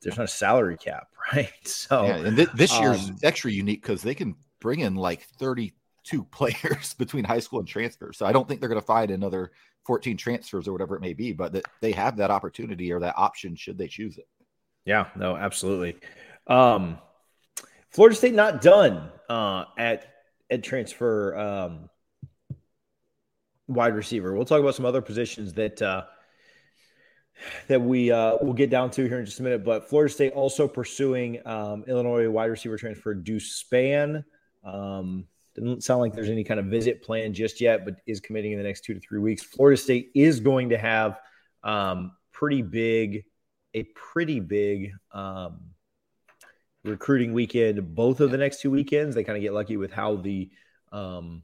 there's 0.03 0.17
not 0.17 0.25
a 0.25 0.27
salary 0.27 0.77
cap, 0.77 1.07
right? 1.33 1.49
So 1.63 2.05
yeah, 2.05 2.17
and 2.17 2.37
th- 2.37 2.49
this 2.53 2.79
year's 2.79 3.09
um, 3.09 3.17
extra 3.23 3.49
unique 3.49 3.81
because 3.81 4.03
they 4.03 4.13
can 4.13 4.35
bring 4.59 4.81
in 4.81 4.93
like 4.93 5.23
32 5.39 6.23
players 6.31 6.93
between 6.93 7.23
high 7.23 7.39
school 7.39 7.57
and 7.57 7.67
transfers. 7.67 8.19
So 8.19 8.27
I 8.27 8.31
don't 8.31 8.47
think 8.47 8.59
they're 8.59 8.69
going 8.69 8.79
to 8.79 8.85
find 8.85 9.09
another 9.09 9.51
14 9.87 10.15
transfers 10.15 10.67
or 10.67 10.73
whatever 10.73 10.95
it 10.95 11.01
may 11.01 11.13
be, 11.13 11.33
but 11.33 11.53
that 11.53 11.65
they 11.81 11.91
have 11.93 12.17
that 12.17 12.29
opportunity 12.29 12.91
or 12.91 12.99
that 12.99 13.15
option 13.17 13.55
should 13.55 13.79
they 13.79 13.87
choose 13.87 14.19
it. 14.19 14.27
Yeah, 14.85 15.07
no, 15.15 15.35
absolutely. 15.35 15.97
Um, 16.45 16.99
Florida 17.91 18.15
State 18.15 18.33
not 18.33 18.61
done 18.61 19.09
uh, 19.29 19.65
at 19.77 20.07
at 20.49 20.63
transfer 20.63 21.37
um, 21.37 21.89
wide 23.67 23.95
receiver. 23.95 24.33
We'll 24.33 24.45
talk 24.45 24.59
about 24.59 24.75
some 24.75 24.85
other 24.85 25.01
positions 25.01 25.53
that 25.53 25.81
uh, 25.81 26.03
that 27.67 27.81
we 27.81 28.11
uh, 28.11 28.37
will 28.41 28.53
get 28.53 28.69
down 28.69 28.91
to 28.91 29.07
here 29.07 29.19
in 29.19 29.25
just 29.25 29.39
a 29.39 29.43
minute. 29.43 29.63
But 29.63 29.89
Florida 29.89 30.13
State 30.13 30.33
also 30.33 30.67
pursuing 30.67 31.45
um, 31.45 31.83
Illinois 31.87 32.29
wide 32.29 32.45
receiver 32.45 32.77
transfer 32.77 33.13
Deuce 33.13 33.63
Spann. 33.63 34.23
Um, 34.63 35.25
doesn't 35.53 35.83
sound 35.83 35.99
like 35.99 36.13
there's 36.13 36.29
any 36.29 36.45
kind 36.45 36.59
of 36.59 36.67
visit 36.67 37.03
plan 37.03 37.33
just 37.33 37.59
yet, 37.59 37.83
but 37.83 37.95
is 38.07 38.21
committing 38.21 38.53
in 38.53 38.57
the 38.57 38.63
next 38.63 38.85
two 38.85 38.93
to 38.93 38.99
three 39.01 39.19
weeks. 39.19 39.43
Florida 39.43 39.75
State 39.75 40.11
is 40.15 40.39
going 40.39 40.69
to 40.69 40.77
have 40.77 41.19
um, 41.63 42.13
pretty 42.31 42.61
big, 42.61 43.25
a 43.73 43.83
pretty 43.95 44.39
big 44.39 44.93
um, 45.11 45.59
recruiting 46.83 47.33
weekend. 47.33 47.95
Both 47.95 48.19
of 48.19 48.31
the 48.31 48.37
next 48.37 48.61
two 48.61 48.71
weekends, 48.71 49.15
they 49.15 49.23
kind 49.23 49.37
of 49.37 49.41
get 49.41 49.53
lucky 49.53 49.77
with 49.77 49.91
how 49.91 50.15
the 50.15 50.49
um, 50.91 51.43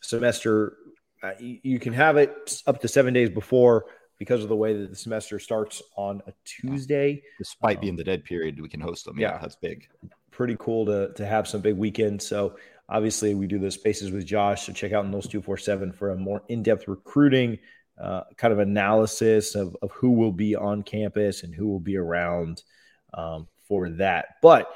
semester. 0.00 0.76
Uh, 1.22 1.32
you, 1.40 1.58
you 1.62 1.78
can 1.80 1.92
have 1.92 2.16
it 2.16 2.62
up 2.66 2.80
to 2.80 2.88
seven 2.88 3.12
days 3.12 3.30
before 3.30 3.86
because 4.18 4.42
of 4.42 4.48
the 4.48 4.56
way 4.56 4.76
that 4.76 4.90
the 4.90 4.96
semester 4.96 5.38
starts 5.38 5.82
on 5.96 6.22
a 6.26 6.32
Tuesday. 6.44 7.22
Despite 7.38 7.78
um, 7.78 7.80
being 7.80 7.96
the 7.96 8.04
dead 8.04 8.24
period, 8.24 8.60
we 8.60 8.68
can 8.68 8.80
host 8.80 9.04
them. 9.04 9.18
Yeah, 9.18 9.32
yeah, 9.32 9.38
that's 9.38 9.56
big. 9.56 9.88
Pretty 10.30 10.56
cool 10.58 10.86
to 10.86 11.12
to 11.14 11.26
have 11.26 11.48
some 11.48 11.60
big 11.60 11.76
weekends. 11.76 12.26
So 12.26 12.56
obviously, 12.88 13.34
we 13.34 13.46
do 13.46 13.58
the 13.58 13.70
spaces 13.70 14.10
with 14.10 14.26
Josh. 14.26 14.66
So 14.66 14.72
check 14.72 14.92
out 14.92 15.06
Noles 15.06 15.28
two 15.28 15.42
four 15.42 15.56
seven 15.56 15.92
for 15.92 16.10
a 16.10 16.16
more 16.16 16.42
in 16.48 16.62
depth 16.62 16.86
recruiting 16.86 17.58
uh, 18.00 18.22
kind 18.36 18.52
of 18.52 18.58
analysis 18.58 19.54
of 19.54 19.76
of 19.82 19.90
who 19.92 20.10
will 20.10 20.32
be 20.32 20.54
on 20.54 20.82
campus 20.82 21.42
and 21.42 21.54
who 21.54 21.68
will 21.68 21.80
be 21.80 21.96
around 21.96 22.62
um, 23.14 23.48
for 23.68 23.90
that. 23.90 24.26
But 24.42 24.70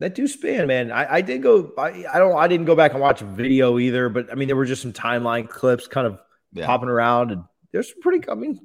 that 0.00 0.14
Deuce 0.14 0.36
Spann, 0.36 0.66
man. 0.66 0.92
I, 0.92 1.14
I 1.14 1.20
did 1.22 1.42
go. 1.42 1.72
I, 1.78 2.04
I 2.12 2.18
don't. 2.18 2.36
I 2.36 2.48
didn't 2.48 2.66
go 2.66 2.76
back 2.76 2.92
and 2.92 3.00
watch 3.00 3.20
video 3.20 3.78
either. 3.78 4.08
But 4.08 4.30
I 4.30 4.34
mean, 4.34 4.48
there 4.48 4.56
were 4.56 4.66
just 4.66 4.82
some 4.82 4.92
timeline 4.92 5.48
clips 5.48 5.88
kind 5.88 6.06
of 6.06 6.20
yeah. 6.52 6.66
popping 6.66 6.88
around 6.88 7.32
and 7.32 7.44
there's 7.72 7.88
some 7.88 8.00
pretty. 8.00 8.28
I 8.28 8.34
mean, 8.34 8.60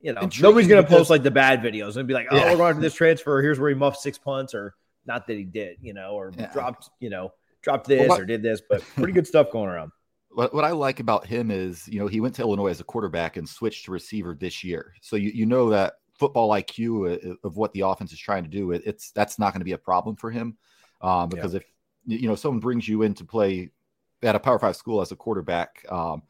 you 0.00 0.12
know, 0.12 0.28
nobody's 0.40 0.68
gonna 0.68 0.84
post 0.84 1.10
like 1.10 1.22
the 1.22 1.30
bad 1.30 1.60
videos 1.62 1.96
and 1.96 2.06
be 2.06 2.14
like, 2.14 2.28
"Oh, 2.30 2.36
yeah. 2.36 2.50
we're 2.50 2.56
going 2.56 2.74
to 2.74 2.80
this 2.80 2.94
transfer. 2.94 3.40
Here's 3.42 3.58
where 3.58 3.68
he 3.68 3.74
muffed 3.74 4.00
six 4.00 4.18
punts," 4.18 4.54
or 4.54 4.74
not 5.06 5.26
that 5.26 5.36
he 5.36 5.44
did, 5.44 5.78
you 5.80 5.94
know, 5.94 6.10
or 6.10 6.32
yeah. 6.36 6.52
dropped, 6.52 6.90
you 7.00 7.10
know, 7.10 7.32
dropped 7.62 7.86
this 7.86 8.00
well, 8.00 8.08
what, 8.10 8.20
or 8.20 8.26
did 8.26 8.42
this, 8.42 8.60
but 8.68 8.82
pretty 8.96 9.12
good 9.12 9.26
stuff 9.26 9.50
going 9.50 9.68
around. 9.68 9.92
What, 10.30 10.52
what 10.52 10.64
I 10.64 10.72
like 10.72 11.00
about 11.00 11.26
him 11.26 11.50
is, 11.50 11.88
you 11.88 11.98
know, 11.98 12.08
he 12.08 12.20
went 12.20 12.34
to 12.36 12.42
Illinois 12.42 12.68
as 12.68 12.80
a 12.80 12.84
quarterback 12.84 13.36
and 13.36 13.48
switched 13.48 13.86
to 13.86 13.92
receiver 13.92 14.36
this 14.38 14.62
year. 14.62 14.92
So 15.00 15.16
you, 15.16 15.30
you 15.30 15.46
know 15.46 15.70
that 15.70 15.94
football 16.18 16.50
IQ 16.50 17.32
uh, 17.32 17.34
of 17.44 17.56
what 17.56 17.72
the 17.72 17.80
offense 17.80 18.12
is 18.12 18.18
trying 18.18 18.44
to 18.44 18.50
do, 18.50 18.72
it's 18.72 19.10
that's 19.12 19.38
not 19.38 19.52
going 19.52 19.60
to 19.60 19.66
be 19.66 19.72
a 19.72 19.78
problem 19.78 20.16
for 20.16 20.30
him. 20.30 20.56
Um, 21.00 21.28
because 21.28 21.52
yeah. 21.52 21.60
if 21.60 21.64
you 22.06 22.28
know 22.28 22.34
someone 22.34 22.60
brings 22.60 22.88
you 22.88 23.02
in 23.02 23.14
to 23.14 23.24
play 23.24 23.70
at 24.22 24.34
a 24.34 24.40
Power 24.40 24.58
Five 24.58 24.76
school 24.76 25.00
as 25.00 25.12
a 25.12 25.16
quarterback, 25.16 25.84
um, 25.90 26.22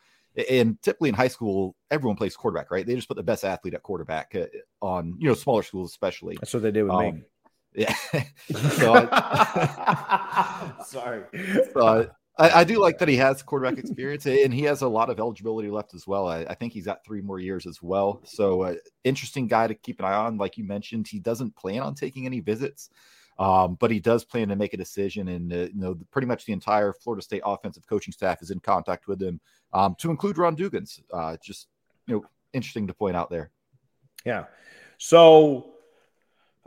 and 0.51 0.81
typically 0.83 1.09
in 1.09 1.15
high 1.15 1.29
school, 1.29 1.77
everyone 1.91 2.17
plays 2.17 2.37
quarterback, 2.37 2.71
right? 2.71 2.87
They 2.87 2.95
just 2.95 3.09
put 3.09 3.17
the 3.17 3.23
best 3.23 3.45
athlete 3.45 3.75
at 3.75 3.83
quarterback 3.83 4.35
uh, 4.35 4.47
on, 4.83 5.17
you 5.19 5.29
know, 5.29 5.35
smaller 5.35 5.63
schools, 5.63 5.91
especially. 5.91 6.37
That's 6.41 6.53
what 6.53 6.63
they 6.63 6.71
did 6.71 6.83
with 6.83 6.93
um, 6.93 7.15
me. 7.17 7.23
Yeah. 7.75 7.95
so 8.53 9.09
I, 9.13 10.75
sorry. 10.87 11.23
So 11.73 12.11
I, 12.39 12.61
I, 12.61 12.65
do 12.65 12.79
like 12.83 12.99
that 12.99 13.09
he 13.09 13.17
has 13.17 13.43
quarterback 13.43 13.79
experience 13.79 14.27
and 14.27 14.53
he 14.53 14.63
has 14.63 14.83
a 14.83 14.89
lot 14.89 15.11
of 15.11 15.19
eligibility 15.19 15.71
left 15.71 15.95
as 15.95 16.07
well. 16.07 16.29
I, 16.29 16.41
I 16.41 16.55
think 16.55 16.73
he's 16.73 16.87
got 16.87 17.05
three 17.05 17.21
more 17.21 17.39
years 17.39 17.67
as 17.67 17.83
well. 17.83 18.21
So 18.25 18.63
uh, 18.63 18.75
interesting 19.05 19.47
guy 19.47 19.67
to 19.67 19.75
keep 19.75 19.99
an 19.99 20.05
eye 20.05 20.15
on. 20.15 20.37
Like 20.37 20.57
you 20.57 20.65
mentioned, 20.65 21.09
he 21.09 21.19
doesn't 21.19 21.57
plan 21.57 21.81
on 21.81 21.95
taking 21.95 22.27
any 22.27 22.41
visits. 22.41 22.91
Um, 23.39 23.77
but 23.79 23.91
he 23.91 24.01
does 24.01 24.25
plan 24.25 24.49
to 24.49 24.57
make 24.57 24.73
a 24.73 24.79
decision, 24.79 25.29
and 25.29 25.53
uh, 25.53 25.57
you 25.57 25.75
know, 25.75 25.99
pretty 26.11 26.27
much 26.27 26.47
the 26.47 26.55
entire 26.55 26.95
Florida 26.95 27.23
State 27.23 27.43
offensive 27.45 27.87
coaching 27.87 28.13
staff 28.13 28.41
is 28.41 28.51
in 28.51 28.61
contact 28.61 29.07
with 29.07 29.21
him, 29.21 29.41
um, 29.75 29.95
to 29.99 30.11
include 30.11 30.39
Ron 30.39 30.57
Dugans. 30.57 31.03
Uh, 31.13 31.37
just 31.45 31.69
you 32.07 32.15
know, 32.15 32.25
interesting 32.55 32.87
to 32.87 32.95
point 32.95 33.15
out 33.15 33.29
there. 33.29 33.51
Yeah. 34.25 34.45
So, 34.97 35.76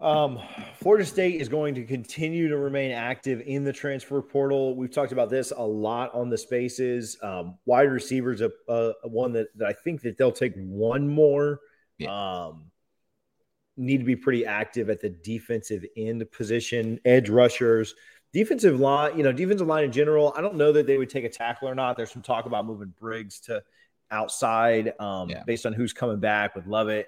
um, 0.02 0.40
Florida 0.76 1.06
State 1.06 1.42
is 1.42 1.50
going 1.50 1.76
to 1.76 1.84
continue 1.84 2.48
to 2.50 2.58
remain 2.58 2.92
active 2.92 3.42
in 3.46 3.64
the 3.64 3.74
transfer 3.74 4.22
portal. 4.22 4.76
We've 4.76 4.92
talked 4.92 5.12
about 5.12 5.30
this 5.30 5.52
a 5.56 5.62
lot 5.62 6.14
on 6.14 6.30
the 6.30 6.38
spaces. 6.38 7.18
Um, 7.22 7.58
wide 7.66 7.92
receivers, 7.92 8.42
a, 8.42 8.52
a, 8.68 8.94
one 9.04 9.34
that, 9.34 9.48
that 9.58 9.68
I 9.68 9.74
think 9.74 10.02
that 10.02 10.18
they'll 10.18 10.32
take 10.32 10.54
one 10.56 11.08
more. 11.08 11.60
Yeah. 11.98 12.48
Um, 12.48 12.72
need 13.78 14.00
to 14.00 14.04
be 14.04 14.16
pretty 14.16 14.46
active 14.46 14.90
at 14.90 15.02
the 15.02 15.10
defensive 15.10 15.86
end 15.96 16.30
position, 16.32 17.00
edge 17.06 17.30
rushers, 17.30 17.96
defensive 18.34 18.80
line, 18.80 19.18
you 19.18 19.24
know, 19.24 19.32
defensive 19.32 19.68
line 19.68 19.86
in 19.86 19.92
general. 19.92 20.34
I 20.36 20.42
don't 20.42 20.56
know 20.56 20.72
that 20.74 20.86
they 20.86 20.98
would 20.98 21.10
take 21.10 21.24
a 21.24 21.30
tackle 21.30 21.70
or 21.70 21.76
not. 21.76 21.98
There's 21.98 22.12
some 22.12 22.22
talk 22.22 22.46
about 22.46 22.66
moving 22.66 22.94
Briggs 23.00 23.40
to 23.42 23.64
outside 24.12 24.94
um, 25.00 25.30
yeah. 25.30 25.44
based 25.46 25.66
on 25.66 25.74
who's 25.74 25.94
coming 25.94 26.20
back 26.20 26.56
with 26.56 26.68
Lovett. 26.68 27.08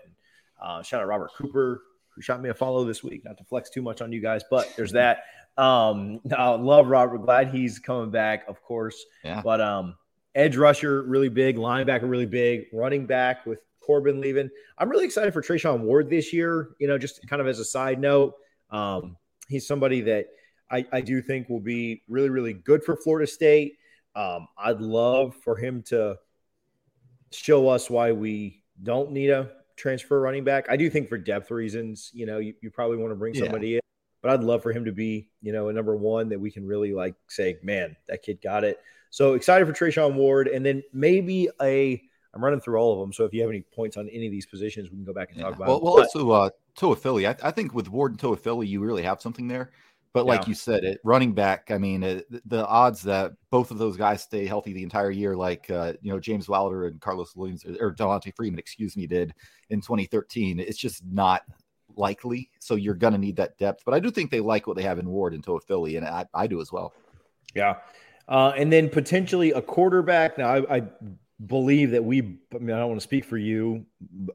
Uh, 0.62 0.82
shout 0.82 1.02
out 1.02 1.08
Robert 1.08 1.32
Cooper, 1.36 1.82
who 2.16 2.22
shot 2.22 2.42
me 2.42 2.50
a 2.50 2.54
follow 2.54 2.84
this 2.86 3.04
week. 3.04 3.24
Not 3.26 3.38
to 3.38 3.44
flex 3.44 3.70
too 3.70 3.82
much 3.82 4.02
on 4.02 4.12
you 4.12 4.22
guys, 4.22 4.44
but 4.50 4.72
there's 4.76 4.92
that. 4.94 5.24
Um, 5.58 6.20
I 6.38 6.50
love 6.52 6.88
Robert. 6.88 7.20
Glad 7.20 7.50
he's 7.50 7.80
coming 7.80 8.12
back, 8.12 8.48
of 8.48 8.62
course. 8.62 9.06
Yeah. 9.24 9.42
But 9.44 9.62
um, 9.62 9.96
edge 10.36 10.58
rusher, 10.58 11.04
really 11.04 11.30
big. 11.30 11.58
Linebacker, 11.58 12.10
really 12.10 12.26
big. 12.26 12.66
Running 12.74 13.06
back 13.06 13.46
with 13.46 13.60
Corbin 13.82 14.22
leaving. 14.22 14.50
I'm 14.78 14.90
really 14.90 15.06
excited 15.06 15.34
for 15.34 15.42
Treshaun 15.42 15.82
Ward 15.82 16.10
this 16.10 16.32
year. 16.32 16.70
You 16.80 16.88
know, 16.88 16.98
just 16.98 17.28
kind 17.28 17.42
of 17.42 17.48
as 17.48 17.60
a 17.60 17.66
side 17.66 18.00
note, 18.00 18.36
um, 18.70 19.18
he's 19.48 19.68
somebody 19.68 20.02
that 20.02 20.28
I, 20.70 20.86
I, 20.92 21.02
do 21.02 21.22
think 21.22 21.50
will 21.50 21.60
be 21.60 22.04
really, 22.08 22.30
really 22.30 22.54
good 22.54 22.84
for 22.84 22.96
Florida 22.96 23.28
State. 23.28 23.78
Um, 24.16 24.48
I'd 24.58 24.80
love 24.80 25.36
for 25.36 25.58
him 25.58 25.84
to 25.88 26.18
show 27.32 27.68
us 27.68 27.90
why 27.90 28.14
we 28.14 28.64
don't 28.82 29.12
need 29.12 29.30
a 29.30 29.52
transfer 29.82 30.20
running 30.20 30.44
back. 30.44 30.68
I 30.70 30.78
do 30.78 30.90
think 30.90 31.10
for 31.10 31.18
depth 31.18 31.52
reasons, 31.52 32.12
you 32.14 32.26
know, 32.26 32.38
you, 32.38 32.54
you 32.62 32.70
probably 32.70 32.98
want 32.98 33.12
to 33.12 33.16
bring 33.16 33.34
somebody 33.34 33.70
yeah. 33.70 33.76
in, 33.76 33.82
but 34.22 34.32
I'd 34.32 34.44
love 34.44 34.62
for 34.64 34.72
him 34.72 34.86
to 34.86 34.92
be, 34.92 35.30
you 35.42 35.52
know, 35.52 35.70
a 35.70 35.74
number 35.74 35.96
one 35.96 36.30
that 36.30 36.40
we 36.40 36.52
can 36.52 36.66
really 36.66 36.94
like 36.94 37.16
say, 37.28 37.58
man, 37.64 37.96
that 38.08 38.22
kid 38.22 38.40
got 38.42 38.64
it. 38.64 38.80
So 39.10 39.34
excited 39.34 39.68
for 39.68 39.74
Treshaun 39.74 40.14
Ward, 40.14 40.48
and 40.48 40.66
then 40.66 40.84
maybe 40.94 41.50
a 41.62 42.02
I'm 42.34 42.44
running 42.44 42.62
through 42.62 42.78
all 42.78 42.94
of 42.94 43.00
them. 43.00 43.12
So 43.12 43.26
if 43.26 43.34
you 43.34 43.42
have 43.42 43.50
any 43.50 43.62
points 43.62 43.98
on 43.98 44.08
any 44.08 44.26
of 44.26 44.32
these 44.32 44.46
positions, 44.46 44.90
we 44.90 44.96
can 44.96 45.04
go 45.04 45.14
back 45.14 45.32
and 45.32 45.40
yeah. 45.40 45.46
talk 45.46 45.56
about. 45.56 45.68
Well, 45.68 45.82
well 45.82 46.00
also 46.00 46.32
uh, 46.32 46.50
Toafili. 46.78 47.28
I, 47.28 47.48
I 47.48 47.52
think 47.52 47.74
with 47.74 47.90
Ward 47.90 48.14
and 48.14 48.20
Toafili, 48.20 48.68
you 48.68 48.80
really 48.80 49.04
have 49.04 49.22
something 49.22 49.48
there. 49.48 49.72
But 50.14 50.26
like 50.26 50.42
yeah. 50.42 50.48
you 50.50 50.54
said, 50.56 50.84
it 50.84 51.00
running 51.06 51.34
back. 51.34 51.72
I 51.72 51.78
mean, 51.78 52.04
it, 52.04 52.50
the 52.50 52.68
odds 52.68 53.02
that 53.04 53.32
both 53.50 53.72
of 53.72 53.78
those 53.78 53.96
guys 53.96 54.22
stay 54.22 54.46
healthy 54.46 54.74
the 54.74 54.84
entire 54.84 55.12
year, 55.12 55.38
like 55.38 55.70
uh, 55.70 55.94
you 56.02 56.12
know 56.12 56.20
James 56.20 56.50
Wilder 56.50 56.88
and 56.88 57.00
Carlos 57.00 57.36
Williams 57.36 57.66
or 57.66 57.94
Devonta 57.94 58.36
Freeman, 58.36 58.60
excuse 58.60 58.98
me, 58.98 59.08
did 59.08 59.34
in 59.70 59.80
2013, 59.80 60.60
it's 60.60 60.78
just 60.78 61.04
not 61.06 61.44
likely. 61.96 62.50
So 62.60 62.76
you're 62.76 62.94
going 62.94 63.14
to 63.14 63.20
need 63.20 63.38
that 63.38 63.58
depth. 63.58 63.84
But 63.86 63.94
I 63.94 64.00
do 64.00 64.12
think 64.12 64.32
they 64.32 64.40
like 64.40 64.68
what 64.68 64.76
they 64.76 64.84
have 64.84 65.00
in 65.00 65.10
Ward 65.10 65.34
and 65.34 65.46
Toafili, 65.46 65.98
and 65.98 66.06
I, 66.06 66.26
I 66.34 66.48
do 66.48 66.62
as 66.62 66.72
well. 66.72 66.94
Yeah. 67.54 67.78
Uh, 68.28 68.54
and 68.56 68.72
then 68.72 68.90
potentially 68.90 69.52
a 69.52 69.62
quarterback. 69.62 70.38
Now, 70.38 70.56
I, 70.56 70.78
I 70.78 70.84
believe 71.46 71.92
that 71.92 72.04
we, 72.04 72.20
I 72.54 72.58
mean, 72.60 72.76
I 72.76 72.80
don't 72.80 72.90
want 72.90 73.02
to 73.02 73.04
speak 73.04 73.26
for 73.26 73.38
you, 73.38 73.86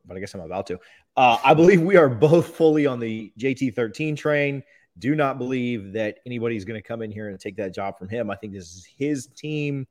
but 0.05 0.17
I 0.17 0.21
guess 0.21 0.35
I'm 0.35 0.41
about 0.41 0.67
to. 0.69 0.79
Uh, 1.17 1.39
I 1.45 1.55
believe 1.55 1.81
we 1.81 1.97
are 1.97 2.09
both 2.09 2.55
fully 2.57 2.87
on 2.87 3.01
the 3.01 3.33
JT13 3.39 4.17
train. 4.17 4.63
Do 4.99 5.15
not 5.15 5.39
believe 5.39 5.93
that 5.93 6.19
anybody's 6.27 6.65
going 6.65 6.81
to 6.81 6.87
come 6.87 7.03
in 7.03 7.11
here 7.11 7.29
and 7.29 7.39
take 7.39 7.57
that 7.57 7.75
job 7.75 7.99
from 7.99 8.09
him. 8.09 8.31
I 8.31 8.37
think 8.37 8.53
this 8.53 8.75
is 8.75 8.87
his 8.97 9.27
team, 9.27 9.87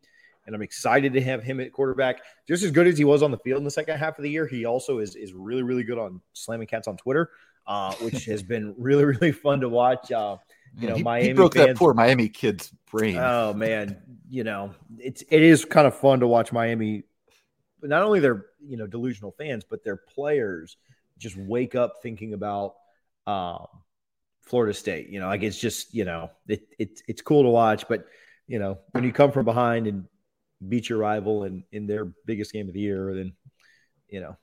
and 0.46 0.56
I'm 0.56 0.62
excited 0.62 1.14
to 1.14 1.22
have 1.22 1.44
him 1.44 1.60
at 1.60 1.72
quarterback. 1.72 2.22
Just 2.48 2.64
as 2.64 2.72
good 2.72 2.88
as 2.88 2.98
he 2.98 3.06
was 3.06 3.22
on 3.22 3.32
the 3.32 3.38
field 3.38 3.60
in 3.60 3.64
the 3.64 3.72
second 3.72 3.98
half 3.98 4.18
of 4.18 4.24
the 4.24 4.30
year, 4.30 4.48
he 4.48 4.66
also 4.66 5.00
is 5.00 5.16
is 5.16 5.34
really 5.34 5.64
really 5.64 5.84
good 5.84 6.00
on 6.00 6.22
slamming 6.34 6.68
cats 6.68 6.88
on 6.88 6.98
Twitter. 6.98 7.30
uh, 7.68 7.94
which 7.96 8.26
has 8.26 8.44
been 8.54 8.74
really 8.78 9.06
really 9.06 9.32
fun 9.32 9.62
to 9.62 9.70
watch. 9.70 10.12
Uh, 10.12 10.38
you 10.78 10.90
know, 10.90 10.96
he, 10.96 11.04
Miami 11.04 11.28
he 11.28 11.34
broke 11.34 11.54
fans, 11.54 11.68
that 11.68 11.78
poor 11.78 11.94
Miami 11.94 12.28
kid's 12.28 12.74
brain. 12.92 13.18
Oh 13.18 13.54
man, 13.54 14.02
you 14.30 14.44
know, 14.44 14.74
it's 15.00 15.24
it 15.30 15.42
is 15.42 15.66
kind 15.66 15.88
of 15.88 15.96
fun 15.96 16.20
to 16.20 16.28
watch 16.28 16.52
Miami. 16.52 17.04
Not 17.82 18.04
only 18.04 18.20
their 18.20 18.48
you 18.66 18.78
know 18.78 18.88
delusional 18.88 19.32
fans, 19.32 19.64
but 19.70 19.84
their 19.84 19.98
players 19.98 20.78
just 21.18 21.38
wake 21.38 21.76
up 21.76 22.02
thinking 22.02 22.34
about 22.34 22.76
um, 23.26 23.68
Florida 24.46 24.74
State. 24.74 25.10
You 25.10 25.20
know, 25.20 25.28
like 25.28 25.44
it's 25.44 25.60
just 25.60 25.94
you 25.94 26.06
know 26.06 26.32
it, 26.48 26.68
it 26.78 27.02
it's 27.08 27.22
cool 27.22 27.44
to 27.44 27.50
watch, 27.50 27.88
but 27.88 28.06
you 28.48 28.60
know 28.60 28.80
when 28.92 29.04
you 29.04 29.12
come 29.12 29.32
from 29.32 29.46
behind 29.46 29.88
and 29.88 30.06
beat 30.68 30.90
your 30.90 31.00
rival 31.00 31.44
in 31.44 31.64
in 31.72 31.88
their 31.88 32.06
biggest 32.26 32.54
game 32.54 32.68
of 32.68 32.74
the 32.74 32.80
year, 32.80 33.14
then 33.14 33.34
you 34.08 34.22
know 34.22 34.38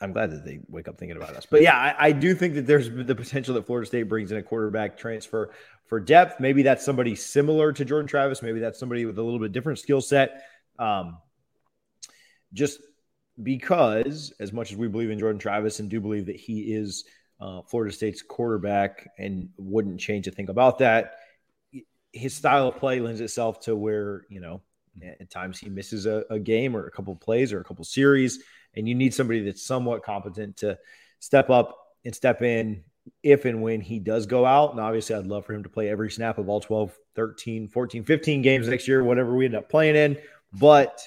I'm 0.00 0.12
glad 0.12 0.30
that 0.30 0.44
they 0.44 0.60
wake 0.68 0.88
up 0.88 0.98
thinking 0.98 1.16
about 1.16 1.34
us. 1.34 1.46
But 1.50 1.62
yeah, 1.62 1.76
I, 1.76 2.08
I, 2.08 2.12
do 2.12 2.34
think 2.34 2.54
that 2.54 2.66
there's 2.66 2.88
the 2.88 3.16
potential 3.16 3.54
that 3.54 3.66
Florida 3.66 3.86
State 3.86 4.04
brings 4.04 4.30
in 4.30 4.38
a 4.38 4.42
quarterback 4.42 4.96
transfer 4.96 5.50
for 5.86 5.98
depth. 5.98 6.38
Maybe 6.38 6.62
that's 6.62 6.84
somebody 6.84 7.16
similar 7.16 7.72
to 7.72 7.84
Jordan 7.84 8.06
Travis. 8.06 8.40
Maybe 8.40 8.60
that's 8.60 8.78
somebody 8.78 9.06
with 9.06 9.18
a 9.18 9.22
little 9.22 9.40
bit 9.40 9.50
different 9.50 9.80
skill 9.80 10.00
set. 10.00 10.44
Um, 10.78 11.18
just 12.52 12.80
because, 13.42 14.32
as 14.38 14.52
much 14.52 14.70
as 14.70 14.78
we 14.78 14.86
believe 14.86 15.10
in 15.10 15.18
Jordan 15.18 15.40
Travis 15.40 15.80
and 15.80 15.88
do 15.88 16.00
believe 16.00 16.26
that 16.26 16.36
he 16.36 16.72
is 16.72 17.04
uh, 17.40 17.62
Florida 17.62 17.92
State's 17.94 18.22
quarterback 18.22 19.10
and 19.18 19.48
wouldn't 19.58 20.00
change 20.00 20.26
a 20.26 20.30
thing 20.30 20.48
about 20.48 20.78
that, 20.78 21.16
his 22.12 22.34
style 22.34 22.68
of 22.68 22.76
play 22.76 23.00
lends 23.00 23.20
itself 23.20 23.60
to 23.60 23.76
where, 23.76 24.26
you 24.28 24.40
know, 24.40 24.60
at 25.20 25.30
times 25.30 25.58
he 25.58 25.68
misses 25.68 26.06
a, 26.06 26.24
a 26.28 26.38
game 26.38 26.76
or 26.76 26.86
a 26.86 26.90
couple 26.90 27.14
plays 27.14 27.52
or 27.52 27.60
a 27.60 27.64
couple 27.64 27.84
series 27.84 28.40
and 28.74 28.88
you 28.88 28.94
need 28.94 29.14
somebody 29.14 29.40
that's 29.40 29.62
somewhat 29.62 30.02
competent 30.02 30.56
to 30.58 30.78
step 31.20 31.50
up 31.50 31.76
and 32.04 32.14
step 32.14 32.42
in 32.42 32.84
if 33.22 33.44
and 33.44 33.62
when 33.62 33.80
he 33.80 33.98
does 33.98 34.26
go 34.26 34.44
out. 34.44 34.70
And 34.70 34.80
obviously, 34.80 35.16
I'd 35.16 35.26
love 35.26 35.44
for 35.46 35.54
him 35.54 35.62
to 35.62 35.68
play 35.68 35.88
every 35.88 36.10
snap 36.10 36.38
of 36.38 36.48
all 36.48 36.60
12, 36.60 36.96
13, 37.14 37.68
14, 37.68 38.04
15 38.04 38.42
games 38.42 38.68
next 38.68 38.86
year, 38.86 39.02
whatever 39.02 39.34
we 39.34 39.46
end 39.46 39.56
up 39.56 39.68
playing 39.68 39.96
in. 39.96 40.18
But 40.52 41.02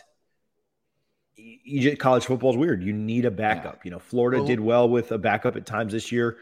you 1.63 1.95
college 1.97 2.25
football 2.25 2.51
is 2.51 2.57
weird. 2.57 2.83
You 2.83 2.93
need 2.93 3.25
a 3.25 3.31
backup. 3.31 3.75
Yeah. 3.75 3.81
You 3.85 3.91
know, 3.91 3.99
Florida 3.99 4.39
well, 4.39 4.47
did 4.47 4.59
well 4.59 4.89
with 4.89 5.11
a 5.11 5.17
backup 5.17 5.55
at 5.55 5.65
times 5.65 5.93
this 5.93 6.11
year. 6.11 6.37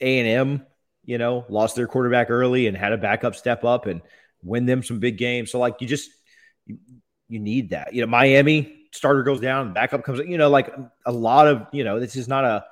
A 0.00 0.18
and 0.18 0.28
M, 0.28 0.66
you 1.04 1.18
know, 1.18 1.44
lost 1.48 1.76
their 1.76 1.86
quarterback 1.86 2.30
early 2.30 2.66
and 2.66 2.76
had 2.76 2.92
a 2.92 2.98
backup 2.98 3.34
step 3.34 3.64
up 3.64 3.86
and 3.86 4.02
win 4.42 4.66
them 4.66 4.82
some 4.82 4.98
big 4.98 5.18
games. 5.18 5.50
So 5.50 5.58
like 5.58 5.80
you 5.80 5.86
just 5.86 6.10
you, 6.66 6.78
you 7.28 7.38
need 7.38 7.70
that. 7.70 7.94
You 7.94 8.02
know, 8.02 8.06
Miami 8.06 8.86
starter 8.92 9.22
goes 9.22 9.40
down, 9.40 9.72
backup 9.72 10.04
comes. 10.04 10.20
You 10.20 10.38
know, 10.38 10.50
like 10.50 10.74
a 11.06 11.12
lot 11.12 11.48
of 11.48 11.66
you 11.72 11.84
know, 11.84 12.00
this 12.00 12.16
is 12.16 12.28
not 12.28 12.44
a. 12.44 12.64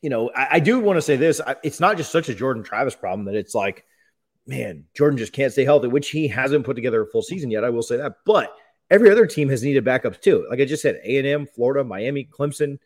You 0.00 0.10
know, 0.10 0.30
I, 0.34 0.48
I 0.52 0.60
do 0.60 0.80
want 0.80 0.96
to 0.96 1.02
say 1.02 1.14
this. 1.14 1.40
I, 1.40 1.54
it's 1.62 1.78
not 1.78 1.96
just 1.96 2.10
such 2.10 2.28
a 2.28 2.34
Jordan 2.34 2.64
Travis 2.64 2.96
problem 2.96 3.26
that 3.26 3.36
it's 3.36 3.54
like, 3.54 3.84
man, 4.48 4.84
Jordan 4.96 5.16
just 5.16 5.32
can't 5.32 5.52
stay 5.52 5.64
healthy, 5.64 5.86
which 5.86 6.10
he 6.10 6.26
hasn't 6.26 6.64
put 6.64 6.74
together 6.74 7.02
a 7.02 7.06
full 7.06 7.22
season 7.22 7.52
yet. 7.52 7.62
I 7.62 7.70
will 7.70 7.82
say 7.82 7.98
that, 7.98 8.16
but 8.26 8.52
every 8.90 9.10
other 9.10 9.26
team 9.26 9.48
has 9.48 9.62
needed 9.62 9.84
backups 9.84 10.20
too. 10.20 10.46
Like 10.50 10.60
I 10.60 10.64
just 10.64 10.82
said, 10.82 11.00
A 11.04 11.18
and 11.18 11.26
M, 11.26 11.46
Florida, 11.46 11.84
Miami, 11.84 12.28
Clemson 12.30 12.78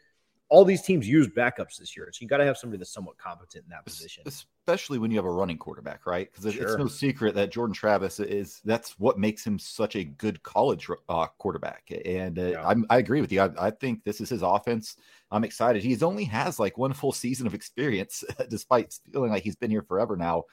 all 0.48 0.64
these 0.64 0.82
teams 0.82 1.08
use 1.08 1.26
backups 1.26 1.76
this 1.78 1.96
year. 1.96 2.08
So 2.12 2.18
you 2.20 2.28
got 2.28 2.36
to 2.38 2.44
have 2.44 2.56
somebody 2.56 2.78
that's 2.78 2.92
somewhat 2.92 3.18
competent 3.18 3.64
in 3.64 3.70
that 3.70 3.84
position. 3.84 4.22
Especially 4.26 4.98
when 4.98 5.10
you 5.10 5.16
have 5.16 5.24
a 5.24 5.30
running 5.30 5.58
quarterback, 5.58 6.06
right? 6.06 6.30
Because 6.32 6.54
sure. 6.54 6.62
it's 6.62 6.76
no 6.76 6.86
secret 6.86 7.34
that 7.34 7.50
Jordan 7.50 7.74
Travis 7.74 8.20
is 8.20 8.60
that's 8.64 8.98
what 8.98 9.18
makes 9.18 9.44
him 9.44 9.58
such 9.58 9.96
a 9.96 10.04
good 10.04 10.40
college 10.42 10.88
uh, 11.08 11.26
quarterback. 11.38 11.90
And 12.04 12.38
uh, 12.38 12.42
yeah. 12.42 12.74
i 12.90 12.98
agree 12.98 13.20
with 13.20 13.32
you. 13.32 13.40
I, 13.40 13.50
I, 13.58 13.70
think 13.70 14.04
this 14.04 14.20
is 14.20 14.28
his 14.28 14.42
offense. 14.42 14.96
I'm 15.32 15.44
excited. 15.44 15.82
He's 15.82 16.02
only 16.02 16.24
has 16.24 16.60
like 16.60 16.78
one 16.78 16.92
full 16.92 17.12
season 17.12 17.46
of 17.46 17.54
experience, 17.54 18.22
despite 18.48 18.96
feeling 19.12 19.32
like 19.32 19.42
he's 19.42 19.56
been 19.56 19.70
here 19.70 19.82
forever 19.82 20.16
now. 20.16 20.44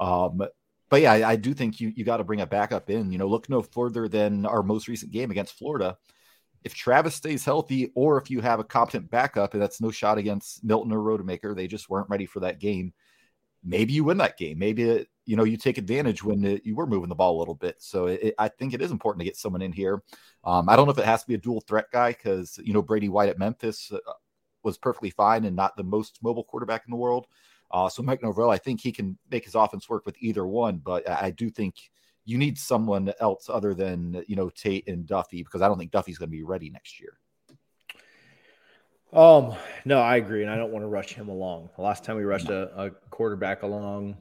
Um, 0.00 0.42
but 0.90 1.02
yeah, 1.02 1.12
I, 1.12 1.30
I 1.30 1.36
do 1.36 1.54
think 1.54 1.80
you 1.80 1.92
you 1.94 2.04
got 2.04 2.18
to 2.18 2.24
bring 2.24 2.40
a 2.40 2.46
backup 2.46 2.90
in. 2.90 3.12
You 3.12 3.18
know, 3.18 3.28
look 3.28 3.48
no 3.48 3.62
further 3.62 4.08
than 4.08 4.46
our 4.46 4.62
most 4.62 4.88
recent 4.88 5.12
game 5.12 5.30
against 5.30 5.58
Florida 5.58 5.96
if 6.64 6.74
Travis 6.74 7.14
stays 7.14 7.44
healthy, 7.44 7.92
or 7.94 8.18
if 8.18 8.30
you 8.30 8.40
have 8.40 8.58
a 8.58 8.64
competent 8.64 9.10
backup, 9.10 9.52
and 9.52 9.62
that's 9.62 9.82
no 9.82 9.90
shot 9.90 10.16
against 10.16 10.64
Milton 10.64 10.92
or 10.92 10.98
Rodemaker, 10.98 11.54
they 11.54 11.66
just 11.66 11.90
weren't 11.90 12.08
ready 12.08 12.24
for 12.24 12.40
that 12.40 12.58
game. 12.58 12.94
Maybe 13.62 13.92
you 13.92 14.04
win 14.04 14.16
that 14.18 14.38
game. 14.38 14.58
Maybe 14.58 14.84
it, 14.84 15.08
you 15.26 15.36
know 15.36 15.44
you 15.44 15.56
take 15.56 15.78
advantage 15.78 16.24
when 16.24 16.44
it, 16.44 16.62
you 16.64 16.74
were 16.74 16.86
moving 16.86 17.08
the 17.08 17.14
ball 17.14 17.36
a 17.36 17.40
little 17.40 17.54
bit. 17.54 17.76
So 17.78 18.06
it, 18.06 18.34
I 18.38 18.48
think 18.48 18.72
it 18.72 18.82
is 18.82 18.90
important 18.90 19.20
to 19.20 19.24
get 19.26 19.36
someone 19.36 19.62
in 19.62 19.72
here. 19.72 20.02
Um, 20.42 20.68
I 20.68 20.76
don't 20.76 20.86
know 20.86 20.92
if 20.92 20.98
it 20.98 21.04
has 21.04 21.22
to 21.22 21.28
be 21.28 21.34
a 21.34 21.38
dual 21.38 21.60
threat 21.60 21.86
guy 21.92 22.12
because 22.12 22.58
you 22.62 22.72
know 22.72 22.82
Brady 22.82 23.10
White 23.10 23.28
at 23.28 23.38
Memphis 23.38 23.92
uh, 23.92 23.98
was 24.62 24.78
perfectly 24.78 25.10
fine 25.10 25.44
and 25.44 25.54
not 25.54 25.76
the 25.76 25.84
most 25.84 26.18
mobile 26.22 26.44
quarterback 26.44 26.84
in 26.86 26.90
the 26.90 26.96
world. 26.96 27.26
Uh, 27.74 27.88
so 27.88 28.04
Mike 28.04 28.22
Norvell, 28.22 28.50
I 28.50 28.56
think 28.56 28.80
he 28.80 28.92
can 28.92 29.18
make 29.32 29.44
his 29.44 29.56
offense 29.56 29.88
work 29.88 30.06
with 30.06 30.14
either 30.20 30.46
one, 30.46 30.76
but 30.76 31.10
I 31.10 31.32
do 31.32 31.50
think 31.50 31.74
you 32.24 32.38
need 32.38 32.56
someone 32.56 33.12
else 33.18 33.50
other 33.50 33.74
than 33.74 34.22
you 34.28 34.36
know 34.36 34.48
Tate 34.48 34.86
and 34.86 35.04
Duffy 35.04 35.42
because 35.42 35.60
I 35.60 35.66
don't 35.66 35.76
think 35.76 35.90
Duffy's 35.90 36.16
going 36.16 36.28
to 36.28 36.36
be 36.36 36.44
ready 36.44 36.70
next 36.70 37.00
year. 37.00 37.18
Um, 39.12 39.56
no, 39.84 40.00
I 40.00 40.16
agree, 40.16 40.42
and 40.42 40.50
I 40.52 40.56
don't 40.56 40.70
want 40.70 40.84
to 40.84 40.86
rush 40.86 41.14
him 41.14 41.28
along. 41.28 41.70
The 41.74 41.82
last 41.82 42.04
time 42.04 42.14
we 42.14 42.22
rushed 42.22 42.48
a, 42.48 42.80
a 42.80 42.90
quarterback 43.10 43.64
along, 43.64 44.18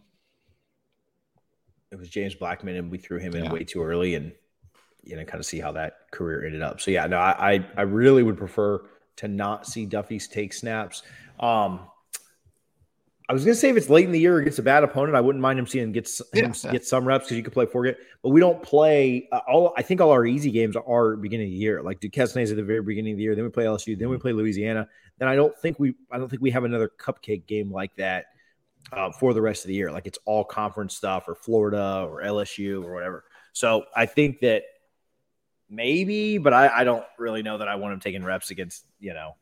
it 1.91 1.99
was 1.99 2.09
James 2.09 2.33
Blackman, 2.33 2.75
and 2.75 2.89
we 2.89 2.97
threw 2.97 3.19
him 3.19 3.35
in 3.35 3.45
yeah. 3.45 3.53
way 3.53 3.63
too 3.63 3.83
early, 3.83 4.15
and 4.15 4.31
you 5.03 5.15
know, 5.15 5.23
kind 5.25 5.39
of 5.39 5.45
see 5.45 5.59
how 5.59 5.73
that 5.73 6.09
career 6.11 6.43
ended 6.43 6.63
up. 6.63 6.81
So 6.81 6.89
yeah, 6.89 7.05
no, 7.05 7.19
I 7.19 7.53
I, 7.53 7.65
I 7.77 7.81
really 7.83 8.23
would 8.23 8.37
prefer 8.37 8.83
to 9.17 9.27
not 9.27 9.67
see 9.67 9.85
Duffy's 9.85 10.27
take 10.27 10.53
snaps. 10.53 11.03
Um, 11.39 11.81
I 13.29 13.33
was 13.33 13.45
gonna 13.45 13.55
say 13.55 13.69
if 13.69 13.77
it's 13.77 13.89
late 13.89 14.05
in 14.05 14.11
the 14.11 14.19
year 14.19 14.39
against 14.39 14.59
a 14.59 14.63
bad 14.63 14.83
opponent, 14.83 15.15
I 15.15 15.21
wouldn't 15.21 15.41
mind 15.41 15.57
him 15.57 15.65
seeing 15.65 15.91
get 15.93 16.09
him 16.33 16.53
yeah, 16.63 16.71
get 16.71 16.85
some 16.85 17.07
reps 17.07 17.25
because 17.25 17.37
you 17.37 17.43
could 17.43 17.53
play 17.53 17.65
four 17.65 17.83
get. 17.83 17.97
But 18.21 18.29
we 18.29 18.41
don't 18.41 18.61
play 18.61 19.29
uh, 19.31 19.39
all. 19.47 19.73
I 19.77 19.81
think 19.81 20.01
all 20.01 20.11
our 20.11 20.25
easy 20.25 20.51
games 20.51 20.75
are 20.75 21.15
beginning 21.15 21.47
of 21.47 21.51
the 21.51 21.57
year. 21.57 21.81
Like 21.81 22.01
Duquesne's 22.01 22.51
at 22.51 22.57
the 22.57 22.63
very 22.63 22.81
beginning 22.81 23.13
of 23.13 23.17
the 23.17 23.23
year. 23.23 23.35
Then 23.35 23.45
we 23.45 23.49
play 23.49 23.63
LSU. 23.63 23.97
Then 23.97 24.09
we 24.09 24.17
play 24.17 24.33
Louisiana. 24.33 24.89
Then 25.19 25.29
I 25.29 25.35
don't 25.35 25.57
think 25.57 25.79
we. 25.79 25.93
I 26.11 26.17
don't 26.17 26.27
think 26.27 26.41
we 26.41 26.51
have 26.51 26.65
another 26.65 26.91
cupcake 26.99 27.47
game 27.47 27.71
like 27.71 27.95
that 27.95 28.25
uh, 28.91 29.11
for 29.11 29.33
the 29.33 29.41
rest 29.41 29.63
of 29.63 29.69
the 29.69 29.75
year. 29.75 29.89
Like 29.89 30.05
it's 30.05 30.19
all 30.25 30.43
conference 30.43 30.95
stuff 30.95 31.27
or 31.27 31.35
Florida 31.35 32.05
or 32.09 32.21
LSU 32.23 32.83
or 32.83 32.93
whatever. 32.93 33.23
So 33.53 33.85
I 33.95 34.05
think 34.05 34.41
that 34.41 34.63
maybe, 35.69 36.39
but 36.39 36.53
I, 36.53 36.79
I 36.79 36.83
don't 36.83 37.05
really 37.17 37.41
know 37.41 37.57
that 37.59 37.69
I 37.69 37.75
want 37.75 37.93
him 37.93 37.99
taking 38.01 38.23
reps 38.23 38.51
against 38.51 38.85
you 38.99 39.13
know 39.13 39.35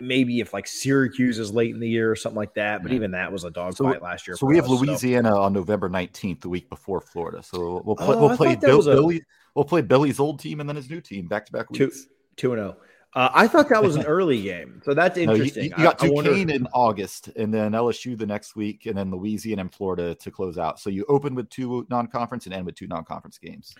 maybe 0.00 0.40
if 0.40 0.52
like 0.52 0.66
Syracuse 0.66 1.38
is 1.38 1.52
late 1.52 1.74
in 1.74 1.80
the 1.80 1.88
year 1.88 2.10
or 2.10 2.16
something 2.16 2.36
like 2.36 2.54
that. 2.54 2.82
But 2.82 2.92
even 2.92 3.12
that 3.12 3.30
was 3.30 3.44
a 3.44 3.50
dogfight 3.50 3.98
so, 3.98 4.04
last 4.04 4.26
year. 4.26 4.36
So 4.36 4.46
we 4.46 4.56
have 4.56 4.64
us, 4.64 4.80
Louisiana 4.80 5.30
so. 5.30 5.42
on 5.42 5.52
November 5.52 5.88
nineteenth, 5.88 6.40
the 6.40 6.48
week 6.48 6.68
before 6.68 7.00
Florida. 7.00 7.42
So 7.42 7.82
we'll 7.84 7.96
play. 7.96 8.16
Oh, 8.16 8.26
we'll 8.26 8.36
play 8.36 8.56
Bill, 8.56 8.80
a... 8.80 8.94
Billy. 8.94 9.22
We'll 9.54 9.64
play 9.64 9.82
Billy's 9.82 10.20
old 10.20 10.40
team 10.40 10.60
and 10.60 10.68
then 10.68 10.76
his 10.76 10.90
new 10.90 11.00
team 11.00 11.26
back 11.26 11.46
to 11.46 11.52
back 11.52 11.70
weeks. 11.70 12.06
Two 12.36 12.52
and 12.52 12.60
zero. 12.60 12.76
Oh. 12.78 12.84
Uh, 13.14 13.30
I 13.32 13.48
thought 13.48 13.70
that 13.70 13.82
was 13.82 13.96
an 13.96 14.04
early 14.06 14.42
game, 14.42 14.82
so 14.84 14.92
that's 14.92 15.16
interesting. 15.16 15.70
No, 15.70 15.76
you, 15.76 15.82
you, 15.82 15.84
got 15.84 16.02
I, 16.02 16.08
Duquesne 16.08 16.50
I 16.50 16.54
in 16.54 16.66
August, 16.74 17.28
and 17.36 17.52
then 17.52 17.72
LSU 17.72 18.18
the 18.18 18.26
next 18.26 18.54
week, 18.54 18.84
and 18.84 18.96
then 18.96 19.10
Louisiana 19.10 19.62
and 19.62 19.74
Florida 19.74 20.14
to 20.16 20.30
close 20.30 20.58
out. 20.58 20.78
So 20.78 20.90
you 20.90 21.06
open 21.08 21.34
with 21.34 21.48
two 21.48 21.86
non-conference 21.88 22.44
and 22.44 22.54
end 22.54 22.66
with 22.66 22.74
two 22.74 22.86
non-conference 22.86 23.38
games. 23.38 23.74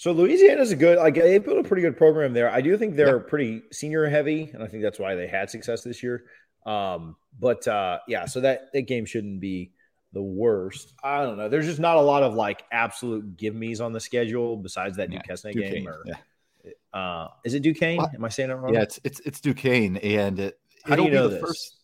So 0.00 0.12
Louisiana's 0.12 0.72
a 0.72 0.76
good 0.76 0.96
like 0.96 1.16
they 1.16 1.36
built 1.36 1.58
a 1.58 1.62
pretty 1.62 1.82
good 1.82 1.94
program 1.94 2.32
there. 2.32 2.50
I 2.50 2.62
do 2.62 2.74
think 2.78 2.96
they're 2.96 3.18
yeah. 3.18 3.28
pretty 3.28 3.64
senior 3.70 4.08
heavy, 4.08 4.50
and 4.54 4.62
I 4.62 4.66
think 4.66 4.82
that's 4.82 4.98
why 4.98 5.14
they 5.14 5.26
had 5.26 5.50
success 5.50 5.82
this 5.82 6.02
year. 6.02 6.24
Um, 6.64 7.16
but 7.38 7.68
uh, 7.68 7.98
yeah, 8.08 8.24
so 8.24 8.40
that 8.40 8.72
that 8.72 8.86
game 8.88 9.04
shouldn't 9.04 9.40
be 9.40 9.72
the 10.14 10.22
worst. 10.22 10.94
I 11.04 11.22
don't 11.22 11.36
know. 11.36 11.50
There's 11.50 11.66
just 11.66 11.80
not 11.80 11.98
a 11.98 12.00
lot 12.00 12.22
of 12.22 12.32
like 12.32 12.62
absolute 12.72 13.36
give 13.36 13.54
me's 13.54 13.82
on 13.82 13.92
the 13.92 14.00
schedule 14.00 14.56
besides 14.56 14.96
that 14.96 15.12
yeah, 15.12 15.18
Duquesne, 15.18 15.52
Duquesne 15.52 15.70
game. 15.70 15.88
Or, 15.88 16.02
yeah. 16.06 16.98
uh, 16.98 17.28
is 17.44 17.52
it 17.52 17.62
Duquesne? 17.62 18.00
Am 18.00 18.24
I 18.24 18.30
saying 18.30 18.48
it 18.48 18.54
wrong? 18.54 18.72
Yeah, 18.72 18.80
it's 18.80 19.00
it's, 19.04 19.20
it's 19.20 19.40
Duquesne, 19.42 19.98
and 19.98 20.40
it, 20.40 20.58
How 20.82 20.96
do 20.96 21.02
you 21.02 21.10
know 21.10 21.28
this? 21.28 21.42
First, 21.42 21.79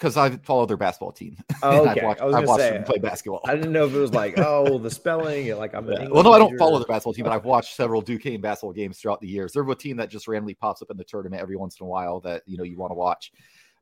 because 0.00 0.16
I 0.16 0.30
follow 0.38 0.64
their 0.64 0.78
basketball 0.78 1.12
team. 1.12 1.36
Oh, 1.62 1.86
okay. 1.86 2.00
I've 2.00 2.02
watched, 2.02 2.20
I 2.22 2.24
was 2.24 2.34
I've 2.36 2.48
watched 2.48 2.62
say, 2.62 2.70
them 2.70 2.84
play 2.84 2.98
basketball. 2.98 3.42
I 3.44 3.54
didn't 3.54 3.72
know 3.72 3.84
if 3.84 3.94
it 3.94 3.98
was 3.98 4.14
like, 4.14 4.38
oh, 4.38 4.78
the 4.78 4.90
spelling. 4.90 5.54
Like 5.58 5.74
I'm. 5.74 5.86
Yeah. 5.86 6.08
Well, 6.08 6.22
no, 6.22 6.32
I 6.32 6.38
don't 6.38 6.56
follow 6.56 6.78
the 6.78 6.86
basketball 6.86 7.12
team, 7.12 7.24
but 7.24 7.34
I've 7.34 7.44
watched 7.44 7.76
several 7.76 8.00
Duquesne 8.00 8.40
basketball 8.40 8.72
games 8.72 8.98
throughout 8.98 9.20
the 9.20 9.28
years. 9.28 9.52
They're 9.52 9.68
a 9.70 9.74
team 9.74 9.98
that 9.98 10.08
just 10.08 10.26
randomly 10.26 10.54
pops 10.54 10.80
up 10.80 10.90
in 10.90 10.96
the 10.96 11.04
tournament 11.04 11.42
every 11.42 11.56
once 11.56 11.78
in 11.78 11.84
a 11.84 11.88
while 11.88 12.18
that 12.20 12.42
you 12.46 12.56
know 12.56 12.64
you 12.64 12.78
want 12.78 12.92
to 12.92 12.94
watch. 12.94 13.30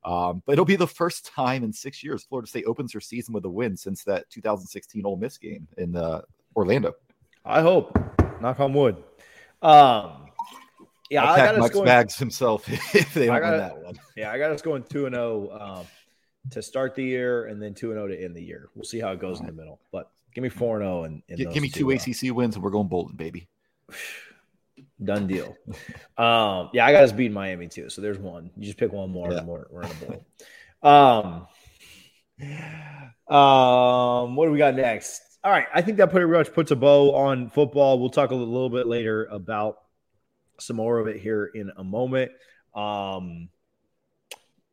Um, 0.03 0.43
but 0.45 0.53
it'll 0.53 0.65
be 0.65 0.75
the 0.75 0.87
first 0.87 1.25
time 1.25 1.63
in 1.63 1.71
six 1.71 2.03
years 2.03 2.25
Florida 2.25 2.49
State 2.49 2.65
opens 2.65 2.91
her 2.91 2.99
season 2.99 3.33
with 3.33 3.45
a 3.45 3.49
win 3.49 3.77
since 3.77 4.03
that 4.03 4.29
2016 4.29 5.05
Ole 5.05 5.15
Miss 5.15 5.37
game 5.37 5.69
in 5.77 5.95
uh, 5.95 6.21
Orlando. 6.53 6.95
I 7.45 7.61
hope. 7.61 7.97
Knock 8.41 8.59
on 8.59 8.73
wood. 8.73 8.97
Um, 9.61 10.27
yeah, 11.09 11.31
I 11.31 11.37
got 11.37 11.55
us 11.55 11.69
going, 11.69 11.85
Bags 11.85 12.17
himself 12.17 12.67
if 12.93 13.13
they 13.13 13.27
don't 13.27 13.39
gotta, 13.39 13.51
win 13.51 13.59
that 13.59 13.77
one. 13.77 13.99
Yeah, 14.17 14.31
I 14.31 14.37
got 14.37 14.51
us 14.51 14.61
going 14.61 14.83
two 14.83 15.05
and 15.05 15.15
zero. 15.15 15.85
Oh, 16.49 16.53
to 16.53 16.61
start 16.61 16.95
the 16.95 17.03
year 17.03 17.45
and 17.45 17.61
then 17.61 17.73
2 17.73 17.93
0 17.93 18.07
to 18.07 18.23
end 18.23 18.35
the 18.35 18.43
year. 18.43 18.69
We'll 18.75 18.85
see 18.85 18.99
how 18.99 19.11
it 19.11 19.19
goes 19.19 19.39
in 19.39 19.45
the 19.45 19.51
middle. 19.51 19.79
But 19.91 20.09
give 20.33 20.43
me 20.43 20.49
4 20.49 20.79
0 20.79 21.03
and 21.03 21.23
give, 21.27 21.53
give 21.53 21.63
me 21.63 21.69
two, 21.69 21.91
two 21.91 22.11
ACC 22.11 22.35
wins 22.35 22.55
and 22.55 22.63
we're 22.63 22.71
going 22.71 22.87
Bolton, 22.87 23.15
baby. 23.15 23.47
Done 25.03 25.27
deal. 25.27 25.55
um, 26.17 26.69
yeah, 26.73 26.85
I 26.85 26.91
got 26.91 27.03
us 27.03 27.11
beat 27.11 27.31
Miami 27.31 27.67
too. 27.67 27.89
So 27.89 28.01
there's 28.01 28.17
one. 28.17 28.51
You 28.57 28.65
just 28.65 28.77
pick 28.77 28.91
one 28.91 29.09
more 29.09 29.31
yeah. 29.31 29.39
and 29.39 29.47
we're, 29.47 29.65
we're 29.69 29.83
in 29.83 29.91
a 29.91 30.05
bowl. 30.05 30.25
Um, 30.81 31.47
Um, 33.27 34.35
what 34.35 34.45
do 34.45 34.51
we 34.51 34.57
got 34.57 34.75
next? 34.75 35.21
All 35.43 35.51
right, 35.51 35.67
I 35.73 35.81
think 35.81 35.97
that 35.97 36.11
pretty 36.11 36.27
much 36.27 36.53
puts 36.53 36.71
a 36.71 36.75
bow 36.75 37.15
on 37.15 37.49
football. 37.49 37.99
We'll 37.99 38.09
talk 38.09 38.31
a 38.31 38.35
little 38.35 38.69
bit 38.69 38.87
later 38.87 39.25
about 39.25 39.77
some 40.59 40.75
more 40.75 40.99
of 40.99 41.07
it 41.07 41.17
here 41.17 41.45
in 41.45 41.71
a 41.77 41.83
moment. 41.83 42.31
Um, 42.75 43.49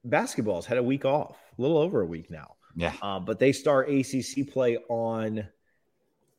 basketball's 0.05 0.67
had 0.67 0.79
a 0.79 0.83
week 0.83 1.05
off, 1.05 1.37
a 1.59 1.63
little 1.63 1.79
over 1.79 2.03
a 2.03 2.07
week 2.07 2.31
now. 2.31 2.57
Yeah. 2.75 2.93
Um, 3.03 3.25
but 3.25 3.39
they 3.39 3.53
start 3.53 3.89
ACC 3.89 4.51
play 4.53 4.79
on 4.89 5.47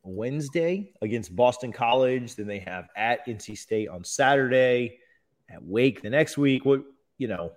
Wednesday 0.02 0.92
against 1.02 1.34
Boston 1.34 1.72
College. 1.72 2.36
Then 2.36 2.46
they 2.46 2.60
have 2.60 2.88
at 2.96 3.26
NC 3.26 3.58
State 3.58 3.88
on 3.88 4.04
Saturday, 4.04 4.98
at 5.50 5.62
Wake 5.62 6.02
the 6.02 6.10
next 6.10 6.38
week. 6.38 6.64
What 6.64 6.82
you 7.18 7.28
know, 7.28 7.52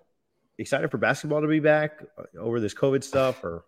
excited 0.58 0.90
for 0.90 0.98
basketball 0.98 1.42
to 1.42 1.48
be 1.48 1.60
back 1.60 2.04
over 2.38 2.60
this 2.60 2.74
COVID 2.74 3.04
stuff, 3.04 3.44
or 3.44 3.66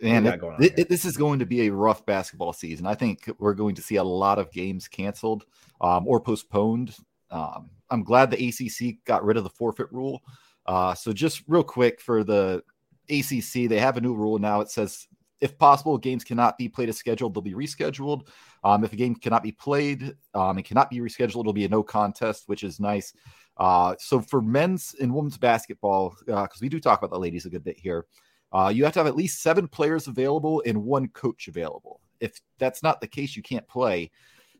Man, 0.00 0.26
it, 0.60 0.78
it, 0.78 0.88
this 0.88 1.04
is 1.04 1.16
going 1.16 1.40
to 1.40 1.46
be 1.46 1.66
a 1.66 1.72
rough 1.72 2.06
basketball 2.06 2.52
season. 2.52 2.86
I 2.86 2.94
think 2.94 3.28
we're 3.38 3.54
going 3.54 3.74
to 3.74 3.82
see 3.82 3.96
a 3.96 4.04
lot 4.04 4.38
of 4.38 4.52
games 4.52 4.86
canceled 4.86 5.46
um, 5.80 6.06
or 6.06 6.20
postponed. 6.20 6.94
Um, 7.30 7.70
I'm 7.90 8.04
glad 8.04 8.30
the 8.30 8.48
ACC 8.48 9.04
got 9.04 9.24
rid 9.24 9.36
of 9.36 9.42
the 9.42 9.50
forfeit 9.50 9.88
rule. 9.90 10.22
Uh, 10.64 10.94
so, 10.94 11.12
just 11.12 11.42
real 11.48 11.64
quick 11.64 12.00
for 12.00 12.22
the 12.22 12.62
ACC, 13.10 13.68
they 13.68 13.78
have 13.78 13.96
a 13.96 14.00
new 14.00 14.14
rule 14.14 14.38
now. 14.38 14.60
It 14.60 14.70
says 14.70 15.06
if 15.40 15.56
possible, 15.58 15.96
games 15.98 16.24
cannot 16.24 16.58
be 16.58 16.68
played 16.68 16.88
as 16.88 16.98
scheduled, 16.98 17.34
they'll 17.34 17.42
be 17.42 17.54
rescheduled. 17.54 18.28
Um, 18.62 18.84
if 18.84 18.92
a 18.92 18.96
game 18.96 19.14
cannot 19.14 19.42
be 19.42 19.52
played 19.52 20.14
um, 20.34 20.58
and 20.58 20.64
cannot 20.64 20.90
be 20.90 20.98
rescheduled, 20.98 21.40
it'll 21.40 21.52
be 21.52 21.64
a 21.64 21.68
no 21.68 21.82
contest, 21.82 22.44
which 22.46 22.62
is 22.62 22.78
nice. 22.78 23.12
Uh, 23.56 23.94
so 23.98 24.20
for 24.20 24.42
men's 24.42 24.94
and 25.00 25.14
women's 25.14 25.38
basketball, 25.38 26.14
because 26.26 26.44
uh, 26.44 26.62
we 26.62 26.68
do 26.68 26.80
talk 26.80 26.98
about 26.98 27.10
the 27.10 27.18
ladies 27.18 27.46
a 27.46 27.50
good 27.50 27.64
bit 27.64 27.78
here, 27.78 28.06
uh, 28.52 28.70
you 28.74 28.84
have 28.84 28.92
to 28.92 28.98
have 28.98 29.06
at 29.06 29.16
least 29.16 29.42
seven 29.42 29.66
players 29.66 30.08
available 30.08 30.62
and 30.66 30.84
one 30.84 31.08
coach 31.08 31.48
available. 31.48 32.00
If 32.20 32.38
that's 32.58 32.82
not 32.82 33.00
the 33.00 33.06
case, 33.06 33.36
you 33.36 33.42
can't 33.42 33.66
play. 33.66 34.10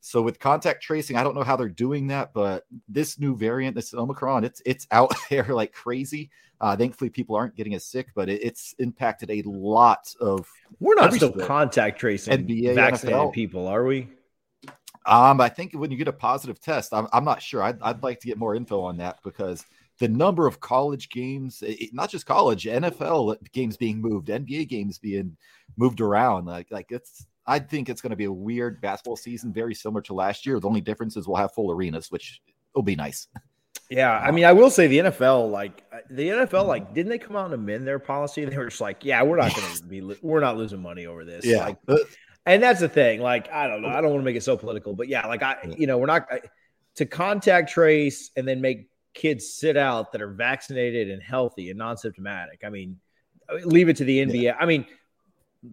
So 0.01 0.23
with 0.23 0.39
contact 0.39 0.83
tracing, 0.83 1.17
I 1.17 1.23
don't 1.23 1.35
know 1.35 1.43
how 1.43 1.57
they're 1.57 1.69
doing 1.69 2.07
that, 2.09 2.33
but 2.33 2.65
this 2.89 3.19
new 3.19 3.37
variant, 3.37 3.77
this 3.77 3.93
Omicron, 3.93 4.45
it's 4.45 4.63
it's 4.65 4.87
out 4.91 5.13
there 5.31 5.45
like 5.45 5.73
crazy. 5.73 6.31
Uh, 6.61 6.77
thankfully, 6.77 7.09
people 7.09 7.37
aren't 7.37 7.55
getting 7.57 7.75
as 7.75 7.85
sick, 7.85 8.09
but 8.15 8.29
it, 8.29 8.43
it's 8.43 8.75
impacted 8.79 9.31
a 9.31 9.43
lot 9.43 10.15
of. 10.21 10.47
We're 10.79 10.95
not 10.95 11.13
still 11.15 11.33
contact 11.33 11.99
tracing 11.99 12.47
NBA, 12.47 12.75
vaccinated 12.75 13.21
NFL. 13.21 13.33
people, 13.33 13.67
are 13.67 13.85
we? 13.85 14.09
Um, 15.07 15.41
I 15.41 15.49
think 15.49 15.73
when 15.73 15.91
you 15.91 15.97
get 15.97 16.09
a 16.09 16.13
positive 16.13 16.61
test, 16.61 16.93
I'm, 16.93 17.09
I'm 17.13 17.25
not 17.25 17.41
sure. 17.41 17.63
I'd, 17.63 17.81
I'd 17.81 18.03
like 18.03 18.21
to 18.21 18.27
get 18.27 18.37
more 18.39 18.55
info 18.55 18.81
on 18.83 18.99
that 18.99 19.19
because 19.25 19.65
the 19.99 20.09
number 20.09 20.47
of 20.47 20.61
college 20.61 21.09
games, 21.09 21.63
it, 21.67 21.95
not 21.95 22.11
just 22.11 22.27
college, 22.27 22.65
NFL 22.65 23.37
games 23.53 23.77
being 23.79 24.01
moved, 24.01 24.29
NBA 24.29 24.69
games 24.69 24.99
being 24.99 25.37
moved 25.77 26.01
around, 26.01 26.47
like 26.47 26.71
like 26.71 26.87
it's. 26.91 27.27
I 27.47 27.59
think 27.59 27.89
it's 27.89 28.01
going 28.01 28.11
to 28.11 28.17
be 28.17 28.25
a 28.25 28.33
weird 28.33 28.81
basketball 28.81 29.17
season, 29.17 29.53
very 29.53 29.75
similar 29.75 30.03
to 30.03 30.15
last 30.15 30.47
year. 30.47 30.61
The 30.61 30.69
only 30.69 30.81
difference 30.81 31.17
is 31.17 31.27
we'll 31.27 31.37
have 31.37 31.53
full 31.53 31.71
arenas, 31.71 32.11
which 32.11 32.41
will 32.75 32.83
be 32.83 32.97
nice. 32.97 33.29
Yeah, 33.91 34.17
I 34.17 34.31
mean, 34.31 34.45
I 34.45 34.53
will 34.53 34.71
say 34.71 34.87
the 34.87 34.99
NFL, 34.99 35.51
like 35.51 35.85
uh, 35.93 35.99
the 36.11 36.29
NFL, 36.29 36.67
like 36.67 36.95
didn't 36.95 37.11
they 37.11 37.19
come 37.19 37.35
out 37.35 37.47
and 37.47 37.55
amend 37.55 37.87
their 37.87 37.99
policy? 37.99 38.45
They 38.45 38.57
were 38.57 38.67
just 38.67 38.81
like, 38.81 39.05
yeah, 39.05 39.23
we're 39.23 39.37
not 39.37 39.55
going 39.55 39.67
to 39.77 39.83
be, 39.85 40.01
we're 40.23 40.41
not 40.41 40.57
losing 40.57 40.81
money 40.81 41.07
over 41.07 41.25
this. 41.25 41.45
Yeah, 41.45 41.75
like, 41.89 41.99
and 42.47 42.63
that's 42.63 42.79
the 42.79 42.89
thing. 42.89 43.21
Like, 43.21 43.51
I 43.51 43.67
don't 43.67 43.83
know, 43.83 43.89
I 43.89 44.01
don't 44.01 44.11
want 44.11 44.21
to 44.21 44.25
make 44.25 44.37
it 44.37 44.45
so 44.45 44.57
political, 44.57 44.95
but 44.95 45.09
yeah, 45.09 45.27
like 45.27 45.43
I, 45.43 45.57
you 45.77 45.89
know, 45.89 45.99
we're 45.99 46.07
not 46.07 46.29
to 46.97 47.07
contact 47.07 47.71
trace 47.71 48.31
and 48.37 48.47
then 48.47 48.61
make 48.61 48.89
kids 49.15 49.55
sit 49.55 49.77
out 49.77 50.13
that 50.13 50.23
are 50.23 50.31
vaccinated 50.31 51.11
and 51.11 51.21
healthy 51.21 51.71
and 51.71 51.79
non-symptomatic. 51.79 52.61
I 52.65 52.71
mean, 52.71 52.99
leave 53.65 53.89
it 53.89 53.97
to 53.97 54.05
the 54.05 54.25
NBA. 54.25 54.43
Yeah. 54.43 54.57
I 54.59 54.67
mean, 54.67 54.87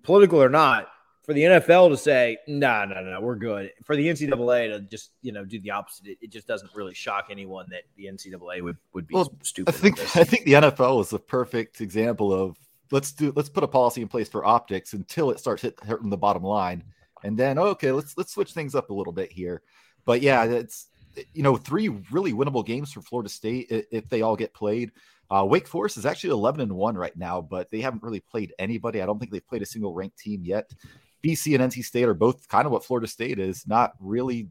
political 0.03 0.41
or 0.41 0.49
not, 0.49 0.87
for 1.27 1.33
the 1.33 1.41
NFL 1.41 1.89
to 1.89 1.97
say, 1.97 2.37
no, 2.47 2.85
no, 2.85 3.01
no, 3.01 3.19
we're 3.19 3.35
good. 3.35 3.73
For 3.83 3.97
the 3.97 4.07
NCAA 4.07 4.69
to 4.69 4.79
just, 4.79 5.11
you 5.21 5.33
know, 5.33 5.43
do 5.43 5.59
the 5.59 5.71
opposite, 5.71 6.07
it, 6.07 6.17
it 6.21 6.31
just 6.31 6.47
doesn't 6.47 6.73
really 6.73 6.93
shock 6.93 7.27
anyone 7.29 7.65
that 7.69 7.83
the 7.97 8.05
NCAA 8.05 8.61
would, 8.61 8.77
would 8.93 9.07
be 9.07 9.13
well, 9.13 9.33
stupid. 9.43 9.75
I 9.75 9.77
think 9.77 9.99
I 10.15 10.23
think 10.23 10.45
the 10.45 10.53
NFL 10.53 11.01
is 11.01 11.09
the 11.09 11.19
perfect 11.19 11.81
example 11.81 12.31
of 12.31 12.57
let's 12.91 13.11
do 13.11 13.33
let's 13.35 13.49
put 13.49 13.65
a 13.65 13.67
policy 13.67 14.01
in 14.01 14.07
place 14.07 14.29
for 14.29 14.45
optics 14.45 14.93
until 14.93 15.29
it 15.29 15.37
starts 15.37 15.63
hit, 15.63 15.77
hurting 15.83 16.09
the 16.09 16.17
bottom 16.17 16.43
line. 16.43 16.81
And 17.25 17.37
then 17.37 17.59
okay, 17.59 17.91
let's 17.91 18.17
let's 18.17 18.31
switch 18.31 18.53
things 18.53 18.73
up 18.73 18.89
a 18.89 18.93
little 18.93 19.11
bit 19.11 19.29
here. 19.29 19.63
But 20.05 20.21
yeah, 20.21 20.45
it's 20.45 20.87
you 21.33 21.43
know, 21.43 21.57
three 21.57 21.89
really 21.89 22.31
winnable 22.31 22.65
games 22.65 22.93
for 22.93 23.01
Florida 23.01 23.27
State 23.27 23.67
if 23.69 24.07
they 24.07 24.21
all 24.21 24.37
get 24.37 24.53
played. 24.53 24.93
Uh, 25.29 25.45
Wake 25.45 25.67
Forest 25.67 25.97
is 25.97 26.05
actually 26.05 26.29
11 26.29 26.61
and 26.61 26.71
1 26.71 26.95
right 26.95 27.17
now, 27.17 27.41
but 27.41 27.69
they 27.69 27.81
haven't 27.81 28.01
really 28.01 28.21
played 28.21 28.53
anybody. 28.59 29.01
I 29.01 29.05
don't 29.05 29.19
think 29.19 29.31
they've 29.31 29.45
played 29.45 29.61
a 29.61 29.65
single 29.65 29.93
ranked 29.93 30.17
team 30.17 30.45
yet. 30.45 30.71
BC 31.23 31.59
and 31.59 31.71
NC 31.71 31.83
State 31.83 32.07
are 32.07 32.13
both 32.13 32.47
kind 32.47 32.65
of 32.65 32.71
what 32.71 32.85
Florida 32.85 33.07
State 33.07 33.39
is, 33.39 33.67
not 33.67 33.93
really, 33.99 34.49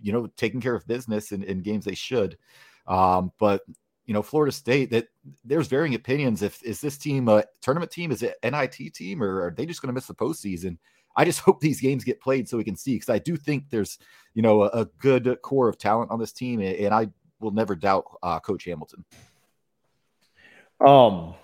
you 0.00 0.12
know, 0.12 0.26
taking 0.36 0.60
care 0.60 0.74
of 0.74 0.86
business 0.86 1.32
in, 1.32 1.42
in 1.42 1.62
games 1.62 1.84
they 1.84 1.94
should. 1.94 2.38
Um, 2.86 3.32
but 3.38 3.62
you 4.08 4.14
know, 4.14 4.22
Florida 4.22 4.50
State 4.50 4.90
that 4.90 5.08
there's 5.44 5.68
varying 5.68 5.94
opinions. 5.94 6.42
If 6.42 6.62
is 6.62 6.80
this 6.80 6.96
team 6.96 7.28
a 7.28 7.44
tournament 7.60 7.92
team, 7.92 8.10
is 8.10 8.22
it 8.22 8.38
NIT 8.42 8.94
team, 8.94 9.22
or 9.22 9.44
are 9.44 9.50
they 9.50 9.66
just 9.66 9.82
going 9.82 9.88
to 9.88 9.92
miss 9.92 10.06
the 10.06 10.14
postseason? 10.14 10.78
I 11.14 11.26
just 11.26 11.40
hope 11.44 11.60
these 11.60 11.80
games 11.80 12.04
get 12.04 12.20
played 12.20 12.48
so 12.48 12.56
we 12.56 12.64
can 12.64 12.76
see 12.76 12.94
because 12.94 13.10
I 13.10 13.18
do 13.18 13.36
think 13.36 13.68
there's 13.68 13.98
you 14.32 14.40
know 14.40 14.62
a, 14.62 14.68
a, 14.68 14.84
good 14.98 15.36
core 15.42 15.68
of 15.68 15.76
talent 15.76 16.10
on 16.10 16.18
this 16.18 16.32
team, 16.32 16.60
and 16.60 16.94
I 16.94 17.08
will 17.38 17.50
never 17.50 17.76
doubt 17.76 18.04
uh, 18.22 18.40
Coach 18.40 18.64
Hamilton. 18.64 19.04
Um, 20.80 21.34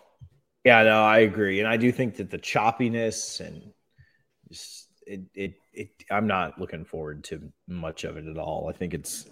yeah, 0.64 0.82
no, 0.84 1.02
I 1.02 1.18
agree, 1.18 1.60
and 1.60 1.68
I 1.68 1.76
do 1.76 1.92
think 1.92 2.16
that 2.16 2.30
the 2.30 2.38
choppiness 2.38 3.40
and 3.46 3.74
it, 5.06 5.22
it, 5.34 5.54
it, 5.72 5.88
I'm 6.10 6.26
not 6.26 6.60
looking 6.60 6.84
forward 6.84 7.24
to 7.24 7.52
much 7.68 8.04
of 8.04 8.16
it 8.16 8.26
at 8.26 8.38
all. 8.38 8.70
I 8.72 8.76
think 8.76 8.94
it's, 8.94 9.28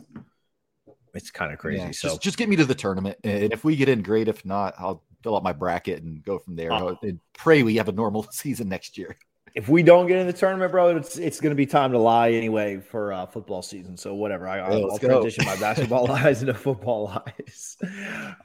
it's 1.14 1.30
kind 1.30 1.52
of 1.52 1.58
crazy. 1.58 1.82
Yeah, 1.82 1.90
so 1.90 2.08
just, 2.08 2.22
just 2.22 2.38
get 2.38 2.48
me 2.48 2.56
to 2.56 2.64
the 2.64 2.74
tournament, 2.74 3.18
and 3.24 3.52
if 3.52 3.64
we 3.64 3.76
get 3.76 3.88
in, 3.88 4.02
great. 4.02 4.28
If 4.28 4.44
not, 4.44 4.74
I'll 4.78 5.02
fill 5.22 5.36
out 5.36 5.42
my 5.42 5.52
bracket 5.52 6.02
and 6.02 6.22
go 6.22 6.38
from 6.38 6.56
there. 6.56 6.72
Uh, 6.72 6.94
and 7.02 7.20
pray 7.32 7.62
we 7.62 7.76
have 7.76 7.88
a 7.88 7.92
normal 7.92 8.22
season 8.30 8.68
next 8.68 8.98
year. 8.98 9.16
If 9.54 9.68
we 9.68 9.82
don't 9.82 10.06
get 10.06 10.18
in 10.18 10.26
the 10.26 10.32
tournament, 10.32 10.72
bro, 10.72 10.96
it's 10.96 11.18
it's 11.18 11.38
going 11.38 11.50
to 11.50 11.56
be 11.56 11.66
time 11.66 11.92
to 11.92 11.98
lie 11.98 12.30
anyway 12.30 12.78
for 12.78 13.12
uh, 13.12 13.26
football 13.26 13.60
season. 13.60 13.98
So 13.98 14.14
whatever, 14.14 14.48
I, 14.48 14.66
will 14.70 14.90
yeah, 14.92 15.08
transition 15.08 15.44
my 15.44 15.56
basketball 15.56 16.06
lies 16.08 16.40
into 16.40 16.54
football 16.54 17.22
lies. 17.26 17.76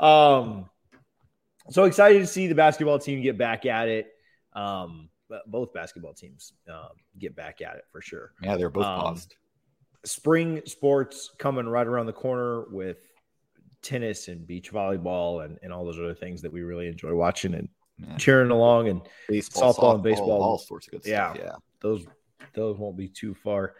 Um, 0.02 0.70
so 1.70 1.86
excited 1.86 2.20
to 2.20 2.28
see 2.28 2.48
the 2.48 2.56
basketball 2.56 3.00
team 3.00 3.22
get 3.22 3.38
back 3.38 3.66
at 3.66 3.88
it. 3.88 4.08
Um, 4.52 5.10
both 5.48 5.74
basketball 5.74 6.14
teams 6.14 6.54
um, 6.70 6.90
get 7.20 7.36
back 7.36 7.62
at 7.62 7.76
it 7.76 7.86
for 7.92 8.02
sure. 8.02 8.32
Yeah, 8.42 8.58
they're 8.58 8.70
both 8.70 8.86
um, 8.86 9.00
paused. 9.00 9.36
Spring 10.06 10.62
sports 10.66 11.32
coming 11.38 11.68
right 11.68 11.86
around 11.86 12.06
the 12.06 12.14
corner 12.14 12.66
with 12.70 12.98
tennis 13.82 14.28
and 14.28 14.46
beach 14.48 14.72
volleyball 14.72 15.46
and, 15.46 15.58
and 15.62 15.74
all 15.74 15.86
those 15.86 16.00
other 16.00 16.14
things 16.14 16.42
that 16.42 16.52
we 16.52 16.62
really 16.62 16.88
enjoy 16.88 17.14
watching 17.14 17.54
and 17.54 17.70
cheering 18.18 18.52
along 18.52 18.90
and 18.90 19.02
baseball, 19.28 19.74
softball, 19.74 19.78
softball, 19.78 19.94
and 19.96 20.04
baseball, 20.04 20.42
all 20.42 20.58
sorts 20.58 20.88
of 20.88 20.92
good 20.92 21.02
yeah, 21.06 21.34
stuff. 21.34 21.46
Yeah, 21.46 21.56
those 21.82 22.06
those 22.54 22.78
won't 22.78 22.98
be 22.98 23.08
too 23.08 23.34
far 23.34 23.76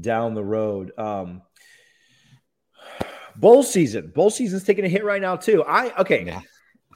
down 0.00 0.34
the 0.34 0.44
road. 0.44 0.92
Um, 0.98 1.42
bowl 3.36 3.62
season, 3.62 4.12
bowl 4.14 4.30
season's 4.30 4.64
taking 4.64 4.84
a 4.84 4.88
hit 4.88 5.04
right 5.04 5.22
now 5.22 5.36
too. 5.36 5.64
I 5.64 5.98
okay. 6.00 6.24
Yeah. 6.24 6.40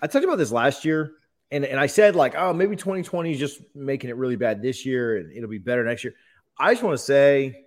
I 0.02 0.06
talked 0.06 0.24
about 0.24 0.36
this 0.36 0.52
last 0.52 0.84
year 0.84 1.12
and 1.50 1.64
and 1.64 1.78
I 1.78 1.87
said 1.87 2.16
like, 2.16 2.35
oh, 2.37 2.52
maybe 2.52 2.76
2020 2.76 3.32
is 3.32 3.38
just 3.38 3.61
making 3.74 4.11
it 4.11 4.16
really 4.16 4.37
bad 4.37 4.62
this 4.62 4.85
year, 4.85 5.18
and 5.18 5.32
it'll 5.32 5.48
be 5.48 5.59
better 5.59 5.85
next 5.85 6.04
year. 6.04 6.14
I 6.59 6.72
just 6.72 6.82
want 6.82 6.98
to 6.98 7.02
say, 7.02 7.66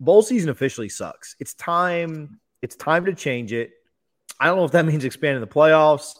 bowl 0.00 0.22
season 0.22 0.50
officially 0.50 0.88
sucks. 0.88 1.36
It's 1.38 1.54
time. 1.54 2.40
It's 2.62 2.76
time 2.76 3.04
to 3.06 3.14
change 3.14 3.52
it. 3.52 3.72
I 4.40 4.46
don't 4.46 4.56
know 4.56 4.64
if 4.64 4.72
that 4.72 4.86
means 4.86 5.04
expanding 5.04 5.40
the 5.40 5.46
playoffs. 5.46 6.14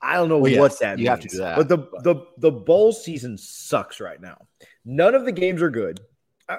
I 0.00 0.14
don't 0.14 0.28
know 0.28 0.38
well, 0.38 0.58
what 0.58 0.72
yes, 0.72 0.78
that 0.80 0.98
you 0.98 1.04
means. 1.04 1.08
have 1.08 1.20
to 1.20 1.28
do 1.28 1.38
that. 1.38 1.56
But 1.56 1.68
the 1.68 1.78
the 2.02 2.26
the 2.38 2.50
bowl 2.50 2.92
season 2.92 3.38
sucks 3.38 4.00
right 4.00 4.20
now. 4.20 4.38
None 4.84 5.14
of 5.14 5.24
the 5.24 5.32
games 5.32 5.62
are 5.62 5.70
good. 5.70 6.00
Uh, 6.48 6.56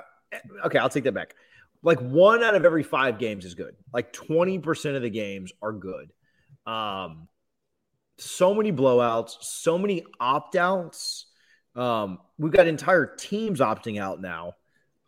okay, 0.65 0.77
I'll 0.77 0.89
take 0.89 1.03
that 1.03 1.13
back. 1.13 1.35
Like 1.81 1.99
one 1.99 2.41
out 2.41 2.55
of 2.55 2.63
every 2.63 2.83
five 2.83 3.19
games 3.19 3.43
is 3.43 3.53
good. 3.53 3.75
Like 3.93 4.13
twenty 4.13 4.59
percent 4.59 4.95
of 4.95 5.01
the 5.01 5.09
games 5.09 5.51
are 5.61 5.73
good. 5.73 6.13
Um, 6.65 7.27
so 8.23 8.53
many 8.53 8.71
blowouts, 8.71 9.37
so 9.41 9.77
many 9.77 10.05
opt 10.19 10.55
outs. 10.55 11.27
Um, 11.75 12.19
we've 12.37 12.51
got 12.51 12.67
entire 12.67 13.05
teams 13.05 13.59
opting 13.59 13.99
out 13.99 14.21
now. 14.21 14.53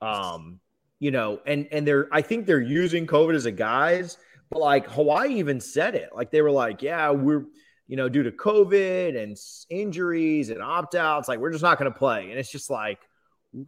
Um, 0.01 0.60
you 0.99 1.12
know, 1.12 1.39
and 1.45 1.67
and 1.71 1.88
they're 1.88 2.08
I 2.12 2.21
think 2.21 2.45
they're 2.45 2.62
using 2.62 3.08
COVID 3.08 3.36
as 3.36 3.45
a 3.45 3.51
guise, 3.51 4.17
but 4.49 4.60
like 4.60 4.88
Hawaii 4.88 5.36
even 5.36 5.60
said 5.60 5.95
it. 5.95 6.10
Like 6.15 6.32
they 6.32 6.41
were 6.41 6.51
like, 6.51 6.82
yeah, 6.82 7.12
we're 7.12 7.45
you 7.88 7.97
know, 7.97 8.10
due 8.10 8.23
to 8.23 8.32
COVID 8.32 9.21
and 9.21 9.38
injuries 9.69 10.49
and 10.49 10.62
opt 10.62 10.95
outs, 10.95 11.28
like 11.28 11.39
we're 11.39 11.51
just 11.51 11.63
not 11.63 11.78
going 11.78 11.91
to 11.91 11.97
play. 11.97 12.30
And 12.30 12.39
it's 12.39 12.51
just 12.51 12.69
like, 12.69 12.99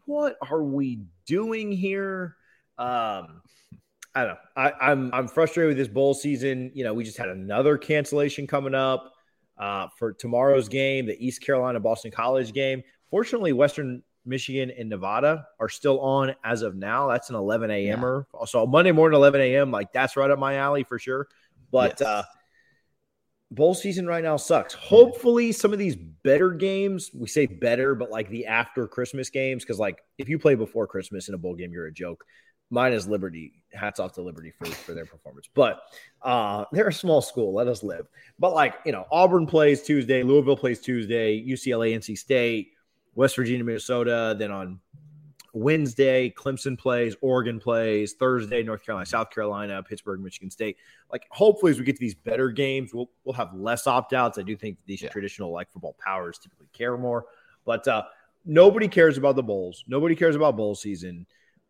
what 0.05 0.36
are 0.49 0.63
we 0.63 1.01
doing 1.25 1.71
here? 1.71 2.36
Um, 2.77 3.41
I 4.15 4.23
don't 4.23 4.27
know. 4.29 4.38
I, 4.55 4.71
I'm 4.81 5.13
I'm 5.13 5.27
frustrated 5.27 5.69
with 5.69 5.77
this 5.77 5.88
bowl 5.88 6.13
season. 6.15 6.71
You 6.73 6.83
know, 6.83 6.93
we 6.93 7.03
just 7.03 7.17
had 7.17 7.29
another 7.29 7.77
cancellation 7.77 8.47
coming 8.47 8.73
up. 8.73 9.13
Uh, 9.57 9.87
for 9.97 10.13
tomorrow's 10.13 10.69
game, 10.69 11.05
the 11.05 11.25
East 11.25 11.41
Carolina 11.41 11.79
Boston 11.79 12.11
College 12.11 12.53
game. 12.53 12.83
Fortunately, 13.09 13.53
Western 13.53 14.03
Michigan 14.25 14.71
and 14.77 14.89
Nevada 14.89 15.47
are 15.59 15.69
still 15.69 15.99
on 16.01 16.35
as 16.43 16.61
of 16.61 16.75
now. 16.75 17.07
That's 17.07 17.29
an 17.29 17.35
11 17.35 17.71
a.m.er. 17.71 18.27
Yeah. 18.33 18.45
So 18.45 18.65
Monday 18.67 18.91
morning, 18.91 19.17
11 19.17 19.41
a.m. 19.41 19.71
Like 19.71 19.93
that's 19.93 20.17
right 20.17 20.29
up 20.29 20.37
my 20.37 20.55
alley 20.55 20.83
for 20.83 20.99
sure. 20.99 21.27
But 21.71 21.99
yes. 21.99 22.07
uh, 22.07 22.23
bowl 23.51 23.73
season 23.73 24.05
right 24.05 24.23
now 24.23 24.37
sucks. 24.37 24.73
Hopefully, 24.73 25.51
some 25.51 25.73
of 25.73 25.79
these 25.79 25.95
better 25.95 26.51
games, 26.51 27.09
we 27.13 27.27
say 27.27 27.45
better, 27.45 27.95
but 27.95 28.11
like 28.11 28.29
the 28.29 28.45
after 28.45 28.87
Christmas 28.87 29.29
games, 29.29 29.63
because 29.63 29.79
like 29.79 30.01
if 30.17 30.29
you 30.29 30.37
play 30.37 30.55
before 30.55 30.87
Christmas 30.87 31.29
in 31.29 31.33
a 31.33 31.37
bowl 31.37 31.55
game, 31.55 31.71
you're 31.71 31.87
a 31.87 31.91
joke. 31.91 32.23
Mine 32.69 32.93
is 32.93 33.08
Liberty. 33.08 33.53
Hats 33.73 33.99
off 33.99 34.13
to 34.13 34.21
Liberty 34.21 34.51
for, 34.51 34.65
for 34.65 34.93
their 34.93 35.06
performance. 35.06 35.47
But 35.53 35.82
uh, 36.21 36.65
they're 36.71 36.88
a 36.88 36.93
small 36.93 37.21
school. 37.21 37.53
Let 37.53 37.67
us 37.67 37.84
live. 37.84 38.08
But 38.39 38.53
like, 38.53 38.75
you 38.86 38.91
know, 38.91 39.06
Auburn 39.12 39.45
plays 39.45 39.84
Tuesday, 39.84 40.23
Louisville 40.23 40.58
plays 40.58 40.80
Tuesday, 40.80 41.43
UCLA, 41.45 41.95
NC 41.95 42.17
State, 42.17 42.73
West 43.15 43.36
Virginia, 43.36 43.63
Minnesota. 43.63 44.36
Then 44.38 44.51
on 44.51 44.80
Wednesday, 45.53 46.34
Clemson 46.38 46.77
plays, 46.77 47.15
Oregon 47.21 47.60
plays, 47.60 48.13
Thursday, 48.13 48.63
North 48.63 48.86
Carolina, 48.86 49.06
South 49.06 49.32
Carolina, 49.32 49.82
Pittsburgh, 49.82 50.19
Michigan 50.19 50.51
State. 50.51 50.77
Like, 51.12 51.25
hopefully, 51.32 51.71
as 51.71 51.80
we 51.80 51.86
get 51.86 51.95
to 51.95 52.01
these 52.01 52.15
better 52.15 52.51
games, 52.51 52.93
we'll, 52.93 53.10
we'll 53.23 53.34
have 53.34 53.53
less 53.53 53.88
opt 53.88 54.13
outs. 54.13 54.38
I 54.38 54.43
do 54.43 54.56
think 54.56 54.77
these 54.86 55.01
yeah. 55.01 55.10
traditional, 55.10 55.51
like 55.51 55.71
football 55.71 55.95
powers 55.99 56.38
typically 56.38 56.67
care 56.73 56.97
more, 56.97 57.25
but 57.65 57.88
uh, 57.88 58.03
nobody 58.45 58.88
cares 58.88 59.17
about 59.17 59.36
the 59.36 59.43
bowls. 59.43 59.84
Nobody 59.88 60.15
cares 60.15 60.36
about 60.36 60.56
bowl 60.56 60.75
season. 60.75 61.25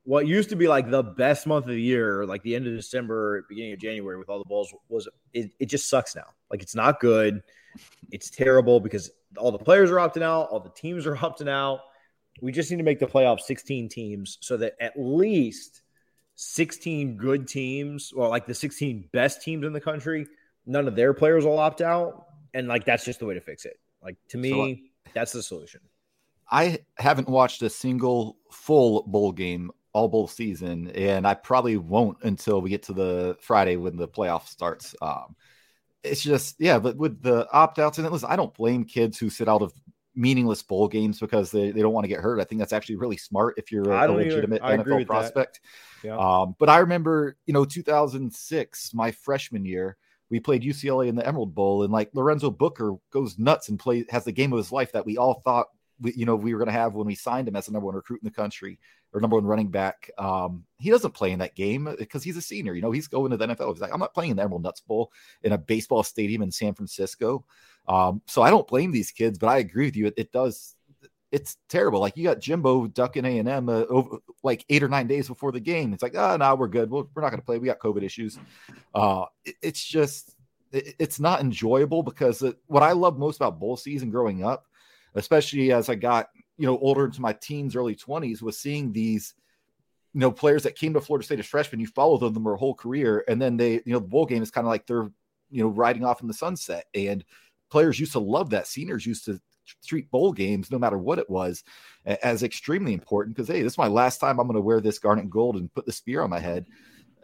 What 0.08 0.26
used 0.26 0.50
to 0.50 0.56
be 0.56 0.68
like 0.70 0.90
the 0.90 1.04
best 1.04 1.46
month 1.46 1.66
of 1.66 1.72
the 1.72 1.82
year, 1.82 2.26
like 2.26 2.42
the 2.42 2.56
end 2.56 2.66
of 2.66 2.74
December, 2.74 3.46
beginning 3.50 3.74
of 3.74 3.80
January 3.80 4.18
with 4.18 4.30
all 4.30 4.40
the 4.40 4.46
bowls, 4.46 4.74
was 4.88 5.08
it, 5.34 5.52
it 5.60 5.66
just 5.66 5.90
sucks 5.90 6.16
now. 6.16 6.28
Like, 6.50 6.62
it's 6.62 6.76
not 6.76 7.02
good. 7.02 7.44
It's 8.12 8.30
terrible 8.30 8.80
because 8.80 9.12
all 9.38 9.52
the 9.52 9.58
players 9.58 9.92
are 9.92 9.96
opting 9.96 10.22
out, 10.22 10.50
all 10.50 10.62
the 10.62 10.70
teams 10.70 11.06
are 11.06 11.16
opting 11.18 11.50
out 11.50 11.82
we 12.42 12.52
just 12.52 12.70
need 12.72 12.78
to 12.78 12.84
make 12.84 13.00
the 13.00 13.08
playoffs 13.08 13.42
16 13.42 13.90
teams 13.90 14.38
so 14.42 14.58
that 14.58 14.74
at 14.80 14.94
least 14.98 15.82
16 16.36 17.18
good 17.18 17.48
teams, 17.48 18.12
or 18.16 18.28
like 18.28 18.46
the 18.46 18.54
16 18.54 19.10
best 19.12 19.42
teams 19.42 19.66
in 19.66 19.74
the 19.74 19.82
country, 19.82 20.28
none 20.66 20.88
of 20.88 20.96
their 20.96 21.14
players 21.14 21.46
will 21.46 21.58
opt 21.58 21.82
out. 21.82 22.26
And 22.54 22.68
like 22.68 22.86
that's 22.86 23.06
just 23.06 23.20
the 23.20 23.26
way 23.26 23.34
to 23.34 23.42
fix 23.42 23.66
it. 23.66 23.80
Like 24.04 24.18
to 24.30 24.38
me, 24.38 24.52
so, 24.52 25.10
uh, 25.10 25.12
that's 25.14 25.32
the 25.32 25.44
solution. 25.44 25.82
I 26.50 26.80
haven't 26.98 27.28
watched 27.28 27.62
a 27.62 27.70
single 27.70 28.38
full 28.52 29.04
bowl 29.04 29.32
game 29.32 29.72
all 29.98 30.08
bowl 30.08 30.28
season, 30.28 30.90
and 30.92 31.26
I 31.26 31.34
probably 31.34 31.76
won't 31.76 32.20
until 32.22 32.62
we 32.62 32.70
get 32.70 32.84
to 32.84 32.94
the 32.94 33.36
Friday 33.42 33.78
when 33.78 33.98
the 33.98 34.08
playoff 34.08 34.48
starts. 34.48 34.96
Um, 35.02 35.36
it's 36.04 36.22
just 36.22 36.56
yeah, 36.60 36.78
but 36.78 36.98
with 36.98 37.22
the 37.24 37.48
opt 37.52 37.80
outs 37.80 37.98
and 37.98 38.06
it, 38.06 38.14
listen, 38.14 38.30
I 38.30 38.36
don't 38.36 38.54
blame 38.54 38.86
kids 38.86 39.18
who 39.18 39.32
sit 39.32 39.50
out 39.50 39.64
of 39.64 39.74
meaningless 40.16 40.62
bowl 40.62 40.88
games 40.88 41.20
because 41.20 41.50
they, 41.50 41.72
they 41.72 41.82
don't 41.82 41.94
want 41.94 42.04
to 42.04 42.10
get 42.10 42.20
hurt. 42.20 42.40
I 42.40 42.44
think 42.44 42.60
that's 42.60 42.74
actually 42.74 42.98
really 42.98 43.18
smart 43.18 43.56
if 43.58 43.72
you're 43.72 43.92
a, 43.92 44.08
a 44.08 44.14
legitimate 44.14 44.62
NFL 44.62 45.08
prospect. 45.08 45.62
Yeah. 46.04 46.18
Um, 46.18 46.56
but 46.60 46.70
I 46.70 46.78
remember, 46.78 47.36
you 47.48 47.54
know, 47.54 47.66
2006, 47.66 48.94
my 48.94 49.12
freshman 49.12 49.66
year, 49.66 49.98
we 50.30 50.40
played 50.40 50.62
UCLA 50.62 51.08
in 51.08 51.16
the 51.16 51.26
Emerald 51.26 51.56
Bowl, 51.56 51.84
and 51.84 51.92
like 51.92 52.12
Lorenzo 52.14 52.52
Booker 52.52 52.94
goes 53.12 53.40
nuts 53.40 53.70
and 53.70 53.80
play 53.80 54.06
has 54.10 54.26
the 54.26 54.32
game 54.32 54.54
of 54.54 54.58
his 54.58 54.72
life 54.72 54.92
that 54.92 55.06
we 55.06 55.18
all 55.18 55.42
thought 55.44 55.68
we, 56.00 56.14
you 56.14 56.26
know 56.26 56.36
we 56.36 56.54
were 56.54 56.60
going 56.60 56.74
to 56.74 56.80
have 56.80 56.94
when 56.94 57.08
we 57.08 57.16
signed 57.16 57.48
him 57.48 57.56
as 57.56 57.66
the 57.66 57.72
number 57.72 57.86
one 57.86 57.96
recruit 57.96 58.22
in 58.22 58.26
the 58.26 58.32
country 58.32 58.80
or 59.14 59.22
number 59.22 59.36
one 59.36 59.46
running 59.46 59.70
back. 59.70 60.12
Um, 60.18 60.64
he 60.80 60.90
doesn't 60.90 61.14
play 61.14 61.32
in 61.32 61.40
that 61.40 61.56
game 61.56 61.94
because 61.98 62.24
he's 62.24 62.38
a 62.38 62.42
senior. 62.42 62.74
You 62.74 62.82
know, 62.82 62.92
he's 62.92 63.08
going 63.08 63.32
to 63.32 63.38
the 63.38 63.48
NFL. 63.48 63.74
He's 63.74 63.82
like, 63.82 63.94
I'm 63.94 64.00
not 64.00 64.14
playing 64.14 64.32
in 64.32 64.38
the 64.38 64.44
Emerald 64.44 64.64
Nuts 64.64 64.82
Bowl 64.82 65.12
in 65.44 65.54
a 65.54 65.58
baseball 65.58 66.04
stadium 66.04 66.42
in 66.42 66.52
San 66.52 66.74
Francisco. 66.74 67.46
Um, 67.88 68.22
so 68.28 68.42
I 68.42 68.50
don't 68.50 68.68
blame 68.68 68.92
these 68.92 69.12
kids, 69.12 69.38
but 69.38 69.48
I 69.48 69.58
agree 69.58 69.86
with 69.86 69.96
you. 69.96 70.08
It, 70.08 70.14
it 70.18 70.32
does. 70.32 70.76
It's 71.32 71.58
terrible. 71.70 72.00
Like 72.00 72.16
you 72.16 72.24
got 72.24 72.40
Jimbo 72.40 72.88
ducking 72.88 73.26
A 73.26 73.40
and 73.40 73.50
M 73.50 73.70
uh, 73.70 73.84
over 73.90 74.18
like 74.44 74.66
eight 74.70 74.84
or 74.84 74.90
nine 74.90 75.08
days 75.08 75.28
before 75.28 75.52
the 75.52 75.60
game. 75.60 75.94
It's 75.94 76.04
like, 76.04 76.16
oh, 76.16 76.20
ah, 76.20 76.38
no, 76.38 76.56
we're 76.56 76.68
good. 76.68 76.90
Well, 76.90 77.10
we're 77.14 77.22
not 77.22 77.30
going 77.30 77.42
to 77.42 77.46
play. 77.46 77.58
We 77.58 77.68
got 77.68 77.80
COVID 77.80 78.04
issues. 78.04 78.40
Uh, 78.94 79.26
it, 79.46 79.56
it's 79.62 79.84
just, 79.84 80.36
it, 80.72 80.96
it's 81.00 81.20
not 81.20 81.42
enjoyable 81.42 82.04
because 82.04 82.42
it, 82.42 82.58
what 82.68 82.84
I 82.84 82.94
love 82.94 83.18
most 83.18 83.38
about 83.38 83.60
bowl 83.60 83.78
season 83.78 84.10
growing 84.10 84.44
up, 84.44 84.68
especially 85.18 85.72
as 85.74 85.90
I 85.90 85.96
got 85.96 86.30
you 86.58 86.66
know 86.66 86.78
older 86.80 87.06
into 87.06 87.22
my 87.22 87.34
teens, 87.34 87.76
early 87.76 87.96
twenties, 87.96 88.42
was 88.42 88.60
seeing 88.60 88.92
these 88.92 89.34
you 90.14 90.22
know 90.22 90.32
players 90.32 90.64
that 90.64 90.78
came 90.78 90.94
to 90.94 91.02
Florida 91.02 91.26
State 91.26 91.40
as 91.40 91.46
freshmen. 91.46 91.82
You 91.82 91.88
follow 91.88 92.18
them 92.18 92.44
their 92.44 92.56
whole 92.56 92.76
career, 92.76 93.24
and 93.28 93.42
then 93.42 93.58
they 93.58 93.74
you 93.74 93.94
know 93.94 94.00
the 94.00 94.08
bowl 94.08 94.26
game 94.26 94.44
is 94.44 94.52
kind 94.52 94.66
of 94.66 94.70
like 94.70 94.88
they're 94.88 95.12
you 95.50 95.64
know 95.64 95.70
riding 95.70 96.06
off 96.06 96.22
in 96.22 96.28
the 96.28 96.34
sunset 96.34 96.86
and 96.94 97.24
players 97.70 98.00
used 98.00 98.14
to 98.14 98.20
love 98.20 98.52
that. 98.52 98.68
Seniors 98.68 99.06
used 99.06 99.26
to 99.26 99.40
treat 99.86 100.10
bowl 100.12 100.32
games, 100.32 100.72
no 100.72 100.80
matter 100.80 100.98
what 100.98 101.20
it 101.20 101.30
was, 101.30 101.64
as 102.06 102.44
extremely 102.44 102.94
important 102.94 103.36
because 103.36 103.50
hey, 103.50 103.62
this 103.62 103.74
is 103.74 103.78
my 103.78 103.88
last 103.88 104.20
time 104.20 104.40
I'm 104.40 104.48
going 104.48 104.56
to 104.56 104.62
wear 104.62 104.80
this 104.80 105.00
garnet 105.00 105.30
gold 105.30 105.58
and 105.58 105.74
put 105.74 105.86
the 105.86 105.92
spear 105.92 106.22
on 106.22 106.30
my 106.30 106.40
head, 106.40 106.66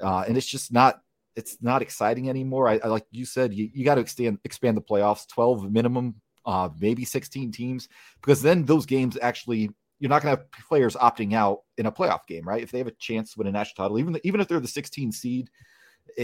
uh, 0.01 0.25
and 0.27 0.37
it's 0.37 0.47
just 0.47 0.71
not 0.71 1.01
it's 1.35 1.57
not 1.61 1.81
exciting 1.81 2.29
anymore. 2.29 2.67
I, 2.67 2.79
I 2.83 2.87
like 2.87 3.05
you 3.11 3.25
said, 3.25 3.53
you, 3.53 3.69
you 3.73 3.85
got 3.85 3.95
to 3.95 4.01
expand 4.01 4.39
expand 4.43 4.77
the 4.77 4.81
playoffs, 4.81 5.27
twelve 5.27 5.71
minimum, 5.71 6.15
uh, 6.45 6.69
maybe 6.79 7.05
sixteen 7.05 7.51
teams, 7.51 7.89
because 8.21 8.41
then 8.41 8.65
those 8.65 8.85
games 8.85 9.17
actually 9.21 9.69
you're 9.99 10.09
not 10.09 10.21
going 10.21 10.35
to 10.35 10.41
have 10.41 10.51
players 10.67 10.95
opting 10.95 11.33
out 11.33 11.61
in 11.77 11.85
a 11.85 11.91
playoff 11.91 12.27
game, 12.27 12.43
right? 12.45 12.61
If 12.61 12.71
they 12.71 12.77
have 12.79 12.87
a 12.87 12.91
chance 12.91 13.31
to 13.31 13.39
win 13.39 13.47
a 13.47 13.51
national 13.51 13.85
title, 13.85 13.99
even 13.99 14.19
even 14.25 14.41
if 14.41 14.49
they're 14.49 14.59
the 14.59 14.67
16 14.67 15.13
seed, 15.13 15.49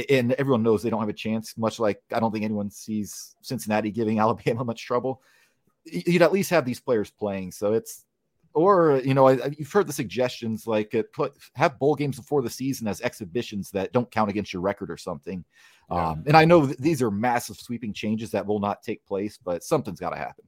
and 0.09 0.33
everyone 0.33 0.63
knows 0.63 0.83
they 0.83 0.89
don't 0.89 0.99
have 0.99 1.09
a 1.09 1.13
chance. 1.13 1.57
Much 1.57 1.79
like 1.79 2.01
I 2.13 2.19
don't 2.19 2.31
think 2.31 2.43
anyone 2.45 2.69
sees 2.69 3.35
Cincinnati 3.41 3.91
giving 3.91 4.19
Alabama 4.19 4.65
much 4.65 4.85
trouble. 4.85 5.21
You'd 5.85 6.21
at 6.21 6.33
least 6.33 6.49
have 6.49 6.65
these 6.65 6.81
players 6.81 7.09
playing, 7.09 7.51
so 7.51 7.73
it's 7.73 8.05
or 8.59 9.01
you 9.03 9.13
know 9.13 9.27
I, 9.27 9.51
you've 9.57 9.71
heard 9.71 9.87
the 9.87 9.93
suggestions 9.93 10.67
like 10.67 10.93
uh, 10.93 11.03
put 11.13 11.33
have 11.55 11.79
bowl 11.79 11.95
games 11.95 12.17
before 12.17 12.41
the 12.41 12.49
season 12.49 12.87
as 12.87 13.01
exhibitions 13.01 13.71
that 13.71 13.93
don't 13.93 14.11
count 14.11 14.29
against 14.29 14.53
your 14.53 14.61
record 14.61 14.91
or 14.91 14.97
something. 14.97 15.45
Yeah. 15.89 16.09
Um, 16.09 16.23
and 16.27 16.35
I 16.35 16.45
know 16.45 16.65
these 16.65 17.01
are 17.01 17.09
massive 17.09 17.57
sweeping 17.57 17.93
changes 17.93 18.31
that 18.31 18.45
will 18.45 18.59
not 18.59 18.83
take 18.83 19.05
place, 19.05 19.39
but 19.43 19.63
something's 19.63 19.99
got 19.99 20.11
to 20.11 20.17
happen. 20.17 20.45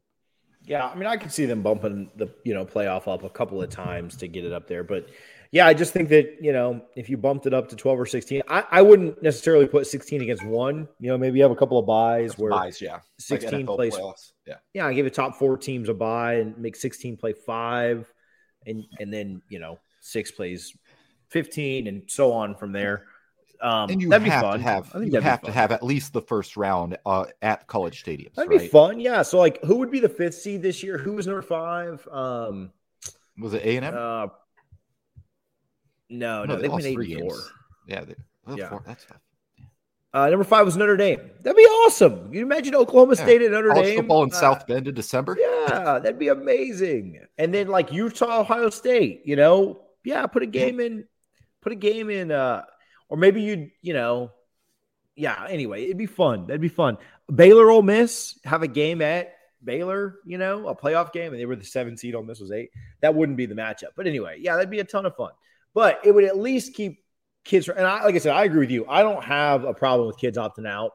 Yeah, 0.63 0.87
I 0.87 0.95
mean, 0.95 1.07
I 1.07 1.17
could 1.17 1.31
see 1.31 1.45
them 1.45 1.63
bumping 1.63 2.11
the 2.17 2.29
you 2.43 2.53
know 2.53 2.65
playoff 2.65 3.11
up 3.11 3.23
a 3.23 3.29
couple 3.29 3.61
of 3.61 3.69
times 3.69 4.15
to 4.17 4.27
get 4.27 4.45
it 4.45 4.53
up 4.53 4.67
there, 4.67 4.83
but 4.83 5.07
yeah, 5.51 5.67
I 5.67 5.73
just 5.73 5.91
think 5.91 6.09
that 6.09 6.37
you 6.39 6.53
know 6.53 6.81
if 6.95 7.09
you 7.09 7.17
bumped 7.17 7.45
it 7.45 7.53
up 7.53 7.69
to 7.69 7.75
twelve 7.75 7.99
or 7.99 8.05
sixteen, 8.05 8.41
I, 8.47 8.63
I 8.71 8.81
wouldn't 8.81 9.21
necessarily 9.23 9.67
put 9.67 9.87
sixteen 9.87 10.21
against 10.21 10.45
one. 10.45 10.87
You 10.99 11.09
know, 11.09 11.17
maybe 11.17 11.39
you 11.39 11.43
have 11.43 11.51
a 11.51 11.55
couple 11.55 11.79
of 11.79 11.85
buys 11.87 12.37
where 12.37 12.51
buys, 12.51 12.79
yeah, 12.79 12.99
sixteen 13.17 13.65
like 13.65 13.75
plays, 13.75 13.95
playoffs. 13.95 14.31
Yeah, 14.51 14.57
yeah. 14.73 14.87
I 14.87 14.93
give 14.93 15.05
the 15.05 15.11
top 15.11 15.35
four 15.35 15.57
teams 15.57 15.89
a 15.89 15.93
buy 15.93 16.35
and 16.35 16.57
make 16.57 16.75
sixteen 16.75 17.17
play 17.17 17.33
five, 17.33 18.11
and 18.65 18.83
and 18.99 19.13
then 19.13 19.41
you 19.49 19.59
know 19.59 19.79
six 20.01 20.31
plays 20.31 20.75
fifteen 21.29 21.87
and 21.87 22.03
so 22.07 22.31
on 22.31 22.55
from 22.55 22.71
there. 22.71 23.05
Um, 23.61 23.91
and 23.91 24.01
you 24.01 24.09
have 24.11 24.23
to 24.23 24.59
have 24.59 24.91
you 25.03 25.21
have 25.21 25.41
to 25.43 25.51
have 25.51 25.71
at 25.71 25.83
least 25.83 26.13
the 26.13 26.21
first 26.21 26.57
round 26.57 26.97
uh, 27.05 27.25
at 27.41 27.67
college 27.67 28.03
stadiums. 28.03 28.33
That'd 28.33 28.51
right? 28.51 28.61
be 28.61 28.67
fun, 28.67 28.99
yeah. 28.99 29.21
So 29.21 29.37
like, 29.37 29.63
who 29.63 29.77
would 29.77 29.91
be 29.91 29.99
the 29.99 30.09
fifth 30.09 30.35
seed 30.35 30.61
this 30.63 30.81
year? 30.81 30.97
Who 30.97 31.13
was 31.13 31.27
number 31.27 31.43
five? 31.43 32.07
Um, 32.11 32.71
was 33.37 33.53
it 33.53 33.63
A 33.63 33.77
and 33.77 33.85
M? 33.85 33.93
Uh, 33.93 34.27
no, 36.09 36.43
no, 36.43 36.45
no 36.45 36.55
they, 36.55 36.63
they 36.63 36.69
went 36.69 36.85
eight 36.85 37.19
four. 37.19 37.37
Yeah, 37.87 38.03
they, 38.03 38.15
yeah, 38.55 38.69
four, 38.69 38.83
that's 38.85 39.05
tough. 39.05 39.21
Uh, 40.13 40.29
number 40.29 40.43
five 40.43 40.65
was 40.65 40.75
Notre 40.75 40.97
Dame. 40.97 41.19
That'd 41.41 41.55
be 41.55 41.63
awesome. 41.63 42.33
You 42.33 42.41
imagine 42.41 42.75
Oklahoma 42.75 43.15
yeah. 43.15 43.23
State 43.23 43.41
and 43.41 43.51
Notre 43.51 43.69
College 43.69 43.85
Dame 43.85 43.97
football 43.97 44.23
in 44.23 44.31
uh, 44.31 44.35
South 44.35 44.67
Bend 44.67 44.87
in 44.87 44.93
December. 44.93 45.37
Yeah, 45.39 45.99
that'd 45.99 46.19
be 46.19 46.27
amazing. 46.27 47.25
And 47.37 47.53
then 47.53 47.67
like 47.67 47.93
Utah, 47.93 48.41
Ohio 48.41 48.69
State. 48.69 49.21
You 49.23 49.37
know, 49.37 49.83
yeah, 50.03 50.25
put 50.27 50.43
a 50.43 50.47
game 50.47 50.81
in, 50.81 51.05
put 51.61 51.71
a 51.71 51.75
game 51.75 52.09
in, 52.09 52.31
uh, 52.31 52.63
or 53.07 53.17
maybe 53.17 53.41
you'd 53.41 53.71
you 53.81 53.93
know, 53.93 54.31
yeah. 55.15 55.45
Anyway, 55.49 55.85
it'd 55.85 55.97
be 55.97 56.07
fun. 56.07 56.45
That'd 56.45 56.61
be 56.61 56.67
fun. 56.67 56.97
Baylor, 57.33 57.71
Ole 57.71 57.81
Miss 57.81 58.37
have 58.43 58.63
a 58.63 58.67
game 58.67 59.01
at 59.01 59.33
Baylor. 59.63 60.19
You 60.25 60.37
know, 60.37 60.67
a 60.67 60.75
playoff 60.75 61.13
game, 61.13 61.31
and 61.31 61.39
they 61.39 61.45
were 61.45 61.55
the 61.55 61.63
seven 61.63 61.95
seed. 61.95 62.15
Ole 62.15 62.23
Miss 62.23 62.41
was 62.41 62.51
eight. 62.51 62.71
That 62.99 63.15
wouldn't 63.15 63.37
be 63.37 63.45
the 63.45 63.55
matchup, 63.55 63.91
but 63.95 64.07
anyway, 64.07 64.39
yeah, 64.41 64.55
that'd 64.55 64.69
be 64.69 64.79
a 64.79 64.83
ton 64.83 65.05
of 65.05 65.15
fun 65.15 65.31
but 65.73 65.99
it 66.03 66.11
would 66.11 66.23
at 66.23 66.37
least 66.37 66.73
keep 66.73 67.03
kids. 67.43 67.67
And 67.69 67.85
I, 67.85 68.03
like 68.03 68.15
I 68.15 68.19
said, 68.19 68.35
I 68.35 68.45
agree 68.45 68.61
with 68.61 68.71
you. 68.71 68.85
I 68.87 69.03
don't 69.03 69.23
have 69.23 69.63
a 69.63 69.73
problem 69.73 70.07
with 70.07 70.17
kids 70.17 70.37
opting 70.37 70.67
out 70.67 70.91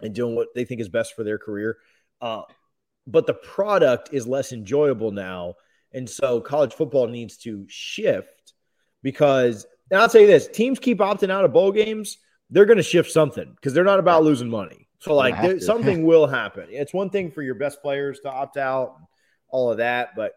and 0.00 0.14
doing 0.14 0.34
what 0.34 0.48
they 0.54 0.64
think 0.64 0.80
is 0.80 0.88
best 0.88 1.14
for 1.14 1.24
their 1.24 1.38
career. 1.38 1.78
Uh, 2.20 2.42
but 3.06 3.26
the 3.26 3.34
product 3.34 4.10
is 4.12 4.26
less 4.26 4.52
enjoyable 4.52 5.10
now. 5.10 5.54
And 5.92 6.08
so 6.08 6.40
college 6.40 6.74
football 6.74 7.06
needs 7.06 7.36
to 7.38 7.66
shift 7.68 8.54
because, 9.02 9.66
and 9.90 10.00
I'll 10.00 10.08
tell 10.08 10.22
you 10.22 10.26
this 10.26 10.48
teams 10.48 10.78
keep 10.78 10.98
opting 10.98 11.30
out 11.30 11.44
of 11.44 11.52
bowl 11.52 11.70
games, 11.70 12.18
they're 12.50 12.66
going 12.66 12.78
to 12.78 12.82
shift 12.82 13.10
something 13.10 13.52
because 13.54 13.74
they're 13.74 13.84
not 13.84 13.98
about 13.98 14.24
losing 14.24 14.48
money. 14.48 14.88
So, 14.98 15.14
like, 15.14 15.60
something 15.60 16.06
will 16.06 16.26
happen. 16.26 16.68
It's 16.70 16.94
one 16.94 17.10
thing 17.10 17.30
for 17.30 17.42
your 17.42 17.56
best 17.56 17.82
players 17.82 18.20
to 18.20 18.30
opt 18.30 18.56
out, 18.56 18.96
all 19.48 19.70
of 19.70 19.76
that. 19.76 20.16
But 20.16 20.32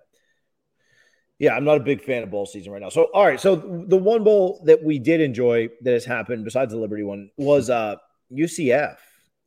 yeah, 1.40 1.56
I'm 1.56 1.64
not 1.64 1.78
a 1.78 1.84
big 1.84 2.02
fan 2.02 2.24
of 2.24 2.32
bowl 2.32 2.46
season 2.46 2.72
right 2.74 2.82
now. 2.82 2.90
So, 2.90 3.04
all 3.14 3.26
right. 3.26 3.40
So, 3.40 3.56
the 3.56 3.98
one 3.98 4.24
bowl 4.24 4.62
that 4.66 4.84
we 4.84 4.98
did 5.00 5.22
enjoy 5.22 5.70
that 5.82 5.92
has 5.92 6.06
happened 6.06 6.44
besides 6.46 6.72
the 6.74 6.80
Liberty 6.80 7.04
one 7.04 7.30
was 7.38 7.70
uh, 7.70 7.96
UCF. 8.32 8.98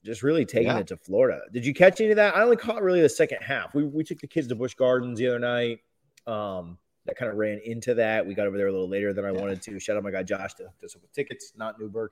just 0.05 0.23
really 0.23 0.45
taking 0.47 0.69
Yeah. 0.69 0.79
it 0.79 0.87
to 0.89 0.97
Florida. 0.97 1.41
Did 1.53 1.67
you 1.67 1.75
catch 1.75 2.01
any 2.01 2.11
of 2.11 2.17
that? 2.17 2.35
I 2.37 2.43
only 2.43 2.57
caught 2.57 2.83
really 2.83 3.03
the 3.03 3.09
second 3.09 3.39
half. 3.43 3.75
We 3.75 3.85
we 3.85 4.03
took 4.05 4.19
the 4.21 4.27
kids 4.27 4.47
to 4.49 4.55
Busch 4.55 4.75
Gardens 4.75 5.19
the 5.19 5.27
other 5.29 5.39
night. 5.39 5.81
Um, 6.27 6.79
that 7.07 7.17
kind 7.17 7.31
of 7.31 7.37
ran 7.39 7.61
into 7.65 7.95
that. 7.95 8.27
We 8.27 8.35
got 8.35 8.47
over 8.47 8.57
there 8.57 8.69
a 8.69 8.73
little 8.73 8.89
later 8.89 9.13
than 9.13 9.25
I 9.25 9.31
Yeah. 9.33 9.41
wanted 9.41 9.61
to. 9.63 9.79
Shout 9.81 9.97
out 9.97 10.03
my 10.03 10.11
guy 10.11 10.23
Josh 10.23 10.55
to, 10.55 10.69
to 10.81 10.89
some 10.89 11.03
tickets, 11.15 11.53
not 11.57 11.79
Newberg, 11.81 12.11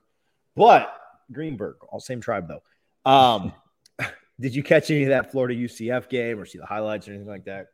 but 0.55 0.93
Greenberg, 1.31 1.77
all 1.89 1.99
same 1.99 2.19
tribe 2.21 2.47
though. 2.47 2.61
Um, 3.09 3.53
did 4.39 4.53
you 4.55 4.61
catch 4.63 4.89
any 4.91 5.03
of 5.03 5.09
that 5.09 5.31
Florida 5.31 5.55
UCF 5.55 6.09
game 6.09 6.39
or 6.39 6.45
see 6.45 6.57
the 6.57 6.65
highlights 6.65 7.07
or 7.07 7.11
anything 7.11 7.27
like 7.29 7.45
that? 7.45 7.67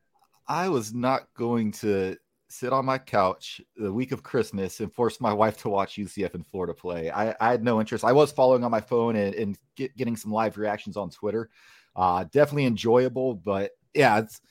I 0.47 0.69
was 0.69 0.93
not 0.93 1.27
going 1.35 1.71
to 1.73 2.17
sit 2.49 2.71
on 2.71 2.85
my 2.85 2.97
couch 2.97 3.59
the 3.75 3.91
week 3.91 4.11
of 4.11 4.23
Christmas 4.23 4.79
and 4.79 4.93
force 4.93 5.19
my 5.19 5.33
wife 5.33 5.57
to 5.57 5.69
watch 5.69 5.95
UCF 5.95 6.35
in 6.35 6.43
Florida 6.43 6.73
play. 6.73 7.09
I, 7.09 7.35
I 7.39 7.51
had 7.51 7.63
no 7.63 7.79
interest. 7.79 8.03
I 8.03 8.11
was 8.11 8.31
following 8.31 8.63
on 8.63 8.71
my 8.71 8.81
phone 8.81 9.15
and, 9.15 9.33
and 9.35 9.57
get, 9.75 9.95
getting 9.97 10.15
some 10.15 10.31
live 10.31 10.57
reactions 10.57 10.97
on 10.97 11.09
Twitter. 11.09 11.49
Uh, 11.95 12.25
definitely 12.31 12.65
enjoyable, 12.65 13.33
but 13.33 13.71
yeah, 13.93 14.19
it's 14.19 14.41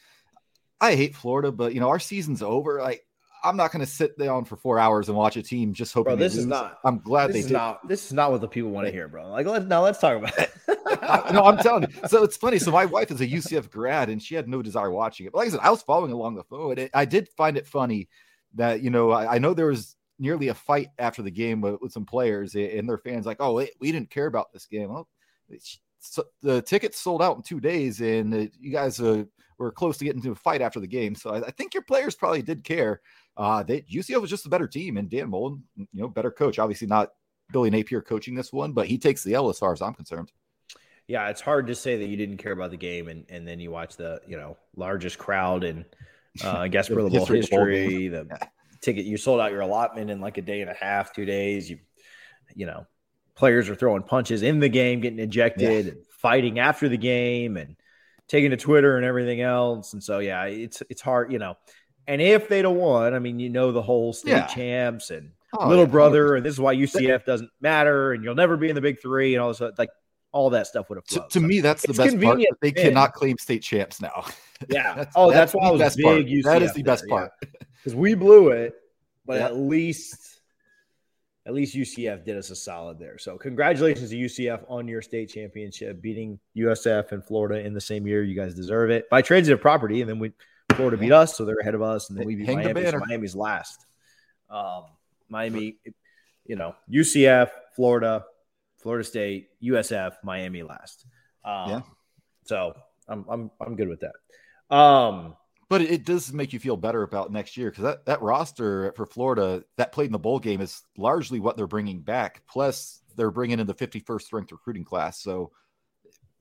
I 0.80 0.96
hate 0.96 1.14
Florida, 1.14 1.52
but 1.52 1.74
you 1.74 1.80
know 1.80 1.88
our 1.88 2.00
season's 2.00 2.42
over. 2.42 2.80
Like 2.80 3.06
I'm 3.44 3.56
not 3.56 3.70
going 3.72 3.84
to 3.84 3.90
sit 3.90 4.18
down 4.18 4.44
for 4.44 4.56
four 4.56 4.78
hours 4.78 5.08
and 5.08 5.16
watch 5.16 5.36
a 5.36 5.42
team 5.42 5.72
just 5.72 5.92
hoping. 5.92 6.14
Bro, 6.14 6.16
this 6.16 6.36
is 6.36 6.46
not- 6.46 6.78
I'm 6.84 6.98
glad 6.98 7.28
This 7.28 7.34
they 7.34 7.40
is 7.40 7.46
did. 7.46 7.52
not 7.52 7.86
this 7.88 8.06
is 8.06 8.12
not 8.12 8.30
what 8.32 8.40
the 8.40 8.48
people 8.48 8.70
want 8.70 8.86
to 8.86 8.92
hear, 8.92 9.06
bro. 9.08 9.28
Like 9.28 9.46
let's 9.46 9.66
now 9.66 9.82
let's 9.82 9.98
talk 9.98 10.16
about 10.18 10.36
it. 10.38 10.50
no, 11.32 11.44
I'm 11.44 11.58
telling 11.58 11.82
you. 11.84 12.08
So 12.08 12.22
it's 12.24 12.36
funny. 12.36 12.58
So 12.58 12.70
my 12.70 12.86
wife 12.86 13.10
is 13.10 13.20
a 13.20 13.26
UCF 13.26 13.70
grad, 13.70 14.08
and 14.08 14.22
she 14.22 14.34
had 14.34 14.48
no 14.48 14.62
desire 14.62 14.90
watching 14.90 15.26
it. 15.26 15.32
But 15.32 15.38
like 15.38 15.48
I 15.48 15.50
said, 15.52 15.60
I 15.62 15.70
was 15.70 15.82
following 15.82 16.12
along 16.12 16.36
the 16.36 16.44
phone. 16.44 16.78
It, 16.78 16.90
I 16.94 17.04
did 17.04 17.28
find 17.36 17.56
it 17.56 17.66
funny 17.66 18.08
that 18.54 18.80
you 18.82 18.90
know 18.90 19.10
I, 19.10 19.34
I 19.34 19.38
know 19.38 19.52
there 19.54 19.66
was 19.66 19.96
nearly 20.18 20.48
a 20.48 20.54
fight 20.54 20.88
after 20.98 21.22
the 21.22 21.30
game 21.30 21.60
with, 21.60 21.80
with 21.80 21.92
some 21.92 22.06
players 22.06 22.54
and 22.54 22.88
their 22.88 22.98
fans 22.98 23.26
like, 23.26 23.38
oh, 23.40 23.54
we 23.80 23.90
didn't 23.92 24.10
care 24.10 24.26
about 24.26 24.52
this 24.52 24.64
game. 24.66 24.88
Well, 24.92 25.08
so 25.98 26.24
the 26.42 26.62
tickets 26.62 27.00
sold 27.00 27.22
out 27.22 27.36
in 27.36 27.42
two 27.42 27.60
days, 27.60 28.00
and 28.00 28.32
uh, 28.32 28.46
you 28.60 28.70
guys 28.70 29.00
uh, 29.00 29.24
were 29.58 29.72
close 29.72 29.98
to 29.98 30.04
getting 30.04 30.20
into 30.20 30.32
a 30.32 30.36
fight 30.36 30.60
after 30.60 30.78
the 30.80 30.86
game. 30.86 31.14
So 31.14 31.30
I, 31.30 31.46
I 31.46 31.50
think 31.50 31.74
your 31.74 31.82
players 31.82 32.14
probably 32.14 32.42
did 32.42 32.62
care. 32.64 33.00
Uh, 33.36 33.62
they 33.62 33.82
UCF 33.82 34.20
was 34.20 34.30
just 34.30 34.46
a 34.46 34.48
better 34.48 34.68
team, 34.68 34.96
and 34.96 35.10
Dan 35.10 35.30
Mullen, 35.30 35.62
you 35.76 35.86
know, 35.92 36.08
better 36.08 36.30
coach. 36.30 36.58
Obviously 36.58 36.86
not 36.86 37.12
Billy 37.52 37.70
Napier 37.70 38.00
coaching 38.00 38.34
this 38.34 38.52
one, 38.52 38.72
but 38.72 38.86
he 38.86 38.98
takes 38.98 39.22
the 39.24 39.34
L 39.34 39.48
as 39.48 39.58
far 39.58 39.72
as 39.72 39.82
I'm 39.82 39.94
concerned. 39.94 40.30
yeah, 41.06 41.28
it's 41.28 41.40
hard 41.40 41.66
to 41.66 41.74
say 41.74 41.96
that 41.98 42.06
you 42.06 42.16
didn't 42.16 42.38
care 42.38 42.52
about 42.52 42.70
the 42.70 42.76
game 42.76 43.08
and, 43.08 43.26
and 43.28 43.46
then 43.46 43.60
you 43.60 43.70
watch 43.70 43.96
the 43.96 44.20
you 44.26 44.36
know 44.36 44.56
largest 44.76 45.18
crowd 45.18 45.64
in 45.64 45.84
uh, 46.42 46.50
I 46.58 46.68
guess 46.68 46.88
The 46.88 46.94
Bowl 46.96 47.08
history 47.08 47.40
the 47.40 47.48
bowl 47.48 47.66
history. 47.66 48.08
The 48.08 48.48
ticket 48.80 49.04
you 49.04 49.16
sold 49.16 49.40
out 49.40 49.50
your 49.50 49.62
allotment 49.62 50.10
in 50.10 50.20
like 50.20 50.38
a 50.38 50.42
day 50.42 50.60
and 50.60 50.70
a 50.70 50.74
half, 50.74 51.12
two 51.12 51.24
days. 51.24 51.68
You 51.70 51.78
you 52.54 52.66
know 52.66 52.86
players 53.34 53.68
are 53.68 53.74
throwing 53.74 54.02
punches 54.02 54.42
in 54.42 54.60
the 54.60 54.68
game, 54.68 55.00
getting 55.00 55.18
ejected, 55.18 55.88
and 55.88 56.06
fighting 56.18 56.58
after 56.58 56.88
the 56.88 56.96
game, 56.96 57.56
and 57.56 57.76
taking 58.28 58.50
to 58.50 58.56
Twitter 58.56 58.96
and 58.96 59.04
everything 59.04 59.40
else. 59.40 59.92
And 59.92 60.02
so 60.02 60.18
yeah, 60.18 60.44
it's 60.44 60.82
it's 60.88 61.02
hard, 61.02 61.32
you 61.32 61.38
know. 61.38 61.56
And 62.06 62.20
if 62.20 62.48
they'd 62.48 62.64
have 62.64 62.74
won, 62.74 63.14
I 63.14 63.18
mean, 63.18 63.38
you 63.38 63.48
know 63.48 63.72
the 63.72 63.82
whole 63.82 64.12
state 64.12 64.30
Yeah. 64.30 64.46
champs 64.46 65.10
and 65.10 65.30
Oh, 65.56 65.68
little 65.68 65.84
yeah, 65.84 65.90
brother, 65.90 66.34
and 66.34 66.44
this 66.44 66.52
is 66.52 66.60
why 66.60 66.74
UCF 66.74 67.24
doesn't 67.24 67.48
matter, 67.60 68.12
and 68.12 68.24
you'll 68.24 68.34
never 68.34 68.56
be 68.56 68.68
in 68.68 68.74
the 68.74 68.80
big 68.80 69.00
three, 69.00 69.34
and 69.36 69.42
all 69.42 69.52
this 69.52 69.60
like 69.78 69.88
all 70.32 70.50
that 70.50 70.66
stuff 70.66 70.88
would 70.88 70.96
have 70.98 71.04
to, 71.04 71.14
flowed. 71.14 71.30
to 71.30 71.38
So, 71.40 71.46
me, 71.46 71.60
that's 71.60 71.86
the 71.86 71.94
best 71.94 72.20
part. 72.20 72.40
They 72.60 72.72
cannot 72.72 73.12
claim 73.12 73.38
state 73.38 73.62
champs 73.62 74.00
now. 74.00 74.24
yeah. 74.68 75.04
oh, 75.14 75.30
that's, 75.30 75.54
why 75.54 75.62
I 75.62 75.66
the 75.68 75.72
was 75.74 75.80
best 75.80 75.96
big. 75.98 76.04
part. 76.06 76.18
UCF 76.26 76.42
that 76.42 76.62
is 76.62 76.74
the 76.74 76.82
best 76.82 77.04
there, 77.08 77.10
yeah. 77.10 77.16
part. 77.20 77.32
because 77.84 77.94
we 77.94 78.14
blew 78.14 78.48
it, 78.48 78.74
but 79.24 79.38
Yeah. 79.38 79.46
at 79.46 79.56
least 79.56 80.40
at 81.46 81.54
least 81.54 81.76
UCF 81.76 82.24
did 82.24 82.36
us 82.36 82.50
a 82.50 82.56
solid 82.56 82.98
there. 82.98 83.18
So 83.18 83.36
congratulations 83.38 84.10
to 84.10 84.16
UCF 84.16 84.64
on 84.68 84.88
your 84.88 85.02
state 85.02 85.28
championship, 85.28 86.00
beating 86.02 86.40
USF 86.56 87.12
and 87.12 87.22
Florida 87.24 87.64
in 87.64 87.74
the 87.74 87.80
same 87.80 88.06
year. 88.08 88.24
You 88.24 88.34
guys 88.34 88.54
deserve 88.54 88.90
it 88.90 89.08
by 89.10 89.22
transitive 89.22 89.60
property, 89.60 90.00
and 90.00 90.10
then 90.10 90.18
we 90.18 90.32
Florida 90.74 90.96
beat 90.96 91.12
us, 91.12 91.36
so 91.36 91.44
they're 91.44 91.58
ahead 91.60 91.74
of 91.74 91.82
us, 91.82 92.10
and 92.10 92.18
then 92.18 92.26
we 92.26 92.36
beat 92.36 92.46
Hang 92.46 92.56
Miami. 92.56 92.86
So. 92.86 92.98
Miami's 93.06 93.34
last. 93.34 93.86
Um, 94.50 94.84
Miami, 95.28 95.76
you 96.46 96.56
know, 96.56 96.74
UCF, 96.90 97.50
Florida, 97.74 98.24
Florida 98.78 99.04
State, 99.04 99.48
USF, 99.62 100.12
Miami 100.22 100.62
last. 100.62 101.06
Um, 101.44 101.70
Yeah. 101.70 101.80
So 102.44 102.74
I'm 103.08 103.24
I'm 103.28 103.50
I'm 103.60 103.76
good 103.76 103.88
with 103.88 104.00
that. 104.00 104.74
Um, 104.74 105.36
But 105.68 105.80
it, 105.80 106.04
does 106.04 106.32
make 106.32 106.52
you 106.52 106.60
feel 106.60 106.76
better 106.76 107.02
about 107.02 107.32
next 107.32 107.56
year 107.56 107.70
because 107.70 107.84
that, 107.84 108.04
that 108.06 108.22
roster 108.22 108.92
for 108.96 109.06
Florida 109.06 109.64
that 109.76 109.92
played 109.92 110.06
in 110.06 110.12
the 110.12 110.18
bowl 110.18 110.38
game 110.38 110.60
is 110.60 110.82
largely 110.96 111.40
what 111.40 111.56
they're 111.56 111.66
bringing 111.66 112.00
back. 112.00 112.42
Plus, 112.46 113.00
they're 113.16 113.30
bringing 113.30 113.60
in 113.60 113.66
the 113.66 113.74
51st 113.74 114.32
ranked 114.32 114.52
recruiting 114.52 114.84
class. 114.84 115.20
So 115.20 115.52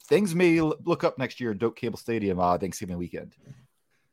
things 0.05 0.35
may 0.35 0.59
look 0.59 1.03
up 1.03 1.17
next 1.17 1.39
year 1.39 1.51
at 1.51 1.59
Doak 1.59 1.77
Campbell 1.77 1.99
Stadium 1.99 2.39
uh, 2.39 2.57
Thanksgiving 2.57 2.97
weekend. 2.97 3.35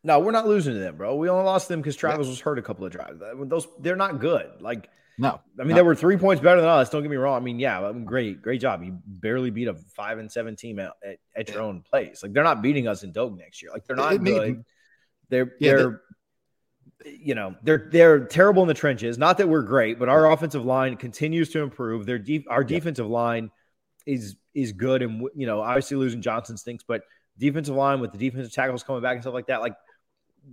No, 0.03 0.19
we're 0.21 0.33
not 0.33 0.47
losing 0.47 0.73
to 0.75 0.79
them, 0.79 0.97
bro. 0.97 1.15
We 1.17 1.29
only 1.29 1.45
lost 1.45 1.69
them 1.69 1.81
because 1.81 1.97
Travis 1.97 2.27
was 2.27 2.41
hurt 2.41 2.59
a 2.59 2.63
couple 2.63 2.87
of 2.87 2.93
drives. 2.93 3.21
Those 3.45 3.67
they're 3.81 3.97
not 3.97 4.19
good. 4.19 4.51
Like, 4.61 4.89
No, 5.19 5.41
I 5.59 5.63
mean, 5.65 5.69
No. 5.69 5.75
they 5.75 5.83
were 5.83 5.95
three 5.95 6.17
points 6.17 6.43
better 6.43 6.61
than 6.63 6.71
us. 6.71 6.89
Don't 6.89 7.03
get 7.03 7.11
me 7.11 7.19
wrong. 7.19 7.37
I 7.37 7.45
mean, 7.45 7.59
yeah, 7.59 7.81
I 7.87 7.93
mean, 7.93 8.07
great, 8.07 8.41
great 8.41 8.61
job. 8.63 8.83
You 8.83 8.99
barely 9.05 9.51
beat 9.51 9.69
a 9.69 9.75
five 9.75 10.19
and 10.19 10.33
seven 10.33 10.57
team 10.57 10.79
at, 10.79 10.93
at, 11.05 11.17
at 11.37 11.49
your 11.51 11.61
own 11.61 11.83
place. 11.83 12.23
Like, 12.23 12.33
they're 12.33 12.45
not 12.45 12.63
beating 12.63 12.89
us 12.89 13.03
in 13.03 13.13
Doak 13.13 13.37
next 13.37 13.61
year. 13.61 13.71
Like, 13.73 13.85
they're 13.87 13.97
not 13.97 14.15
It 14.15 14.23
made- 14.23 14.33
good. 14.33 14.65
They're 15.29 15.53
Yeah, 15.61 15.77
they're 15.77 16.01
you 17.07 17.35
know 17.35 17.55
they're 17.63 17.89
they're 17.91 18.21
terrible 18.27 18.63
in 18.63 18.69
the 18.69 18.75
trenches. 18.75 19.17
Not 19.17 19.39
that 19.39 19.49
we're 19.49 19.63
great, 19.63 19.99
but 19.99 20.09
our 20.09 20.31
offensive 20.31 20.65
line 20.65 20.97
continues 20.97 21.49
to 21.51 21.61
improve. 21.61 22.05
Their 22.05 22.19
deep 22.19 22.47
our 22.51 22.63
defensive 22.65 23.07
line 23.07 23.51
is 24.07 24.37
is 24.55 24.73
good, 24.73 25.03
and 25.03 25.29
you 25.35 25.47
know 25.47 25.61
obviously 25.61 25.97
losing 25.97 26.21
Johnson 26.21 26.57
stinks, 26.57 26.85
but 26.87 27.03
defensive 27.39 27.75
line 27.75 28.01
with 28.01 28.13
the 28.13 28.19
defensive 28.19 28.53
tackles 28.53 28.83
coming 28.83 29.01
back 29.03 29.15
and 29.15 29.23
stuff 29.23 29.33
like 29.35 29.47
that, 29.47 29.61
like 29.63 29.75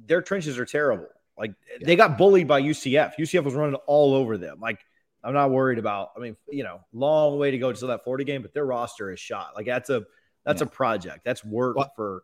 their 0.05 0.21
trenches 0.21 0.57
are 0.59 0.65
terrible. 0.65 1.07
Like 1.37 1.53
they 1.81 1.95
got 1.95 2.17
bullied 2.17 2.47
by 2.47 2.61
UCF. 2.61 3.13
UCF 3.17 3.43
was 3.43 3.53
running 3.53 3.75
all 3.85 4.13
over 4.13 4.37
them. 4.37 4.59
Like 4.59 4.79
I'm 5.23 5.33
not 5.33 5.51
worried 5.51 5.77
about. 5.79 6.09
I 6.15 6.19
mean, 6.19 6.35
you 6.49 6.63
know, 6.63 6.79
long 6.93 7.37
way 7.37 7.51
to 7.51 7.57
go 7.57 7.71
to 7.71 7.87
that 7.87 8.03
Florida 8.03 8.23
game, 8.23 8.41
but 8.41 8.53
their 8.53 8.65
roster 8.65 9.11
is 9.11 9.19
shot. 9.19 9.51
Like 9.55 9.65
that's 9.65 9.89
a 9.89 10.03
that's 10.45 10.61
Yeah. 10.61 10.67
a 10.67 10.69
project. 10.69 11.25
That's 11.25 11.43
work 11.43 11.75
Well- 11.77 11.91
for 11.95 12.23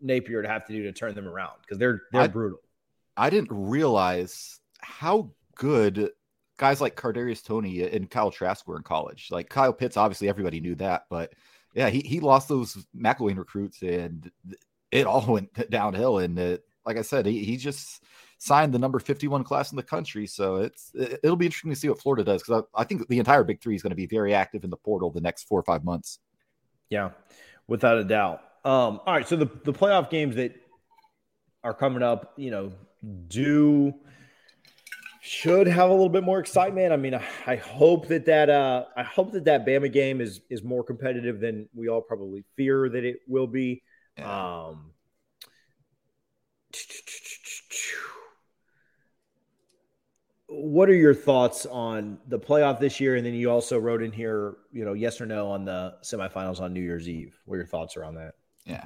Napier 0.00 0.42
to 0.42 0.48
have 0.48 0.64
to 0.66 0.72
do 0.72 0.82
to 0.84 0.92
turn 0.92 1.14
them 1.14 1.26
around 1.28 1.54
because 1.62 1.78
they're 1.78 2.02
they're 2.12 2.22
I- 2.22 2.28
brutal. 2.28 2.58
I 3.16 3.30
didn't 3.30 3.50
realize 3.50 4.60
how 4.80 5.32
good 5.56 6.10
guys 6.56 6.80
like 6.80 6.94
Kadarius 6.96 7.44
Toney 7.44 7.82
and 7.82 8.08
Kyle 8.10 8.30
Trask 8.30 8.66
were 8.66 8.76
in 8.76 8.82
college. 8.84 9.28
Like 9.30 9.48
Kyle 9.48 9.72
Pitts, 9.72 9.96
obviously 9.96 10.28
everybody 10.28 10.60
knew 10.60 10.74
that, 10.76 11.06
but 11.10 11.32
yeah, 11.74 11.88
he, 11.90 12.00
he 12.00 12.20
lost 12.20 12.48
those 12.48 12.86
McElwain 12.96 13.36
recruits 13.38 13.82
and 13.82 14.30
it 14.90 15.06
all 15.06 15.24
went 15.32 15.70
downhill. 15.70 16.18
And 16.18 16.38
like 16.88 16.96
I 16.96 17.02
said, 17.02 17.26
he, 17.26 17.44
he 17.44 17.58
just 17.58 18.02
signed 18.38 18.72
the 18.72 18.78
number 18.78 18.98
51 18.98 19.44
class 19.44 19.72
in 19.72 19.76
the 19.76 19.82
country. 19.82 20.26
So 20.26 20.56
it's 20.56 20.90
it, 20.94 21.20
will 21.22 21.36
be 21.36 21.44
interesting 21.44 21.70
to 21.70 21.76
see 21.76 21.88
what 21.90 22.00
Florida 22.00 22.24
does 22.24 22.42
because 22.42 22.64
I, 22.74 22.80
I 22.80 22.84
think 22.84 23.06
the 23.08 23.18
entire 23.18 23.44
Big 23.44 23.60
Three 23.60 23.74
is 23.74 23.82
going 23.82 23.90
to 23.90 23.96
be 23.96 24.06
very 24.06 24.32
active 24.32 24.64
in 24.64 24.70
the 24.70 24.76
portal 24.76 25.10
the 25.10 25.20
next 25.20 25.44
four 25.44 25.60
or 25.60 25.64
five 25.64 25.84
months. 25.84 26.18
Yeah, 26.88 27.10
without 27.66 27.98
a 27.98 28.04
doubt. 28.04 28.40
Um, 28.64 29.00
all 29.06 29.14
right, 29.14 29.28
so 29.28 29.36
the 29.36 29.50
the 29.64 29.72
playoff 29.74 30.08
games 30.08 30.36
that 30.36 30.56
are 31.62 31.74
coming 31.74 32.02
up, 32.02 32.32
you 32.38 32.50
know, 32.50 32.72
do 33.28 33.92
should 35.20 35.66
have 35.66 35.90
a 35.90 35.92
little 35.92 36.08
bit 36.08 36.24
more 36.24 36.38
excitement. 36.38 36.90
I 36.90 36.96
mean, 36.96 37.14
I, 37.14 37.22
I 37.46 37.56
hope 37.56 38.08
that 38.08 38.24
that 38.24 38.48
uh, 38.48 38.86
I 38.96 39.02
hope 39.02 39.32
that 39.32 39.44
that 39.44 39.66
Bama 39.66 39.92
game 39.92 40.22
is 40.22 40.40
is 40.48 40.62
more 40.62 40.82
competitive 40.82 41.38
than 41.38 41.68
we 41.74 41.90
all 41.90 42.00
probably 42.00 42.46
fear 42.56 42.88
that 42.88 43.04
it 43.04 43.18
will 43.28 43.46
be. 43.46 43.82
Um, 44.16 44.92
what 50.48 50.88
are 50.88 50.94
your 50.94 51.14
thoughts 51.14 51.66
on 51.66 52.18
the 52.26 52.38
playoff 52.38 52.80
this 52.80 52.98
year? 52.98 53.16
And 53.16 53.24
then 53.24 53.34
you 53.34 53.50
also 53.50 53.78
wrote 53.78 54.02
in 54.02 54.10
here, 54.10 54.56
you 54.72 54.84
know, 54.84 54.94
yes 54.94 55.20
or 55.20 55.26
no 55.26 55.50
on 55.50 55.64
the 55.64 55.94
semifinals 56.02 56.60
on 56.60 56.72
New 56.72 56.80
Year's 56.80 57.08
Eve. 57.08 57.38
What 57.44 57.56
are 57.56 57.58
your 57.58 57.66
thoughts 57.66 57.96
are 57.96 58.04
on 58.04 58.14
that? 58.14 58.34
Yeah. 58.64 58.84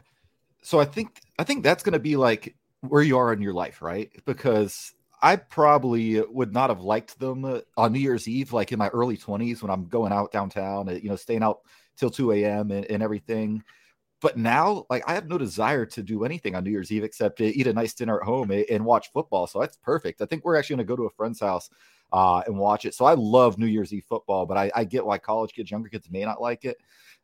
So 0.62 0.80
I 0.80 0.84
think 0.84 1.20
I 1.38 1.44
think 1.44 1.62
that's 1.62 1.82
going 1.82 1.92
to 1.92 2.00
be 2.00 2.16
like 2.16 2.56
where 2.80 3.02
you 3.02 3.16
are 3.16 3.32
in 3.32 3.40
your 3.40 3.52
life, 3.52 3.80
right? 3.80 4.10
Because 4.24 4.92
I 5.22 5.36
probably 5.36 6.20
would 6.20 6.52
not 6.52 6.68
have 6.68 6.80
liked 6.80 7.20
them 7.20 7.44
uh, 7.44 7.60
on 7.76 7.92
New 7.92 8.00
Year's 8.00 8.26
Eve, 8.26 8.52
like 8.52 8.72
in 8.72 8.78
my 8.78 8.88
early 8.88 9.16
20s 9.16 9.62
when 9.62 9.70
I'm 9.70 9.86
going 9.86 10.12
out 10.12 10.32
downtown, 10.32 10.88
uh, 10.88 10.92
you 10.92 11.08
know, 11.08 11.16
staying 11.16 11.44
out 11.44 11.60
till 11.96 12.10
2 12.10 12.32
a.m. 12.32 12.72
And, 12.72 12.84
and 12.86 13.02
everything. 13.04 13.62
But 14.22 14.38
now, 14.38 14.86
like, 14.88 15.02
I 15.06 15.14
have 15.14 15.28
no 15.28 15.36
desire 15.36 15.84
to 15.84 16.02
do 16.02 16.24
anything 16.24 16.54
on 16.54 16.62
New 16.62 16.70
Year's 16.70 16.92
Eve 16.92 17.02
except 17.02 17.40
eat 17.40 17.66
a 17.66 17.72
nice 17.72 17.92
dinner 17.92 18.20
at 18.20 18.24
home 18.24 18.52
and, 18.52 18.64
and 18.70 18.84
watch 18.84 19.10
football. 19.12 19.48
So 19.48 19.60
that's 19.60 19.76
perfect. 19.76 20.22
I 20.22 20.26
think 20.26 20.44
we're 20.44 20.56
actually 20.56 20.76
going 20.76 20.86
to 20.86 20.92
go 20.92 20.96
to 20.96 21.06
a 21.06 21.10
friend's 21.10 21.40
house 21.40 21.68
uh, 22.12 22.42
and 22.46 22.56
watch 22.56 22.84
it. 22.84 22.94
So 22.94 23.04
I 23.04 23.14
love 23.14 23.58
New 23.58 23.66
Year's 23.66 23.92
Eve 23.92 24.04
football, 24.08 24.46
but 24.46 24.56
I, 24.56 24.70
I 24.74 24.84
get 24.84 25.04
why 25.04 25.18
college 25.18 25.52
kids, 25.52 25.72
younger 25.72 25.88
kids 25.88 26.08
may 26.08 26.24
not 26.24 26.40
like 26.40 26.64
it. 26.64 26.76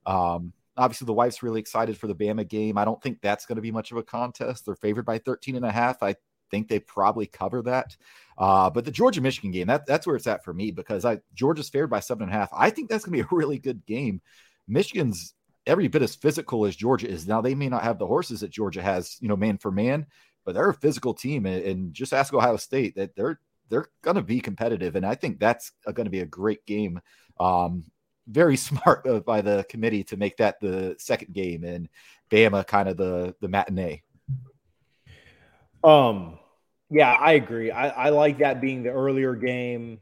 Um, 0.07 0.53
obviously 0.77 1.07
the 1.07 1.13
wife's 1.13 1.43
really 1.43 1.61
excited 1.61 1.97
for 1.97 2.09
the 2.09 2.15
Bama 2.15 2.47
game. 2.47 2.77
I 2.77 2.85
don't 2.85 3.03
think 3.03 3.21
that's 3.21 3.47
going 3.47 3.57
to 3.57 3.63
be 3.63 3.73
much 3.73 3.93
of 3.93 3.97
a 3.97 4.03
contest. 4.03 4.67
They're 4.67 4.75
favored 4.75 5.07
by 5.07 5.19
13 5.19 5.57
and 5.57 5.65
a 5.65 5.73
half. 5.73 6.03
I 6.03 6.17
think 6.51 6.69
they 6.69 6.81
probably 6.81 7.27
cover 7.27 7.63
that. 7.63 7.97
Uh, 8.39 8.71
but 8.71 8.85
the 8.85 8.91
Georgia 8.91 9.21
Michigan 9.21 9.51
game, 9.51 9.67
that, 9.67 9.87
that's 9.87 10.07
where 10.07 10.17
it's 10.17 10.27
at 10.27 10.45
for 10.45 10.55
me 10.55 10.71
because 10.71 11.05
I 11.05 11.19
Georgia's 11.35 11.69
favored 11.69 11.91
by 11.91 12.01
seven 12.01 12.25
and 12.25 12.33
a 12.33 12.39
half. 12.39 12.51
I 12.53 12.71
think 12.71 12.89
that's 12.89 13.05
going 13.05 13.19
to 13.19 13.25
be 13.25 13.29
a 13.29 13.37
really 13.37 13.59
good 13.59 13.85
game. 13.87 14.21
Michigan's 14.67 15.35
every 15.69 15.87
bit 15.87 16.03
as 16.03 16.17
physical 16.17 16.65
as 16.67 16.75
Georgia 16.75 17.09
is. 17.09 17.29
Now 17.29 17.41
they 17.41 17.55
may 17.55 17.69
not 17.69 17.85
have 17.85 17.99
the 17.99 18.07
horses 18.07 18.41
that 18.41 18.51
Georgia 18.51 18.83
has, 18.83 19.17
you 19.21 19.29
know, 19.29 19.37
man 19.37 19.59
for 19.59 19.71
man, 19.71 20.07
but 20.45 20.55
they're 20.55 20.71
a 20.71 20.75
physical 20.75 21.15
team. 21.15 21.47
And, 21.47 21.63
and 21.63 21.95
just 21.95 22.13
ask 22.13 22.33
Ohio 22.33 22.57
State 22.57 22.97
that 22.97 23.15
they're 23.15 23.39
they're 23.69 23.89
going 24.03 24.17
to 24.17 24.23
be 24.23 24.41
competitive, 24.41 24.97
and 24.97 25.05
I 25.05 25.15
think 25.15 25.39
that's 25.39 25.73
going 25.85 26.07
to 26.07 26.11
be 26.11 26.21
a 26.21 26.27
great 26.27 26.65
game. 26.65 27.01
Um, 27.39 27.85
very 28.27 28.57
smart 28.69 29.05
by 29.27 29.43
the 29.43 29.65
committee 29.69 30.05
to 30.05 30.17
make 30.17 30.39
that 30.39 30.59
the 30.61 30.97
second 30.99 31.35
game, 31.35 31.65
and 31.65 31.89
Bama 32.31 32.67
kind 32.67 32.89
of 32.89 32.97
the 32.97 33.35
the 33.41 33.49
matinee. 33.49 34.03
Um, 35.85 36.39
yeah, 36.91 37.13
I 37.13 37.33
agree. 37.33 37.71
I, 37.71 37.89
I 37.89 38.09
like 38.09 38.39
that 38.39 38.61
being 38.61 38.83
the 38.83 38.91
earlier 38.91 39.35
game. 39.35 40.01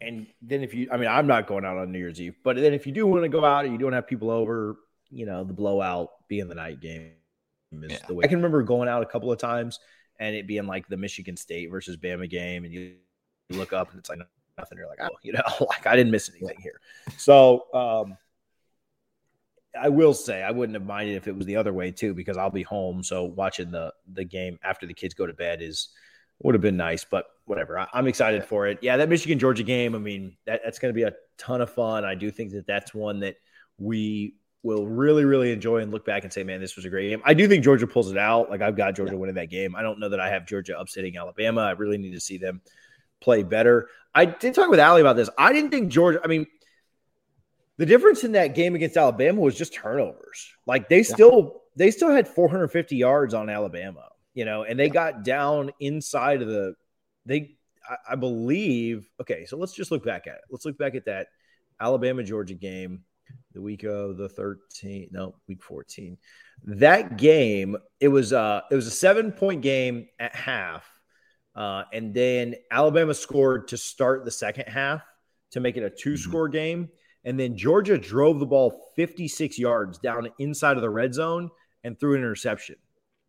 And 0.00 0.26
then 0.42 0.62
if 0.62 0.74
you, 0.74 0.88
I 0.92 0.96
mean, 0.96 1.08
I'm 1.08 1.26
not 1.26 1.46
going 1.46 1.64
out 1.64 1.78
on 1.78 1.92
New 1.92 1.98
Year's 1.98 2.20
Eve, 2.20 2.36
but 2.42 2.56
then 2.56 2.74
if 2.74 2.86
you 2.86 2.92
do 2.92 3.06
want 3.06 3.22
to 3.22 3.28
go 3.28 3.44
out 3.44 3.64
and 3.64 3.72
you 3.72 3.78
don't 3.78 3.92
have 3.92 4.06
people 4.06 4.30
over, 4.30 4.76
you 5.10 5.26
know, 5.26 5.44
the 5.44 5.52
blowout 5.52 6.10
being 6.28 6.48
the 6.48 6.54
night 6.54 6.80
game 6.80 7.12
is 7.72 7.92
yeah. 7.92 7.98
the 8.06 8.14
way. 8.14 8.24
I 8.24 8.28
can 8.28 8.38
remember 8.38 8.62
going 8.62 8.88
out 8.88 9.02
a 9.02 9.06
couple 9.06 9.32
of 9.32 9.38
times 9.38 9.78
and 10.18 10.34
it 10.34 10.46
being 10.46 10.66
like 10.66 10.88
the 10.88 10.96
Michigan 10.96 11.36
State 11.36 11.70
versus 11.70 11.96
Bama 11.96 12.28
game, 12.28 12.64
and 12.64 12.72
you 12.72 12.94
look 13.50 13.72
up 13.72 13.90
and 13.90 13.98
it's 13.98 14.08
like 14.08 14.18
nothing. 14.58 14.78
You're 14.78 14.88
like, 14.88 15.00
oh, 15.02 15.16
you 15.22 15.32
know, 15.32 15.42
like 15.60 15.86
I 15.86 15.96
didn't 15.96 16.12
miss 16.12 16.30
anything 16.30 16.58
here. 16.60 16.80
So 17.16 17.64
um, 17.74 18.16
I 19.80 19.88
will 19.88 20.14
say 20.14 20.42
I 20.42 20.50
wouldn't 20.50 20.74
have 20.74 20.86
minded 20.86 21.16
if 21.16 21.28
it 21.28 21.36
was 21.36 21.46
the 21.46 21.56
other 21.56 21.72
way 21.72 21.90
too, 21.90 22.14
because 22.14 22.36
I'll 22.36 22.50
be 22.50 22.62
home. 22.62 23.02
So 23.02 23.24
watching 23.24 23.70
the 23.70 23.92
the 24.12 24.24
game 24.24 24.58
after 24.62 24.86
the 24.86 24.94
kids 24.94 25.14
go 25.14 25.26
to 25.26 25.34
bed 25.34 25.62
is 25.62 25.88
would 26.42 26.54
have 26.54 26.62
been 26.62 26.76
nice, 26.76 27.04
but 27.04 27.26
whatever. 27.46 27.78
I, 27.78 27.86
am 27.94 28.06
excited 28.06 28.44
for 28.44 28.66
it. 28.66 28.78
Yeah, 28.82 28.96
that 28.96 29.08
Michigan 29.08 29.38
Georgia 29.38 29.62
game. 29.62 29.94
I 29.94 29.98
mean, 29.98 30.36
that, 30.46 30.62
that's 30.64 30.78
going 30.78 30.92
to 30.92 30.96
be 30.96 31.02
a 31.02 31.12
ton 31.38 31.60
of 31.60 31.70
fun. 31.70 32.04
I 32.04 32.14
do 32.14 32.30
think 32.30 32.52
that 32.52 32.66
that's 32.66 32.94
one 32.94 33.20
that 33.20 33.36
we 33.78 34.34
will 34.62 34.86
really, 34.86 35.24
really 35.24 35.52
enjoy 35.52 35.78
and 35.78 35.92
look 35.92 36.06
back 36.06 36.24
and 36.24 36.32
say, 36.32 36.42
man, 36.42 36.60
this 36.60 36.74
was 36.74 36.86
a 36.86 36.88
great 36.88 37.10
game. 37.10 37.22
I 37.24 37.34
do 37.34 37.46
think 37.46 37.62
Georgia 37.62 37.86
pulls 37.86 38.10
it 38.10 38.16
out. 38.16 38.48
Like 38.50 38.62
I've 38.62 38.76
got 38.76 38.94
Georgia 38.94 39.12
yeah. 39.12 39.18
winning 39.18 39.34
that 39.36 39.50
game. 39.50 39.76
I 39.76 39.82
don't 39.82 40.00
know 40.00 40.08
that 40.08 40.20
I 40.20 40.30
have 40.30 40.46
Georgia 40.46 40.78
upsetting 40.78 41.16
Alabama. 41.16 41.60
I 41.60 41.72
really 41.72 41.98
need 41.98 42.12
to 42.12 42.20
see 42.20 42.38
them 42.38 42.62
play 43.20 43.42
better. 43.42 43.88
I 44.14 44.24
did 44.24 44.54
talk 44.54 44.70
with 44.70 44.80
Allie 44.80 45.02
about 45.02 45.16
this. 45.16 45.28
I 45.36 45.52
didn't 45.52 45.70
think 45.70 45.90
Georgia, 45.90 46.20
I 46.24 46.28
mean, 46.28 46.46
the 47.76 47.86
difference 47.86 48.24
in 48.24 48.32
that 48.32 48.54
game 48.54 48.74
against 48.74 48.96
Alabama 48.96 49.40
was 49.40 49.56
just 49.56 49.74
turnovers. 49.74 50.52
Like 50.66 50.88
they 50.88 51.02
still 51.02 51.62
they 51.76 51.90
still 51.90 52.10
had 52.10 52.28
450 52.28 52.96
yards 52.96 53.34
on 53.34 53.50
Alabama, 53.50 54.08
you 54.32 54.44
know, 54.44 54.62
and 54.62 54.78
they 54.78 54.86
yeah. 54.86 54.92
got 54.92 55.24
down 55.24 55.72
inside 55.80 56.40
of 56.40 56.48
the 56.48 56.74
they 57.26 57.56
I, 58.08 58.14
believe 58.16 59.08
okay, 59.20 59.44
so 59.44 59.56
let's 59.56 59.74
just 59.74 59.90
look 59.90 60.04
back 60.04 60.26
at 60.26 60.34
it. 60.34 60.40
Let's 60.50 60.64
look 60.64 60.78
back 60.78 60.94
at 60.94 61.04
that 61.06 61.28
Alabama 61.80 62.22
Georgia 62.22 62.54
game 62.54 63.04
the 63.52 63.60
week 63.60 63.84
of 63.84 64.16
the 64.16 64.28
13 64.28 65.08
no, 65.10 65.34
week 65.48 65.62
14. 65.62 66.16
That 66.64 67.16
game, 67.16 67.76
it 68.00 68.08
was 68.08 68.32
uh 68.32 68.62
it 68.70 68.74
was 68.74 68.86
a 68.86 68.92
seven 68.92 69.32
point 69.32 69.62
game 69.62 70.08
at 70.18 70.34
half. 70.34 70.84
Uh, 71.54 71.84
and 71.92 72.12
then 72.12 72.56
Alabama 72.70 73.14
scored 73.14 73.68
to 73.68 73.76
start 73.76 74.24
the 74.24 74.30
second 74.30 74.66
half 74.66 75.02
to 75.52 75.60
make 75.60 75.76
it 75.76 75.84
a 75.84 75.90
two 75.90 76.16
score 76.16 76.46
mm-hmm. 76.46 76.52
game. 76.52 76.88
And 77.24 77.38
then 77.38 77.56
Georgia 77.56 77.96
drove 77.96 78.38
the 78.38 78.46
ball 78.46 78.90
56 78.96 79.58
yards 79.58 79.98
down 79.98 80.28
inside 80.38 80.76
of 80.76 80.82
the 80.82 80.90
red 80.90 81.14
zone 81.14 81.50
and 81.84 81.98
threw 81.98 82.14
an 82.14 82.20
interception. 82.20 82.76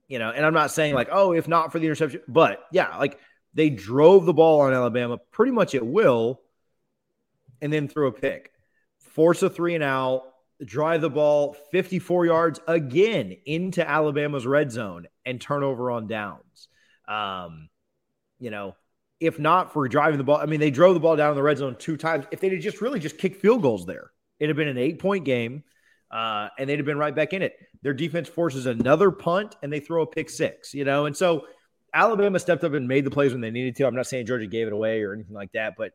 You 0.07 0.19
know, 0.19 0.31
and 0.31 0.45
I'm 0.45 0.53
not 0.53 0.71
saying 0.71 0.93
like, 0.93 1.09
oh, 1.11 1.33
if 1.33 1.47
not 1.47 1.71
for 1.71 1.79
the 1.79 1.85
interception, 1.85 2.21
but 2.27 2.63
yeah, 2.71 2.97
like 2.97 3.19
they 3.55 3.69
drove 3.69 4.25
the 4.25 4.33
ball 4.33 4.61
on 4.61 4.73
Alabama 4.73 5.17
pretty 5.31 5.51
much 5.51 5.73
at 5.73 5.85
will 5.85 6.41
and 7.61 7.73
then 7.73 7.87
threw 7.87 8.07
a 8.07 8.11
pick 8.11 8.51
force 9.15 9.41
a 9.41 9.49
three 9.49 9.75
and 9.75 9.83
out, 9.83 10.23
drive 10.63 10.99
the 10.99 11.09
ball 11.09 11.55
54 11.71 12.25
yards 12.25 12.59
again 12.67 13.35
into 13.45 13.87
Alabama's 13.87 14.45
red 14.45 14.71
zone 14.71 15.07
and 15.25 15.39
turnover 15.39 15.89
on 15.89 16.07
downs. 16.07 16.67
Um, 17.07 17.69
you 18.39 18.51
know, 18.51 18.75
if 19.21 19.39
not 19.39 19.71
for 19.71 19.87
driving 19.87 20.17
the 20.17 20.25
ball, 20.25 20.37
I 20.37 20.45
mean, 20.45 20.59
they 20.59 20.69
drove 20.69 20.93
the 20.93 20.99
ball 20.99 21.15
down 21.15 21.29
in 21.29 21.35
the 21.35 21.43
red 21.43 21.57
zone 21.57 21.77
two 21.79 21.95
times. 21.95 22.25
If 22.31 22.41
they'd 22.41 22.57
just 22.59 22.81
really 22.81 22.99
just 22.99 23.17
kicked 23.17 23.41
field 23.41 23.61
goals 23.61 23.85
there, 23.85 24.11
it'd 24.39 24.49
have 24.49 24.57
been 24.57 24.67
an 24.67 24.77
eight 24.77 24.99
point 24.99 25.23
game 25.23 25.63
uh, 26.11 26.49
and 26.59 26.69
they'd 26.69 26.77
have 26.77 26.85
been 26.85 26.97
right 26.97 27.15
back 27.15 27.31
in 27.31 27.41
it. 27.41 27.55
Their 27.83 27.93
defense 27.93 28.27
forces 28.27 28.65
another 28.65 29.11
punt 29.11 29.55
and 29.63 29.71
they 29.71 29.79
throw 29.79 30.03
a 30.03 30.07
pick 30.07 30.29
six, 30.29 30.73
you 30.73 30.83
know, 30.83 31.05
and 31.05 31.15
so 31.15 31.47
Alabama 31.95 32.37
stepped 32.37 32.63
up 32.65 32.73
and 32.73 32.87
made 32.87 33.05
the 33.05 33.11
plays 33.11 33.31
when 33.31 33.41
they 33.41 33.51
needed 33.51 33.77
to. 33.77 33.87
I'm 33.87 33.95
not 33.95 34.05
saying 34.05 34.25
Georgia 34.25 34.45
gave 34.45 34.67
it 34.67 34.73
away 34.73 35.01
or 35.01 35.13
anything 35.13 35.33
like 35.33 35.53
that, 35.53 35.75
but 35.77 35.93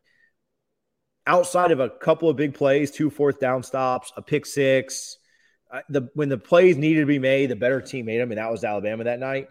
outside 1.27 1.71
of 1.71 1.79
a 1.79 1.91
couple 1.91 2.31
of 2.31 2.37
big 2.37 2.55
plays, 2.55 2.91
two 2.91 3.11
fourth 3.11 3.39
down 3.39 3.63
stops, 3.63 4.11
a 4.17 4.23
pick 4.23 4.47
six, 4.47 5.19
uh, 5.71 5.83
the 5.91 6.09
when 6.15 6.31
the 6.31 6.39
plays 6.39 6.79
needed 6.79 7.01
to 7.01 7.07
be 7.07 7.19
made, 7.19 7.51
the 7.51 7.57
better 7.57 7.83
team 7.83 8.07
made 8.07 8.19
them, 8.19 8.33
and 8.33 8.39
that 8.39 8.51
was 8.51 8.65
Alabama 8.65 9.05
that 9.05 9.21
night. 9.21 9.49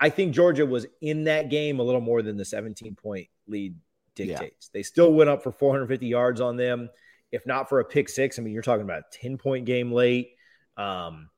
I 0.00 0.10
think 0.10 0.34
Georgia 0.34 0.66
was 0.66 0.86
in 1.00 1.24
that 1.24 1.48
game 1.48 1.78
a 1.78 1.82
little 1.84 2.00
more 2.00 2.22
than 2.22 2.36
the 2.36 2.44
17 2.44 2.96
point 2.96 3.28
lead 3.46 3.76
dictates. 4.16 4.40
Yeah. 4.68 4.78
They 4.78 4.82
still 4.82 5.12
went 5.12 5.30
up 5.30 5.44
for 5.44 5.52
450 5.52 6.06
yards 6.06 6.40
on 6.40 6.56
them. 6.56 6.90
If 7.30 7.46
not 7.46 7.68
for 7.68 7.78
a 7.78 7.84
pick 7.84 8.08
six, 8.08 8.38
I 8.38 8.42
mean, 8.42 8.52
you're 8.52 8.62
talking 8.62 8.82
about 8.82 9.00
a 9.00 9.18
10 9.18 9.38
point 9.38 9.64
game 9.64 9.92
late. 9.92 10.32
Um, 10.76 11.30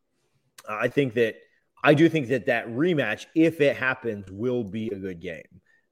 I 0.66 0.88
think 0.88 1.14
that 1.14 1.36
I 1.84 1.92
do 1.92 2.08
think 2.08 2.28
that 2.28 2.46
that 2.46 2.66
rematch, 2.68 3.26
if 3.34 3.60
it 3.60 3.76
happens, 3.76 4.30
will 4.30 4.64
be 4.64 4.88
a 4.88 4.96
good 4.96 5.20
game. 5.20 5.42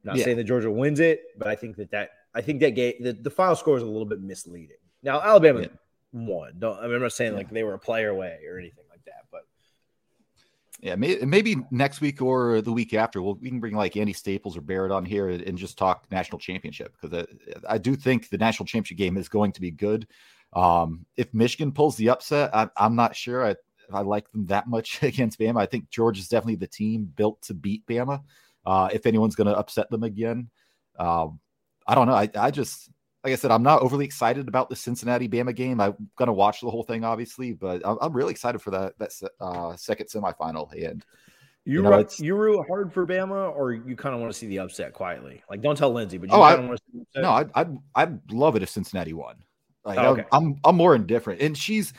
not 0.02 0.16
yeah. 0.16 0.24
saying 0.24 0.38
that 0.38 0.44
Georgia 0.44 0.70
wins 0.70 1.00
it, 1.00 1.20
but 1.38 1.48
I 1.48 1.54
think 1.54 1.76
that 1.76 1.90
that 1.90 2.10
I 2.34 2.40
think 2.40 2.60
that 2.60 2.70
game 2.70 2.94
the, 3.00 3.12
the 3.12 3.30
final 3.30 3.54
score 3.54 3.76
is 3.76 3.82
a 3.82 3.86
little 3.86 4.06
bit 4.06 4.20
misleading. 4.20 4.78
Now 5.02 5.20
Alabama 5.20 5.60
yeah. 5.60 5.68
won. 6.12 6.54
Don't 6.58 6.78
I 6.78 6.86
mean, 6.86 6.94
I'm 6.94 7.02
not 7.02 7.12
saying 7.12 7.34
like 7.34 7.50
they 7.50 7.62
were 7.62 7.74
a 7.74 7.78
player 7.78 8.08
away 8.08 8.40
or 8.48 8.58
anything 8.58 8.84
like 8.90 9.04
that, 9.04 9.26
but 9.30 9.42
yeah, 10.80 10.96
maybe 10.96 11.56
next 11.70 12.00
week 12.00 12.22
or 12.22 12.60
the 12.60 12.72
week 12.72 12.94
after, 12.94 13.22
we'll, 13.22 13.34
we 13.34 13.50
can 13.50 13.60
bring 13.60 13.76
like 13.76 13.96
Andy 13.96 14.14
Staples 14.14 14.56
or 14.56 14.62
Barrett 14.62 14.90
on 14.90 15.04
here 15.04 15.28
and 15.28 15.56
just 15.56 15.78
talk 15.78 16.06
national 16.10 16.40
championship 16.40 16.96
because 17.00 17.24
I, 17.68 17.74
I, 17.74 17.78
do 17.78 17.94
think 17.94 18.30
the 18.30 18.38
national 18.38 18.66
championship 18.66 18.98
game 18.98 19.16
is 19.16 19.28
going 19.28 19.52
to 19.52 19.60
be 19.60 19.70
good. 19.70 20.08
Um, 20.54 21.06
if 21.16 21.32
Michigan 21.32 21.70
pulls 21.70 21.94
the 21.96 22.08
upset, 22.08 22.50
I, 22.52 22.68
am 22.76 22.96
not 22.96 23.14
sure 23.14 23.46
I, 23.46 23.54
I 23.92 24.00
like 24.00 24.30
them 24.32 24.46
that 24.46 24.68
much 24.68 25.02
against 25.02 25.38
Bama. 25.38 25.60
I 25.60 25.66
think 25.66 25.90
Georgia 25.90 26.20
is 26.20 26.28
definitely 26.28 26.56
the 26.56 26.66
team 26.66 27.10
built 27.16 27.42
to 27.42 27.54
beat 27.54 27.86
Bama. 27.86 28.22
Uh, 28.64 28.88
if 28.92 29.06
anyone's 29.06 29.34
going 29.34 29.48
to 29.48 29.58
upset 29.58 29.90
them 29.90 30.04
again, 30.04 30.48
um, 30.98 31.40
I 31.86 31.94
don't 31.94 32.06
know. 32.06 32.14
I, 32.14 32.28
I 32.36 32.50
just 32.50 32.90
like 33.24 33.32
I 33.32 33.36
said, 33.36 33.50
I'm 33.50 33.62
not 33.62 33.82
overly 33.82 34.04
excited 34.04 34.48
about 34.48 34.68
the 34.68 34.76
Cincinnati 34.76 35.28
Bama 35.28 35.54
game. 35.54 35.80
I'm 35.80 35.94
gonna 36.16 36.32
watch 36.32 36.60
the 36.60 36.70
whole 36.70 36.82
thing, 36.82 37.04
obviously, 37.04 37.52
but 37.52 37.80
I'm, 37.84 37.96
I'm 38.00 38.12
really 38.12 38.32
excited 38.32 38.60
for 38.60 38.70
that 38.72 38.98
that 38.98 39.12
uh, 39.40 39.76
second 39.76 40.06
semifinal. 40.06 40.72
And 40.72 41.04
you 41.64 41.74
you, 41.74 41.82
know, 41.82 42.06
you 42.18 42.34
root 42.34 42.66
hard 42.66 42.92
for 42.92 43.06
Bama, 43.06 43.54
or 43.54 43.72
you 43.72 43.94
kind 43.94 44.14
of 44.14 44.20
want 44.20 44.32
to 44.32 44.38
see 44.38 44.48
the 44.48 44.58
upset 44.58 44.92
quietly. 44.92 45.42
Like, 45.48 45.62
don't 45.62 45.76
tell 45.76 45.92
Lindsay, 45.92 46.18
but 46.18 46.30
you 46.30 46.36
oh, 46.36 46.40
kind 46.40 46.60
of 46.60 46.68
want 46.68 46.80
to. 46.80 47.06
See 47.14 47.20
no, 47.20 47.30
I'd, 47.30 47.50
I'd 47.54 47.76
I'd 47.94 48.32
love 48.32 48.56
it 48.56 48.62
if 48.62 48.70
Cincinnati 48.70 49.12
won. 49.12 49.36
Like, 49.84 49.98
oh, 49.98 50.12
okay. 50.12 50.24
I'm 50.32 50.56
I'm 50.64 50.76
more 50.76 50.96
indifferent, 50.96 51.40
and 51.40 51.56
she's 51.56 51.92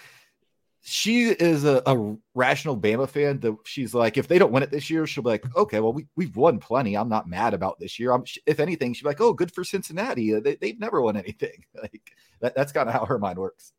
she 0.85 1.29
is 1.29 1.63
a, 1.63 1.81
a, 1.85 2.15
rational 2.35 2.77
Bama 2.77 3.07
fan 3.07 3.39
that 3.39 3.55
she's 3.63 3.93
like, 3.93 4.17
if 4.17 4.27
they 4.27 4.37
don't 4.37 4.51
win 4.51 4.63
it 4.63 4.69
this 4.69 4.89
year, 4.89 5.07
she'll 5.07 5.23
be 5.23 5.29
like, 5.29 5.55
okay, 5.55 5.79
well, 5.79 5.93
we, 5.93 6.07
we've 6.17 6.35
won 6.35 6.59
plenty. 6.59 6.97
I'm 6.97 7.07
not 7.07 7.27
mad 7.27 7.53
about 7.53 7.79
this 7.79 7.97
year. 7.97 8.11
I'm, 8.11 8.25
if 8.45 8.59
anything, 8.59 8.93
she'll 8.93 9.05
be 9.05 9.11
like, 9.11 9.21
oh, 9.21 9.31
good 9.31 9.53
for 9.53 9.63
Cincinnati. 9.63 10.35
Uh, 10.35 10.41
they, 10.41 10.55
they've 10.55 10.79
never 10.79 11.01
won 11.01 11.15
anything. 11.15 11.63
Like 11.81 12.11
that, 12.39 12.55
that's 12.55 12.71
kind 12.71 12.87
of 12.87 12.93
how 12.93 13.05
her 13.05 13.17
mind 13.17 13.39
works. 13.39 13.73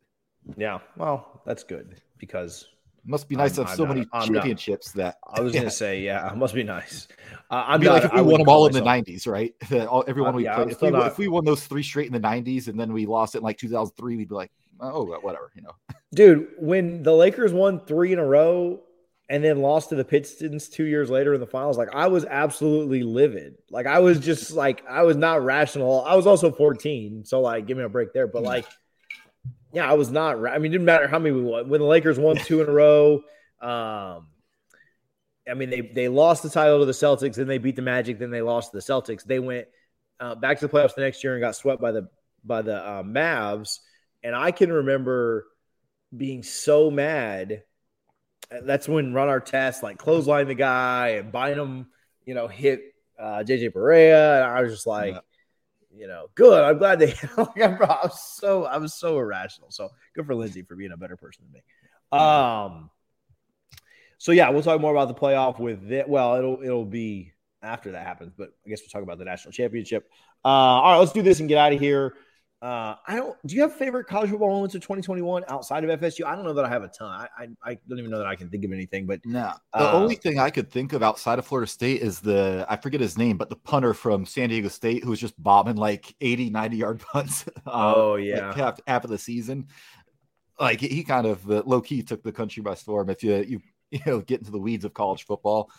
Yeah. 0.57 0.79
Well, 0.97 1.43
that's 1.47 1.63
good 1.63 2.01
because 2.19 2.67
it 2.99 3.09
must 3.09 3.29
be 3.29 3.37
nice 3.37 3.53
I'm, 3.53 3.55
to 3.55 3.63
have 3.63 3.71
I'm 3.71 3.77
so 3.77 3.85
not, 3.85 3.95
many 3.95 4.07
I'm 4.13 4.33
championships 4.33 4.95
not, 4.95 5.03
that 5.05 5.19
I 5.33 5.41
was 5.41 5.55
yeah. 5.55 5.61
going 5.61 5.71
to 5.71 5.77
say, 5.77 6.01
yeah, 6.01 6.31
it 6.31 6.37
must 6.37 6.55
be 6.55 6.63
nice. 6.63 7.09
Uh, 7.51 7.65
I'm 7.67 7.81
be 7.81 7.87
not, 7.87 7.95
like 7.95 8.05
if 8.05 8.13
we 8.13 8.23
won 8.23 8.41
them 8.41 8.49
all 8.49 8.67
in 8.67 8.73
the 8.73 8.81
90s, 8.81 9.27
right? 9.27 9.55
all, 9.89 10.05
everyone 10.07 10.35
uh, 10.35 10.37
we 10.39 10.45
yeah, 10.45 10.57
played. 10.57 10.71
If 10.71 10.81
we, 10.81 10.89
if 10.89 11.19
we 11.19 11.29
won 11.29 11.45
those 11.45 11.67
three 11.67 11.83
straight 11.83 12.07
in 12.07 12.13
the 12.13 12.21
90s 12.21 12.69
and 12.69 12.79
then 12.79 12.93
we 12.93 13.07
lost 13.07 13.35
it 13.35 13.39
in 13.39 13.45
like 13.45 13.59
2003, 13.59 14.17
we'd 14.17 14.29
be 14.29 14.35
like, 14.35 14.51
oh, 14.81 15.05
whatever, 15.05 15.51
you 15.55 15.62
know. 15.62 15.75
Dude, 16.14 16.49
when 16.59 17.03
the 17.03 17.12
Lakers 17.12 17.53
won 17.53 17.81
three 17.81 18.12
in 18.12 18.18
a 18.18 18.25
row 18.25 18.81
and 19.29 19.43
then 19.43 19.62
lost 19.62 19.89
to 19.89 19.95
the 19.95 20.05
Pistons 20.05 20.68
two 20.68 20.85
years 20.85 21.11
later 21.11 21.35
in 21.35 21.41
the 21.41 21.47
finals, 21.47 21.79
like 21.79 21.95
I 21.95 22.09
was 22.09 22.25
absolutely 22.25 23.03
livid. 23.03 23.57
Like 23.70 23.87
I 23.87 23.99
was 23.99 24.20
just 24.20 24.53
like 24.53 24.85
I 24.89 25.03
was 25.03 25.16
not 25.16 25.45
rational. 25.45 26.05
I 26.05 26.14
was 26.14 26.27
also 26.27 26.51
14, 26.51 27.25
so 27.25 27.41
like 27.41 27.66
give 27.66 27.77
me 27.77 27.85
a 27.85 27.89
break 27.89 28.12
there. 28.12 28.27
But 28.27 28.43
like, 28.43 28.66
yeah, 29.72 29.91
I 29.91 29.95
was 29.95 30.11
not. 30.11 30.37
I 30.47 30.59
mean, 30.59 30.66
it 30.66 30.75
didn't 30.75 30.85
matter 30.85 31.09
how 31.09 31.18
many 31.18 31.35
we 31.35 31.43
won. 31.43 31.68
When 31.68 31.81
the 31.81 31.87
Lakers 31.87 32.18
won 32.18 32.37
two 32.37 32.61
in 32.61 32.68
a 32.68 32.72
row, 32.72 33.22
um, 33.61 34.29
I 35.49 35.55
mean 35.55 35.70
they 35.70 35.81
they 35.81 36.09
lost 36.09 36.43
the 36.43 36.51
title 36.51 36.79
to 36.81 36.85
the 36.85 36.93
Celtics, 36.93 37.35
then 37.35 37.49
they 37.49 37.59
beat 37.59 37.77
the 37.77 37.83
Magic, 37.83 38.18
then 38.18 38.31
they 38.31 38.43
lost 38.43 38.70
to 38.70 38.77
the 38.77 38.83
Celtics. 38.83 39.25
They 39.25 39.39
went 39.39 39.66
uh, 40.20 40.35
back 40.35 40.61
to 40.61 40.66
the 40.66 40.72
playoffs 40.72 40.95
the 40.95 41.03
next 41.03 41.25
year 41.25 41.35
and 41.35 41.41
got 41.41 41.57
swept 41.57 41.81
by 41.81 41.93
the 41.93 42.09
by 42.45 42.62
the 42.62 42.77
uh, 42.77 43.03
Mavs. 43.03 43.81
And 44.25 44.35
I 44.35 44.51
can 44.51 44.72
remember 44.72 45.47
being 46.16 46.43
so 46.43 46.91
mad. 46.91 47.62
That's 48.51 48.89
when 48.89 49.12
Ron 49.12 49.29
Artest 49.29 49.83
like 49.83 49.99
clothesline 49.99 50.49
the 50.49 50.55
guy 50.55 51.09
and 51.11 51.31
Bynum, 51.31 51.89
you 52.25 52.35
know, 52.35 52.49
hit 52.49 52.81
uh, 53.18 53.45
JJ 53.47 53.72
Barea, 53.72 54.43
and 54.43 54.45
I 54.45 54.62
was 54.62 54.72
just 54.72 54.87
like, 54.87 55.14
yeah. 55.14 55.20
you 56.01 56.09
know, 56.09 56.27
good. 56.35 56.64
I'm 56.64 56.79
glad 56.79 56.99
they. 56.99 57.14
like, 57.37 57.61
I 57.61 57.68
was 58.03 58.20
so 58.37 58.64
I 58.64 58.79
was 58.79 58.95
so 58.95 59.18
irrational. 59.18 59.70
So 59.70 59.91
good 60.14 60.27
for 60.27 60.35
Lindsay 60.35 60.62
for 60.62 60.75
being 60.75 60.93
a 60.93 60.97
better 60.97 61.16
person 61.16 61.45
than 61.45 61.53
me. 61.53 62.18
Um, 62.18 62.91
so 64.18 64.33
yeah, 64.33 64.49
we'll 64.49 64.62
talk 64.62 64.81
more 64.81 64.93
about 64.93 65.09
the 65.09 65.20
playoff 65.20 65.59
with 65.59 65.91
it. 65.93 66.09
Well, 66.09 66.37
it'll 66.37 66.62
it'll 66.62 66.87
be 66.87 67.33
after 67.62 67.93
that 67.93 68.07
happens, 68.07 68.33
but 68.37 68.55
I 68.64 68.70
guess 68.70 68.81
we'll 68.81 68.89
talk 68.89 69.03
about 69.03 69.18
the 69.18 69.25
national 69.25 69.53
championship. 69.53 70.09
Uh, 70.45 70.49
all 70.49 70.93
right, 70.93 70.99
let's 70.99 71.12
do 71.12 71.22
this 71.22 71.41
and 71.41 71.49
get 71.49 71.59
out 71.59 71.72
of 71.72 71.81
here. 71.81 72.14
Uh, 72.65 72.97
I 73.07 73.17
don't. 73.17 73.37
Do 73.47 73.55
you 73.55 73.61
have 73.61 73.75
favorite 73.75 74.07
college 74.07 74.31
football 74.31 74.49
moments 74.49 74.75
of 74.75 74.81
2021 74.81 75.45
outside 75.49 75.85
of 75.85 76.01
FSU? 76.01 76.25
I 76.25 76.35
don't 76.35 76.47
know 76.47 76.55
that 76.55 76.65
I 76.65 76.71
have 76.71 76.83
a 76.83 76.89
ton. 76.89 77.11
I 77.11 77.29
I, 77.37 77.49
I 77.62 77.79
don't 77.87 77.99
even 77.99 78.11
know 78.11 78.17
that 78.17 78.27
I 78.27 78.37
can 78.37 78.49
think 78.49 78.65
of 78.65 78.73
anything. 78.73 79.05
But 79.05 79.21
no, 79.27 79.53
the 79.75 79.81
uh, 79.81 79.93
only 79.93 80.15
thing 80.15 80.39
I 80.39 80.49
could 80.49 80.71
think 80.71 80.95
of 80.95 81.03
outside 81.03 81.39
of 81.39 81.45
Florida 81.45 81.71
State 81.71 82.01
is 82.01 82.21
the 82.21 82.65
I 82.67 82.77
forget 82.77 83.03
his 83.03 83.19
name, 83.19 83.37
but 83.37 83.51
the 83.51 83.57
punter 83.57 83.93
from 83.93 84.25
San 84.25 84.49
Diego 84.49 84.69
State 84.69 85.05
who 85.05 85.11
was 85.11 85.21
just 85.21 85.41
bombing 85.43 85.77
like 85.77 86.17
80, 86.23 86.49
90 86.49 86.77
yard 86.79 87.01
punts. 87.01 87.45
Uh, 87.67 87.95
oh 87.97 88.17
yeah, 88.17 88.49
like 88.49 88.57
half, 88.57 88.81
half 88.87 89.05
of 89.05 89.11
the 89.11 89.19
season. 89.19 89.67
Like 90.59 90.81
he 90.81 91.05
kind 91.05 91.27
of 91.27 91.51
uh, 91.51 91.62
low 91.67 91.83
key 91.83 92.03
took 92.03 92.23
the 92.23 92.33
country 92.33 92.62
by 92.62 92.75
storm. 92.75 93.11
If 93.11 93.23
you 93.23 93.37
you 93.37 93.61
you 93.91 94.01
know 94.07 94.21
get 94.21 94.41
into 94.41 94.53
the 94.53 94.59
weeds 94.59 94.87
of 94.87 94.95
college 94.95 95.27
football, 95.27 95.71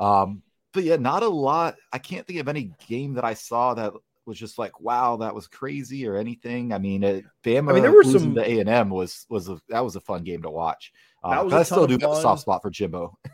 um, 0.00 0.42
but 0.72 0.82
yeah, 0.82 0.96
not 0.96 1.22
a 1.22 1.28
lot. 1.28 1.76
I 1.92 1.98
can't 1.98 2.26
think 2.26 2.40
of 2.40 2.48
any 2.48 2.72
game 2.88 3.14
that 3.14 3.24
I 3.24 3.34
saw 3.34 3.74
that 3.74 3.92
was 4.26 4.38
just 4.38 4.58
like, 4.58 4.80
wow, 4.80 5.16
that 5.16 5.34
was 5.34 5.46
crazy 5.46 6.06
or 6.06 6.16
anything. 6.16 6.72
I 6.72 6.78
mean, 6.78 7.02
it, 7.02 7.24
Bama 7.44 7.70
I 7.70 7.72
mean, 7.74 7.82
there 7.82 7.92
were 7.92 8.04
some 8.04 8.34
the 8.34 8.48
A 8.48 8.60
and 8.60 8.68
M 8.68 8.90
was 8.90 9.26
was 9.28 9.48
a, 9.48 9.60
that 9.68 9.80
was 9.80 9.96
a 9.96 10.00
fun 10.00 10.24
game 10.24 10.42
to 10.42 10.50
watch. 10.50 10.92
Uh, 11.24 11.48
I 11.52 11.62
still 11.62 11.86
do 11.86 11.98
have 11.98 12.10
a 12.10 12.20
soft 12.20 12.42
spot 12.42 12.62
for 12.62 12.70
Jimbo. 12.70 13.18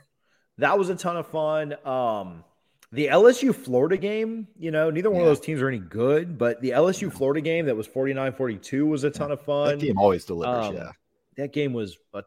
That 0.58 0.76
was 0.76 0.88
a 0.88 0.96
ton 0.96 1.16
of 1.16 1.28
fun. 1.28 1.76
Um, 1.86 2.42
the 2.90 3.06
LSU 3.06 3.54
Florida 3.54 3.96
game, 3.96 4.48
you 4.58 4.70
know, 4.70 4.90
neither 4.90 5.10
one 5.10 5.20
yeah. 5.20 5.28
of 5.28 5.36
those 5.36 5.40
teams 5.40 5.62
are 5.62 5.68
any 5.68 5.78
good, 5.78 6.36
but 6.36 6.60
the 6.60 6.70
LSU 6.70 7.12
Florida 7.12 7.40
game 7.40 7.66
that 7.66 7.76
was 7.76 7.86
49 7.86 8.32
42 8.32 8.86
was 8.86 9.04
a 9.04 9.10
ton 9.10 9.30
of 9.30 9.40
fun. 9.40 9.78
That 9.78 9.86
game 9.86 9.98
always 9.98 10.24
delivers, 10.24 10.66
um, 10.66 10.74
yeah. 10.74 10.90
That 11.36 11.52
game 11.52 11.72
was 11.72 11.96
uh, 12.12 12.22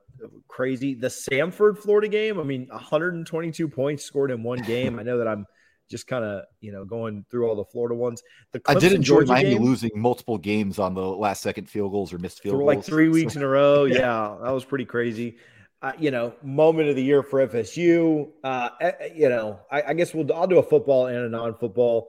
crazy. 0.48 0.94
The 0.94 1.08
Samford 1.08 1.78
Florida 1.78 2.08
game, 2.08 2.40
I 2.40 2.44
mean, 2.44 2.68
122 2.70 3.68
points 3.68 4.06
scored 4.06 4.32
in 4.32 4.42
one 4.44 4.60
game. 4.60 4.98
I 5.00 5.04
know 5.04 5.18
that 5.18 5.28
I'm 5.28 5.46
just 5.92 6.08
kind 6.08 6.24
of 6.24 6.46
you 6.62 6.72
know 6.72 6.86
going 6.86 7.26
through 7.30 7.48
all 7.48 7.56
the 7.56 7.66
Florida 7.66 7.94
ones. 7.94 8.24
The 8.54 8.62
I 8.66 8.76
did 8.76 8.94
enjoy 8.94 9.26
Miami 9.26 9.52
game, 9.52 9.62
losing 9.62 9.92
multiple 9.96 10.38
games 10.38 10.80
on 10.80 10.96
the 10.96 11.02
last 11.02 11.44
second 11.44 11.70
field 11.70 11.92
goals 11.92 12.14
or 12.14 12.18
missed 12.18 12.42
field 12.42 12.56
goals, 12.56 12.66
like 12.66 12.84
three 12.84 13.10
weeks 13.10 13.36
in 13.36 13.44
a 13.44 13.48
row. 13.48 13.84
yeah. 13.86 13.98
yeah, 14.00 14.38
that 14.42 14.52
was 14.52 14.66
pretty 14.66 14.86
crazy. 14.86 15.38
Uh, 15.84 15.92
you 16.00 16.12
know, 16.12 16.34
moment 16.44 16.90
of 16.90 16.96
the 16.96 17.04
year 17.04 17.24
for 17.24 17.46
FSU. 17.48 18.30
Uh, 18.44 18.70
eh, 18.80 18.92
eh, 19.00 19.10
you 19.16 19.30
know, 19.30 19.60
I, 19.72 19.82
I, 19.82 19.94
guess 19.94 20.14
we'll 20.14 20.32
I'll 20.32 20.46
do 20.46 20.60
a 20.60 20.64
football 20.64 21.08
and 21.08 21.18
a 21.18 21.30
non-football. 21.30 22.08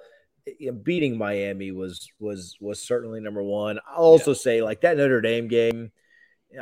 beating 0.82 1.16
Miami 1.16 1.72
was 1.72 2.08
was 2.20 2.56
was 2.60 2.86
certainly 2.86 3.20
number 3.20 3.42
one. 3.42 3.78
I'll 3.88 4.04
also 4.04 4.32
yeah. 4.32 4.38
say 4.38 4.62
like 4.62 4.82
that 4.82 4.96
Notre 4.96 5.20
Dame 5.20 5.48
game. 5.48 5.90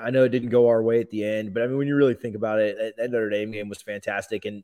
I 0.00 0.10
know 0.10 0.22
it 0.22 0.28
didn't 0.28 0.50
go 0.50 0.68
our 0.68 0.82
way 0.82 1.00
at 1.00 1.10
the 1.10 1.24
end, 1.24 1.52
but 1.52 1.64
I 1.64 1.66
mean, 1.66 1.78
when 1.78 1.88
you 1.88 1.96
really 1.96 2.14
think 2.14 2.36
about 2.36 2.60
it, 2.60 2.76
that, 2.78 2.96
that 2.96 3.10
Notre 3.10 3.28
Dame 3.28 3.50
game 3.50 3.68
was 3.68 3.82
fantastic. 3.82 4.44
And 4.44 4.62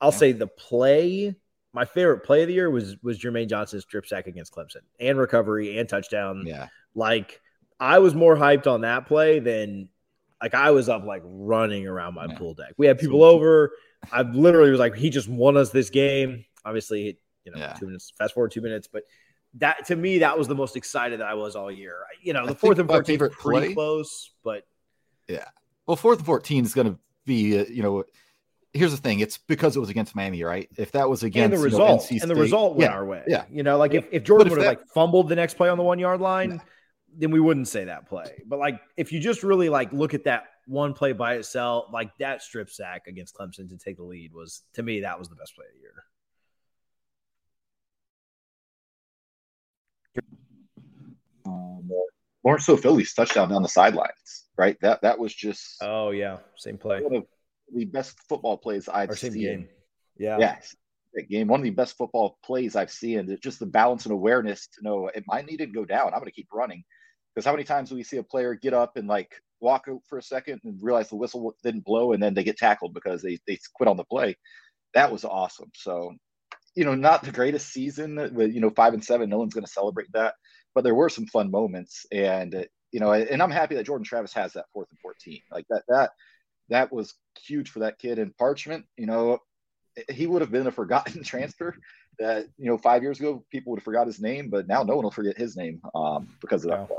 I'll 0.00 0.10
yeah. 0.10 0.18
say 0.18 0.32
the 0.32 0.48
play 0.48 1.36
my 1.74 1.84
favorite 1.84 2.20
play 2.20 2.42
of 2.42 2.48
the 2.48 2.54
year 2.54 2.70
was 2.70 2.96
was 3.02 3.18
Jermaine 3.18 3.48
Johnson's 3.48 3.82
strip 3.82 4.06
sack 4.06 4.28
against 4.28 4.54
Clemson 4.54 4.82
and 5.00 5.18
recovery 5.18 5.78
and 5.78 5.88
touchdown. 5.88 6.44
Yeah. 6.46 6.68
Like 6.94 7.40
I 7.80 7.98
was 7.98 8.14
more 8.14 8.36
hyped 8.36 8.66
on 8.66 8.82
that 8.82 9.06
play 9.06 9.40
than 9.40 9.88
like 10.40 10.54
I 10.54 10.70
was 10.70 10.88
up 10.88 11.04
like 11.04 11.22
running 11.24 11.86
around 11.86 12.14
my 12.14 12.26
yeah. 12.26 12.38
pool 12.38 12.54
deck. 12.54 12.74
We 12.76 12.86
had 12.86 12.98
people 12.98 13.24
over. 13.24 13.72
I 14.12 14.22
literally 14.22 14.70
was 14.70 14.78
like, 14.78 14.94
he 14.94 15.10
just 15.10 15.28
won 15.28 15.56
us 15.56 15.70
this 15.70 15.90
game. 15.90 16.44
Obviously, 16.64 17.18
you 17.44 17.52
know, 17.52 17.58
yeah. 17.58 17.72
two 17.72 17.86
minutes, 17.86 18.12
fast 18.16 18.34
forward 18.34 18.52
two 18.52 18.60
minutes, 18.60 18.88
but 18.90 19.02
that 19.54 19.86
to 19.86 19.96
me, 19.96 20.18
that 20.18 20.38
was 20.38 20.46
the 20.46 20.54
most 20.54 20.76
excited 20.76 21.20
that 21.20 21.26
I 21.26 21.34
was 21.34 21.56
all 21.56 21.70
year. 21.70 21.96
You 22.22 22.34
know, 22.34 22.46
the 22.46 22.52
I 22.52 22.54
fourth 22.54 22.78
and 22.78 22.88
14 22.88 23.18
pretty 23.18 23.34
play, 23.34 23.74
close, 23.74 24.30
but 24.44 24.64
yeah. 25.28 25.48
Well, 25.86 25.96
fourth 25.96 26.18
and 26.18 26.26
14 26.26 26.64
is 26.64 26.74
going 26.74 26.92
to 26.92 26.98
be, 27.24 27.58
uh, 27.58 27.64
you 27.64 27.82
know, 27.82 28.04
here's 28.74 28.90
the 28.90 28.98
thing: 28.98 29.20
it's 29.20 29.38
because 29.38 29.76
it 29.76 29.80
was 29.80 29.88
against 29.88 30.14
Miami, 30.14 30.42
right? 30.42 30.68
If 30.76 30.92
that 30.92 31.08
was 31.08 31.22
against 31.22 31.54
and 31.54 31.60
the 31.60 31.64
result, 31.64 32.10
you 32.10 32.18
know, 32.18 32.22
and 32.22 32.30
the 32.30 32.34
result 32.34 32.76
went 32.76 32.90
yeah, 32.90 32.96
our 32.96 33.06
way. 33.06 33.22
Yeah, 33.26 33.44
you 33.50 33.62
know, 33.62 33.78
like 33.78 33.94
if, 33.94 34.06
if 34.10 34.24
Jordan 34.24 34.50
would 34.50 34.58
have 34.58 34.66
like 34.66 34.86
fumbled 34.88 35.28
the 35.28 35.36
next 35.36 35.54
play 35.54 35.68
on 35.68 35.78
the 35.78 35.84
one 35.84 35.98
yard 35.98 36.20
line, 36.20 36.50
yeah. 36.50 36.58
then 37.16 37.30
we 37.30 37.40
wouldn't 37.40 37.68
say 37.68 37.84
that 37.84 38.06
play. 38.08 38.42
But 38.46 38.58
like 38.58 38.80
if 38.96 39.12
you 39.12 39.20
just 39.20 39.42
really 39.42 39.68
like 39.70 39.92
look 39.92 40.12
at 40.12 40.24
that 40.24 40.44
one 40.66 40.92
play 40.92 41.12
by 41.12 41.34
itself, 41.34 41.86
like 41.92 42.10
that 42.18 42.42
strip 42.42 42.70
sack 42.70 43.06
against 43.06 43.34
Clemson 43.36 43.68
to 43.70 43.78
take 43.78 43.96
the 43.96 44.04
lead 44.04 44.34
was 44.34 44.62
to 44.74 44.82
me 44.82 45.00
that 45.00 45.18
was 45.18 45.28
the 45.28 45.36
best 45.36 45.54
play 45.54 45.66
of 45.66 45.74
the 45.74 45.80
year. 45.80 46.04
Um, 51.46 51.90
more 52.44 52.58
so 52.58 52.76
Philly's 52.76 53.14
touchdown 53.14 53.48
down 53.48 53.62
the 53.62 53.68
sidelines, 53.68 54.44
right? 54.56 54.76
That 54.80 55.02
that 55.02 55.18
was 55.18 55.34
just 55.34 55.82
oh 55.82 56.10
yeah, 56.10 56.38
same 56.56 56.78
play. 56.78 57.00
One 57.00 57.16
of 57.16 57.24
the 57.72 57.84
best 57.84 58.16
football 58.28 58.56
plays 58.56 58.88
I've 58.88 59.10
Our 59.10 59.16
seen. 59.16 59.32
Game. 59.32 59.68
Yeah. 60.16 60.38
Yes. 60.38 60.74
That 61.14 61.28
game, 61.28 61.46
one 61.46 61.60
of 61.60 61.64
the 61.64 61.70
best 61.70 61.96
football 61.96 62.38
plays 62.44 62.74
I've 62.74 62.90
seen. 62.90 63.30
It's 63.30 63.40
just 63.40 63.60
the 63.60 63.66
balance 63.66 64.04
and 64.04 64.12
awareness 64.12 64.66
to 64.74 64.82
know 64.82 65.08
it 65.08 65.24
might 65.26 65.46
need 65.46 65.58
to 65.58 65.66
go 65.66 65.84
down. 65.84 66.08
I'm 66.08 66.20
going 66.20 66.24
to 66.24 66.32
keep 66.32 66.48
running. 66.52 66.82
Because 67.34 67.46
how 67.46 67.52
many 67.52 67.64
times 67.64 67.90
do 67.90 67.96
we 67.96 68.04
see 68.04 68.18
a 68.18 68.22
player 68.22 68.54
get 68.54 68.74
up 68.74 68.96
and 68.96 69.08
like 69.08 69.32
walk 69.60 69.86
for 70.08 70.18
a 70.18 70.22
second 70.22 70.60
and 70.64 70.78
realize 70.80 71.08
the 71.08 71.16
whistle 71.16 71.54
didn't 71.62 71.84
blow 71.84 72.12
and 72.12 72.22
then 72.22 72.34
they 72.34 72.44
get 72.44 72.56
tackled 72.56 72.94
because 72.94 73.22
they, 73.22 73.38
they 73.46 73.58
quit 73.74 73.88
on 73.88 73.96
the 73.96 74.04
play? 74.04 74.36
That 74.94 75.10
was 75.10 75.24
awesome. 75.24 75.70
So, 75.74 76.14
you 76.74 76.84
know, 76.84 76.94
not 76.94 77.22
the 77.22 77.32
greatest 77.32 77.72
season 77.72 78.16
with, 78.34 78.52
you 78.52 78.60
know, 78.60 78.70
five 78.70 78.94
and 78.94 79.04
seven. 79.04 79.30
No 79.30 79.38
one's 79.38 79.54
going 79.54 79.64
to 79.64 79.70
celebrate 79.70 80.12
that. 80.12 80.34
But 80.74 80.82
there 80.82 80.94
were 80.94 81.08
some 81.08 81.26
fun 81.26 81.50
moments. 81.50 82.06
And, 82.12 82.66
you 82.92 83.00
know, 83.00 83.12
and 83.12 83.42
I'm 83.42 83.50
happy 83.50 83.74
that 83.76 83.86
Jordan 83.86 84.04
Travis 84.04 84.32
has 84.34 84.52
that 84.52 84.66
fourth 84.72 84.88
and 84.90 84.98
14. 85.00 85.40
Like 85.50 85.66
that, 85.70 85.82
that, 85.88 86.10
that 86.68 86.92
was 86.92 87.14
huge 87.40 87.70
for 87.70 87.80
that 87.80 87.98
kid. 87.98 88.18
And 88.18 88.36
Parchment, 88.36 88.84
you 88.96 89.06
know, 89.06 89.38
he 90.10 90.26
would 90.26 90.42
have 90.42 90.50
been 90.50 90.66
a 90.66 90.72
forgotten 90.72 91.22
transfer 91.24 91.76
that, 92.18 92.46
you 92.58 92.66
know, 92.66 92.78
five 92.78 93.02
years 93.02 93.18
ago, 93.18 93.44
people 93.50 93.70
would 93.72 93.80
have 93.80 93.84
forgot 93.84 94.06
his 94.06 94.20
name, 94.20 94.50
but 94.50 94.68
now 94.68 94.82
no 94.82 94.96
one 94.96 95.04
will 95.04 95.10
forget 95.10 95.36
his 95.36 95.56
name 95.56 95.80
um, 95.94 96.28
because 96.40 96.64
of 96.64 96.70
that 96.70 96.86
play. 96.88 96.98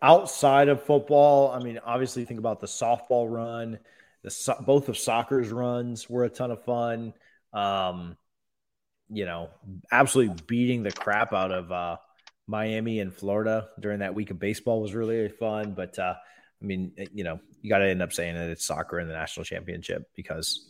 Outside 0.00 0.68
of 0.68 0.82
football, 0.82 1.50
I 1.50 1.58
mean, 1.58 1.80
obviously 1.84 2.24
think 2.24 2.38
about 2.38 2.60
the 2.60 2.66
softball 2.66 3.30
run, 3.30 3.78
the 4.22 4.30
so- 4.30 4.62
both 4.64 4.88
of 4.88 4.96
soccer's 4.96 5.50
runs 5.50 6.08
were 6.08 6.24
a 6.24 6.28
ton 6.28 6.50
of 6.50 6.64
fun. 6.64 7.14
Um, 7.52 8.16
you 9.08 9.24
know, 9.24 9.48
absolutely 9.90 10.36
beating 10.46 10.82
the 10.82 10.92
crap 10.92 11.32
out 11.32 11.50
of 11.50 11.72
uh, 11.72 11.96
Miami 12.46 13.00
and 13.00 13.14
Florida 13.14 13.68
during 13.80 14.00
that 14.00 14.14
week 14.14 14.30
of 14.30 14.38
baseball 14.38 14.82
was 14.82 14.94
really 14.94 15.28
fun. 15.28 15.72
But 15.72 15.98
uh, 15.98 16.14
I 16.60 16.64
mean, 16.64 16.92
eh, 16.98 17.06
you 17.14 17.24
know, 17.24 17.40
you 17.62 17.70
got 17.70 17.78
to 17.78 17.88
end 17.88 18.02
up 18.02 18.12
saying 18.12 18.34
that 18.34 18.48
it's 18.48 18.64
soccer 18.64 18.98
and 18.98 19.08
the 19.08 19.14
national 19.14 19.44
championship 19.44 20.10
because 20.14 20.66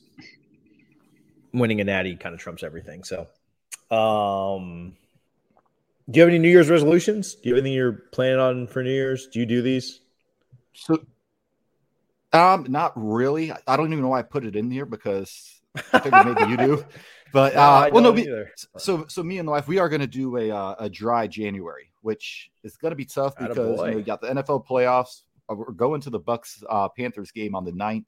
winning 1.53 1.81
a 1.81 1.85
natty 1.85 2.17
kind 2.17 2.35
of 2.35 2.41
trumps 2.41 2.63
everything. 2.63 3.05
So, 3.05 3.27
um, 3.95 4.97
do 6.11 6.19
you 6.19 6.23
have 6.23 6.29
any 6.29 6.39
New 6.39 6.51
Year's 6.51 6.71
resolutions? 6.71 7.35
Do 7.35 7.49
you 7.49 7.55
have 7.55 7.63
anything 7.63 7.77
you're 7.77 8.05
planning 8.13 8.39
on 8.39 8.67
for 8.67 8.83
New 8.83 8.91
Year's? 8.91 9.29
Do 9.29 9.41
you 9.41 9.47
do 9.47 9.63
these? 9.63 10.01
So, 10.75 11.05
um, 12.33 12.67
not 12.69 12.93
really. 12.95 13.53
I 13.67 13.77
don't 13.77 13.93
even 13.93 14.03
know 14.03 14.09
why 14.09 14.21
I 14.21 14.23
put 14.23 14.45
it 14.45 14.57
in 14.57 14.71
here 14.71 14.87
because 14.87 15.61
I 15.93 16.01
figured 16.01 16.27
maybe 16.27 16.51
you 16.51 16.57
do. 16.57 16.85
But 17.31 17.55
uh, 17.55 17.89
no, 17.89 17.93
well, 17.93 18.03
no, 18.05 18.13
we, 18.13 18.27
so 18.79 19.05
so 19.09 19.23
me 19.23 19.39
and 19.39 19.47
the 19.47 19.53
wife, 19.53 19.69
we 19.69 19.79
are 19.79 19.91
going 19.91 20.01
to 20.01 20.07
do 20.07 20.39
a 20.39 20.51
uh, 20.51 20.75
a 20.79 20.89
dry 20.89 21.27
January, 21.27 21.93
which 22.01 22.51
is 22.65 22.79
going 22.79 22.91
to 22.93 22.97
be 22.97 23.05
tough 23.05 23.37
because 23.37 23.57
you 23.57 23.91
know, 23.91 23.97
we 23.97 24.03
got 24.03 24.23
the 24.23 24.29
NFL 24.29 24.67
playoffs. 24.67 25.25
Uh, 25.49 25.55
we're 25.55 25.73
going 25.73 26.01
to 26.03 26.11
the 26.11 26.19
Bucks 26.19 26.63
uh, 26.69 26.89
Panthers 26.89 27.31
game 27.31 27.55
on 27.55 27.65
the 27.65 27.73
9th. 27.73 28.07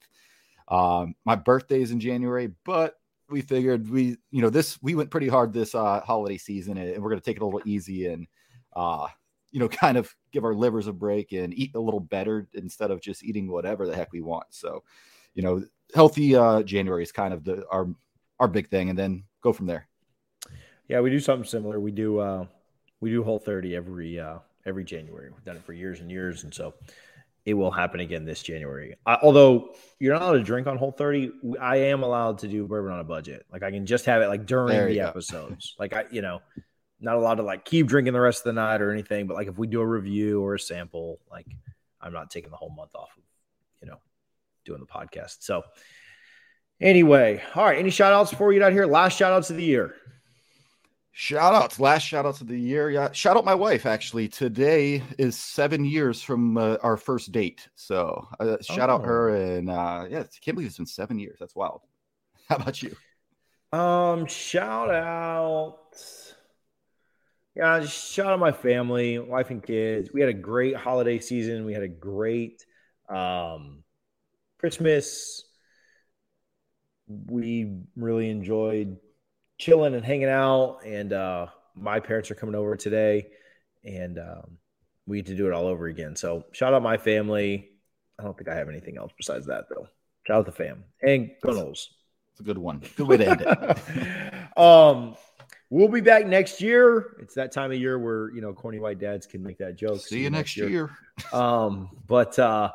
Um, 0.67 1.15
my 1.25 1.35
birthday 1.35 1.81
is 1.81 1.91
in 1.91 1.99
January, 1.99 2.51
but 2.65 2.95
we 3.29 3.41
figured 3.41 3.89
we, 3.89 4.17
you 4.29 4.41
know, 4.41 4.49
this 4.49 4.81
we 4.81 4.95
went 4.95 5.09
pretty 5.09 5.27
hard 5.27 5.53
this 5.53 5.73
uh, 5.73 6.01
holiday 6.01 6.37
season, 6.37 6.77
and 6.77 7.01
we're 7.01 7.09
going 7.09 7.19
to 7.19 7.25
take 7.25 7.37
it 7.37 7.41
a 7.41 7.45
little 7.45 7.61
easy 7.65 8.07
and, 8.07 8.27
uh, 8.75 9.07
you 9.51 9.59
know, 9.59 9.67
kind 9.69 9.97
of 9.97 10.13
give 10.31 10.43
our 10.43 10.53
livers 10.53 10.87
a 10.87 10.93
break 10.93 11.31
and 11.31 11.53
eat 11.53 11.75
a 11.75 11.79
little 11.79 11.99
better 11.99 12.47
instead 12.53 12.91
of 12.91 13.01
just 13.01 13.23
eating 13.23 13.49
whatever 13.49 13.87
the 13.87 13.95
heck 13.95 14.11
we 14.11 14.21
want. 14.21 14.45
So, 14.49 14.83
you 15.33 15.43
know, 15.43 15.63
healthy 15.93 16.35
uh, 16.35 16.63
January 16.63 17.03
is 17.03 17.11
kind 17.11 17.33
of 17.33 17.43
the 17.43 17.65
our 17.71 17.87
our 18.39 18.47
big 18.47 18.69
thing, 18.69 18.89
and 18.89 18.97
then 18.97 19.23
go 19.41 19.53
from 19.53 19.67
there. 19.67 19.87
Yeah, 20.87 20.99
we 20.99 21.09
do 21.09 21.19
something 21.19 21.47
similar. 21.47 21.79
We 21.79 21.91
do 21.91 22.19
uh, 22.19 22.45
we 22.99 23.09
do 23.09 23.23
Whole 23.23 23.39
30 23.39 23.75
every 23.75 24.19
uh, 24.19 24.39
every 24.65 24.83
January. 24.83 25.29
We've 25.31 25.43
done 25.43 25.57
it 25.57 25.63
for 25.63 25.73
years 25.73 25.99
and 25.99 26.11
years, 26.11 26.43
and 26.43 26.53
so 26.53 26.73
it 27.45 27.53
will 27.55 27.71
happen 27.71 27.99
again 27.99 28.25
this 28.25 28.43
January. 28.43 28.95
I, 29.05 29.17
although 29.21 29.73
you're 29.99 30.13
not 30.13 30.21
allowed 30.21 30.33
to 30.33 30.43
drink 30.43 30.67
on 30.67 30.77
Whole 30.77 30.91
30, 30.91 31.31
I 31.59 31.77
am 31.77 32.03
allowed 32.03 32.39
to 32.39 32.47
do 32.47 32.67
bourbon 32.67 32.91
on 32.91 32.99
a 32.99 33.03
budget. 33.03 33.45
Like 33.51 33.63
I 33.63 33.71
can 33.71 33.85
just 33.85 34.05
have 34.05 34.21
it 34.21 34.27
like 34.27 34.45
during 34.45 34.87
the 34.87 34.95
go. 34.95 35.07
episodes. 35.07 35.75
like 35.79 35.93
I, 35.93 36.05
you 36.11 36.21
know, 36.21 36.41
not 36.99 37.15
allowed 37.15 37.35
to 37.35 37.43
like 37.43 37.65
keep 37.65 37.87
drinking 37.87 38.13
the 38.13 38.21
rest 38.21 38.41
of 38.41 38.43
the 38.45 38.53
night 38.53 38.81
or 38.81 38.91
anything. 38.91 39.25
But 39.25 39.35
like 39.35 39.47
if 39.47 39.57
we 39.57 39.67
do 39.67 39.81
a 39.81 39.85
review 39.85 40.41
or 40.43 40.55
a 40.55 40.59
sample, 40.59 41.19
like 41.31 41.47
I'm 41.99 42.13
not 42.13 42.29
taking 42.29 42.51
the 42.51 42.57
whole 42.57 42.69
month 42.69 42.93
off 42.93 43.09
of, 43.17 43.23
you 43.81 43.87
know, 43.89 43.97
doing 44.63 44.79
the 44.79 44.85
podcast. 44.85 45.37
So 45.39 45.63
anyway, 46.79 47.41
all 47.55 47.65
right. 47.65 47.79
Any 47.79 47.89
shout 47.89 48.13
outs 48.13 48.29
before 48.29 48.47
we 48.47 48.55
get 48.55 48.63
out 48.63 48.71
here? 48.71 48.85
Last 48.85 49.17
shout 49.17 49.33
outs 49.33 49.49
of 49.49 49.57
the 49.57 49.63
year. 49.63 49.95
Shout 51.13 51.53
outs, 51.53 51.77
last 51.79 52.03
shout 52.03 52.25
outs 52.25 52.39
of 52.39 52.47
the 52.47 52.57
year. 52.57 52.89
Yeah, 52.89 53.11
shout 53.11 53.35
out 53.35 53.43
my 53.43 53.53
wife. 53.53 53.85
Actually, 53.85 54.29
today 54.29 55.03
is 55.17 55.37
seven 55.37 55.83
years 55.83 56.21
from 56.21 56.57
uh, 56.57 56.77
our 56.81 56.95
first 56.95 57.33
date. 57.33 57.67
So 57.75 58.27
uh, 58.39 58.57
shout 58.61 58.89
oh. 58.89 58.93
out 58.93 59.03
her, 59.03 59.35
and 59.35 59.69
uh, 59.69 60.05
yeah, 60.09 60.19
I 60.19 60.25
can't 60.39 60.55
believe 60.55 60.67
it's 60.67 60.77
been 60.77 60.85
seven 60.85 61.19
years. 61.19 61.37
That's 61.37 61.55
wild. 61.55 61.81
How 62.49 62.55
about 62.55 62.81
you? 62.81 62.95
Um, 63.77 64.25
shout 64.25 64.89
out. 64.89 65.79
Yeah, 67.55 67.85
shout 67.85 68.27
out 68.27 68.39
my 68.39 68.53
family, 68.53 69.19
wife 69.19 69.49
and 69.49 69.61
kids. 69.61 70.11
We 70.13 70.21
had 70.21 70.29
a 70.29 70.33
great 70.33 70.77
holiday 70.77 71.19
season. 71.19 71.65
We 71.65 71.73
had 71.73 71.83
a 71.83 71.89
great 71.89 72.65
um, 73.09 73.83
Christmas. 74.59 75.43
We 77.07 77.81
really 77.97 78.29
enjoyed 78.29 78.97
chilling 79.61 79.93
and 79.93 80.03
hanging 80.03 80.27
out. 80.27 80.79
And 80.83 81.13
uh, 81.13 81.47
my 81.75 81.99
parents 81.99 82.31
are 82.31 82.35
coming 82.35 82.55
over 82.55 82.75
today, 82.75 83.27
and 83.85 84.17
um, 84.17 84.57
we 85.05 85.17
get 85.17 85.27
to 85.27 85.35
do 85.37 85.47
it 85.47 85.53
all 85.53 85.67
over 85.67 85.85
again. 85.85 86.15
So 86.15 86.43
shout 86.51 86.73
out 86.73 86.81
my 86.81 86.97
family. 86.97 87.69
I 88.19 88.23
don't 88.23 88.37
think 88.37 88.49
I 88.49 88.55
have 88.55 88.67
anything 88.67 88.97
else 88.97 89.11
besides 89.15 89.45
that 89.45 89.65
though. 89.69 89.87
Shout 90.27 90.39
out 90.39 90.45
the 90.45 90.51
fam 90.51 90.83
and 91.01 91.31
Noles. 91.43 91.87
It's 92.31 92.39
a 92.39 92.43
good 92.43 92.57
one. 92.57 92.81
Good 92.95 93.07
way 93.07 93.17
to 93.17 93.29
end 93.29 93.41
it. 93.45 94.57
um, 94.57 95.15
we'll 95.69 95.87
be 95.87 96.01
back 96.01 96.27
next 96.27 96.61
year. 96.61 97.17
It's 97.19 97.33
that 97.35 97.51
time 97.51 97.71
of 97.71 97.77
year 97.77 97.97
where 97.97 98.31
you 98.33 98.41
know 98.41 98.53
corny 98.53 98.79
white 98.79 98.99
dads 98.99 99.25
can 99.25 99.41
make 99.41 99.57
that 99.59 99.75
joke. 99.75 99.99
See, 100.01 100.23
you 100.23 100.29
next 100.29 100.57
year. 100.57 100.69
year. 100.69 100.89
um, 101.33 101.89
but 102.07 102.37
uh, 102.37 102.71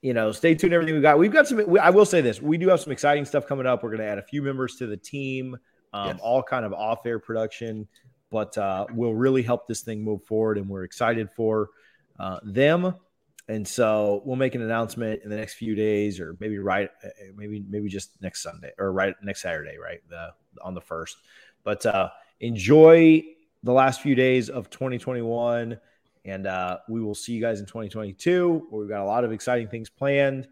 you 0.00 0.14
know, 0.14 0.32
stay 0.32 0.54
tuned. 0.54 0.72
Everything 0.72 0.94
we 0.94 1.00
got. 1.00 1.18
We've 1.18 1.32
got 1.32 1.46
some. 1.46 1.64
We, 1.66 1.78
I 1.78 1.90
will 1.90 2.06
say 2.06 2.20
this: 2.20 2.40
we 2.40 2.56
do 2.58 2.68
have 2.68 2.80
some 2.80 2.92
exciting 2.92 3.24
stuff 3.24 3.46
coming 3.46 3.66
up. 3.66 3.82
We're 3.82 3.90
going 3.90 4.00
to 4.00 4.06
add 4.08 4.18
a 4.18 4.22
few 4.22 4.42
members 4.42 4.76
to 4.76 4.86
the 4.86 4.96
team. 4.96 5.56
Um, 5.92 6.08
yes. 6.08 6.20
All 6.22 6.42
kind 6.42 6.64
of 6.64 6.72
off-air 6.72 7.18
production, 7.18 7.86
but 8.30 8.56
uh, 8.56 8.86
will 8.94 9.14
really 9.14 9.42
help 9.42 9.68
this 9.68 9.82
thing 9.82 10.02
move 10.02 10.24
forward, 10.24 10.58
and 10.58 10.68
we're 10.68 10.84
excited 10.84 11.30
for 11.30 11.70
uh, 12.18 12.38
them. 12.42 12.94
And 13.48 13.66
so 13.66 14.22
we'll 14.24 14.36
make 14.36 14.54
an 14.54 14.62
announcement 14.62 15.22
in 15.22 15.30
the 15.30 15.36
next 15.36 15.54
few 15.54 15.74
days, 15.74 16.20
or 16.20 16.36
maybe 16.40 16.58
right, 16.58 16.88
uh, 17.04 17.08
maybe 17.36 17.64
maybe 17.68 17.88
just 17.88 18.10
next 18.22 18.42
Sunday 18.42 18.70
or 18.78 18.92
right 18.92 19.14
next 19.22 19.42
Saturday, 19.42 19.76
right 19.78 20.00
the 20.08 20.28
on 20.62 20.74
the 20.74 20.80
first. 20.80 21.16
But 21.64 21.84
uh, 21.84 22.10
enjoy 22.40 23.24
the 23.62 23.72
last 23.72 24.00
few 24.00 24.14
days 24.14 24.48
of 24.48 24.70
2021, 24.70 25.78
and 26.24 26.46
uh, 26.46 26.78
we 26.88 27.00
will 27.00 27.14
see 27.14 27.32
you 27.32 27.40
guys 27.40 27.60
in 27.60 27.66
2022. 27.66 28.66
Where 28.70 28.80
we've 28.80 28.88
got 28.88 29.02
a 29.02 29.04
lot 29.04 29.24
of 29.24 29.32
exciting 29.32 29.68
things 29.68 29.90
planned. 29.90 30.48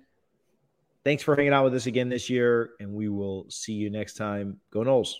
Thanks 1.05 1.23
for 1.23 1.35
hanging 1.35 1.53
out 1.53 1.65
with 1.65 1.75
us 1.75 1.87
again 1.87 2.09
this 2.09 2.29
year, 2.29 2.71
and 2.81 2.93
we 2.93 3.09
will 3.09 3.47
see 3.49 3.73
you 3.73 3.89
next 3.89 4.15
time. 4.15 4.61
Go 4.71 4.81
Noles. 4.81 5.15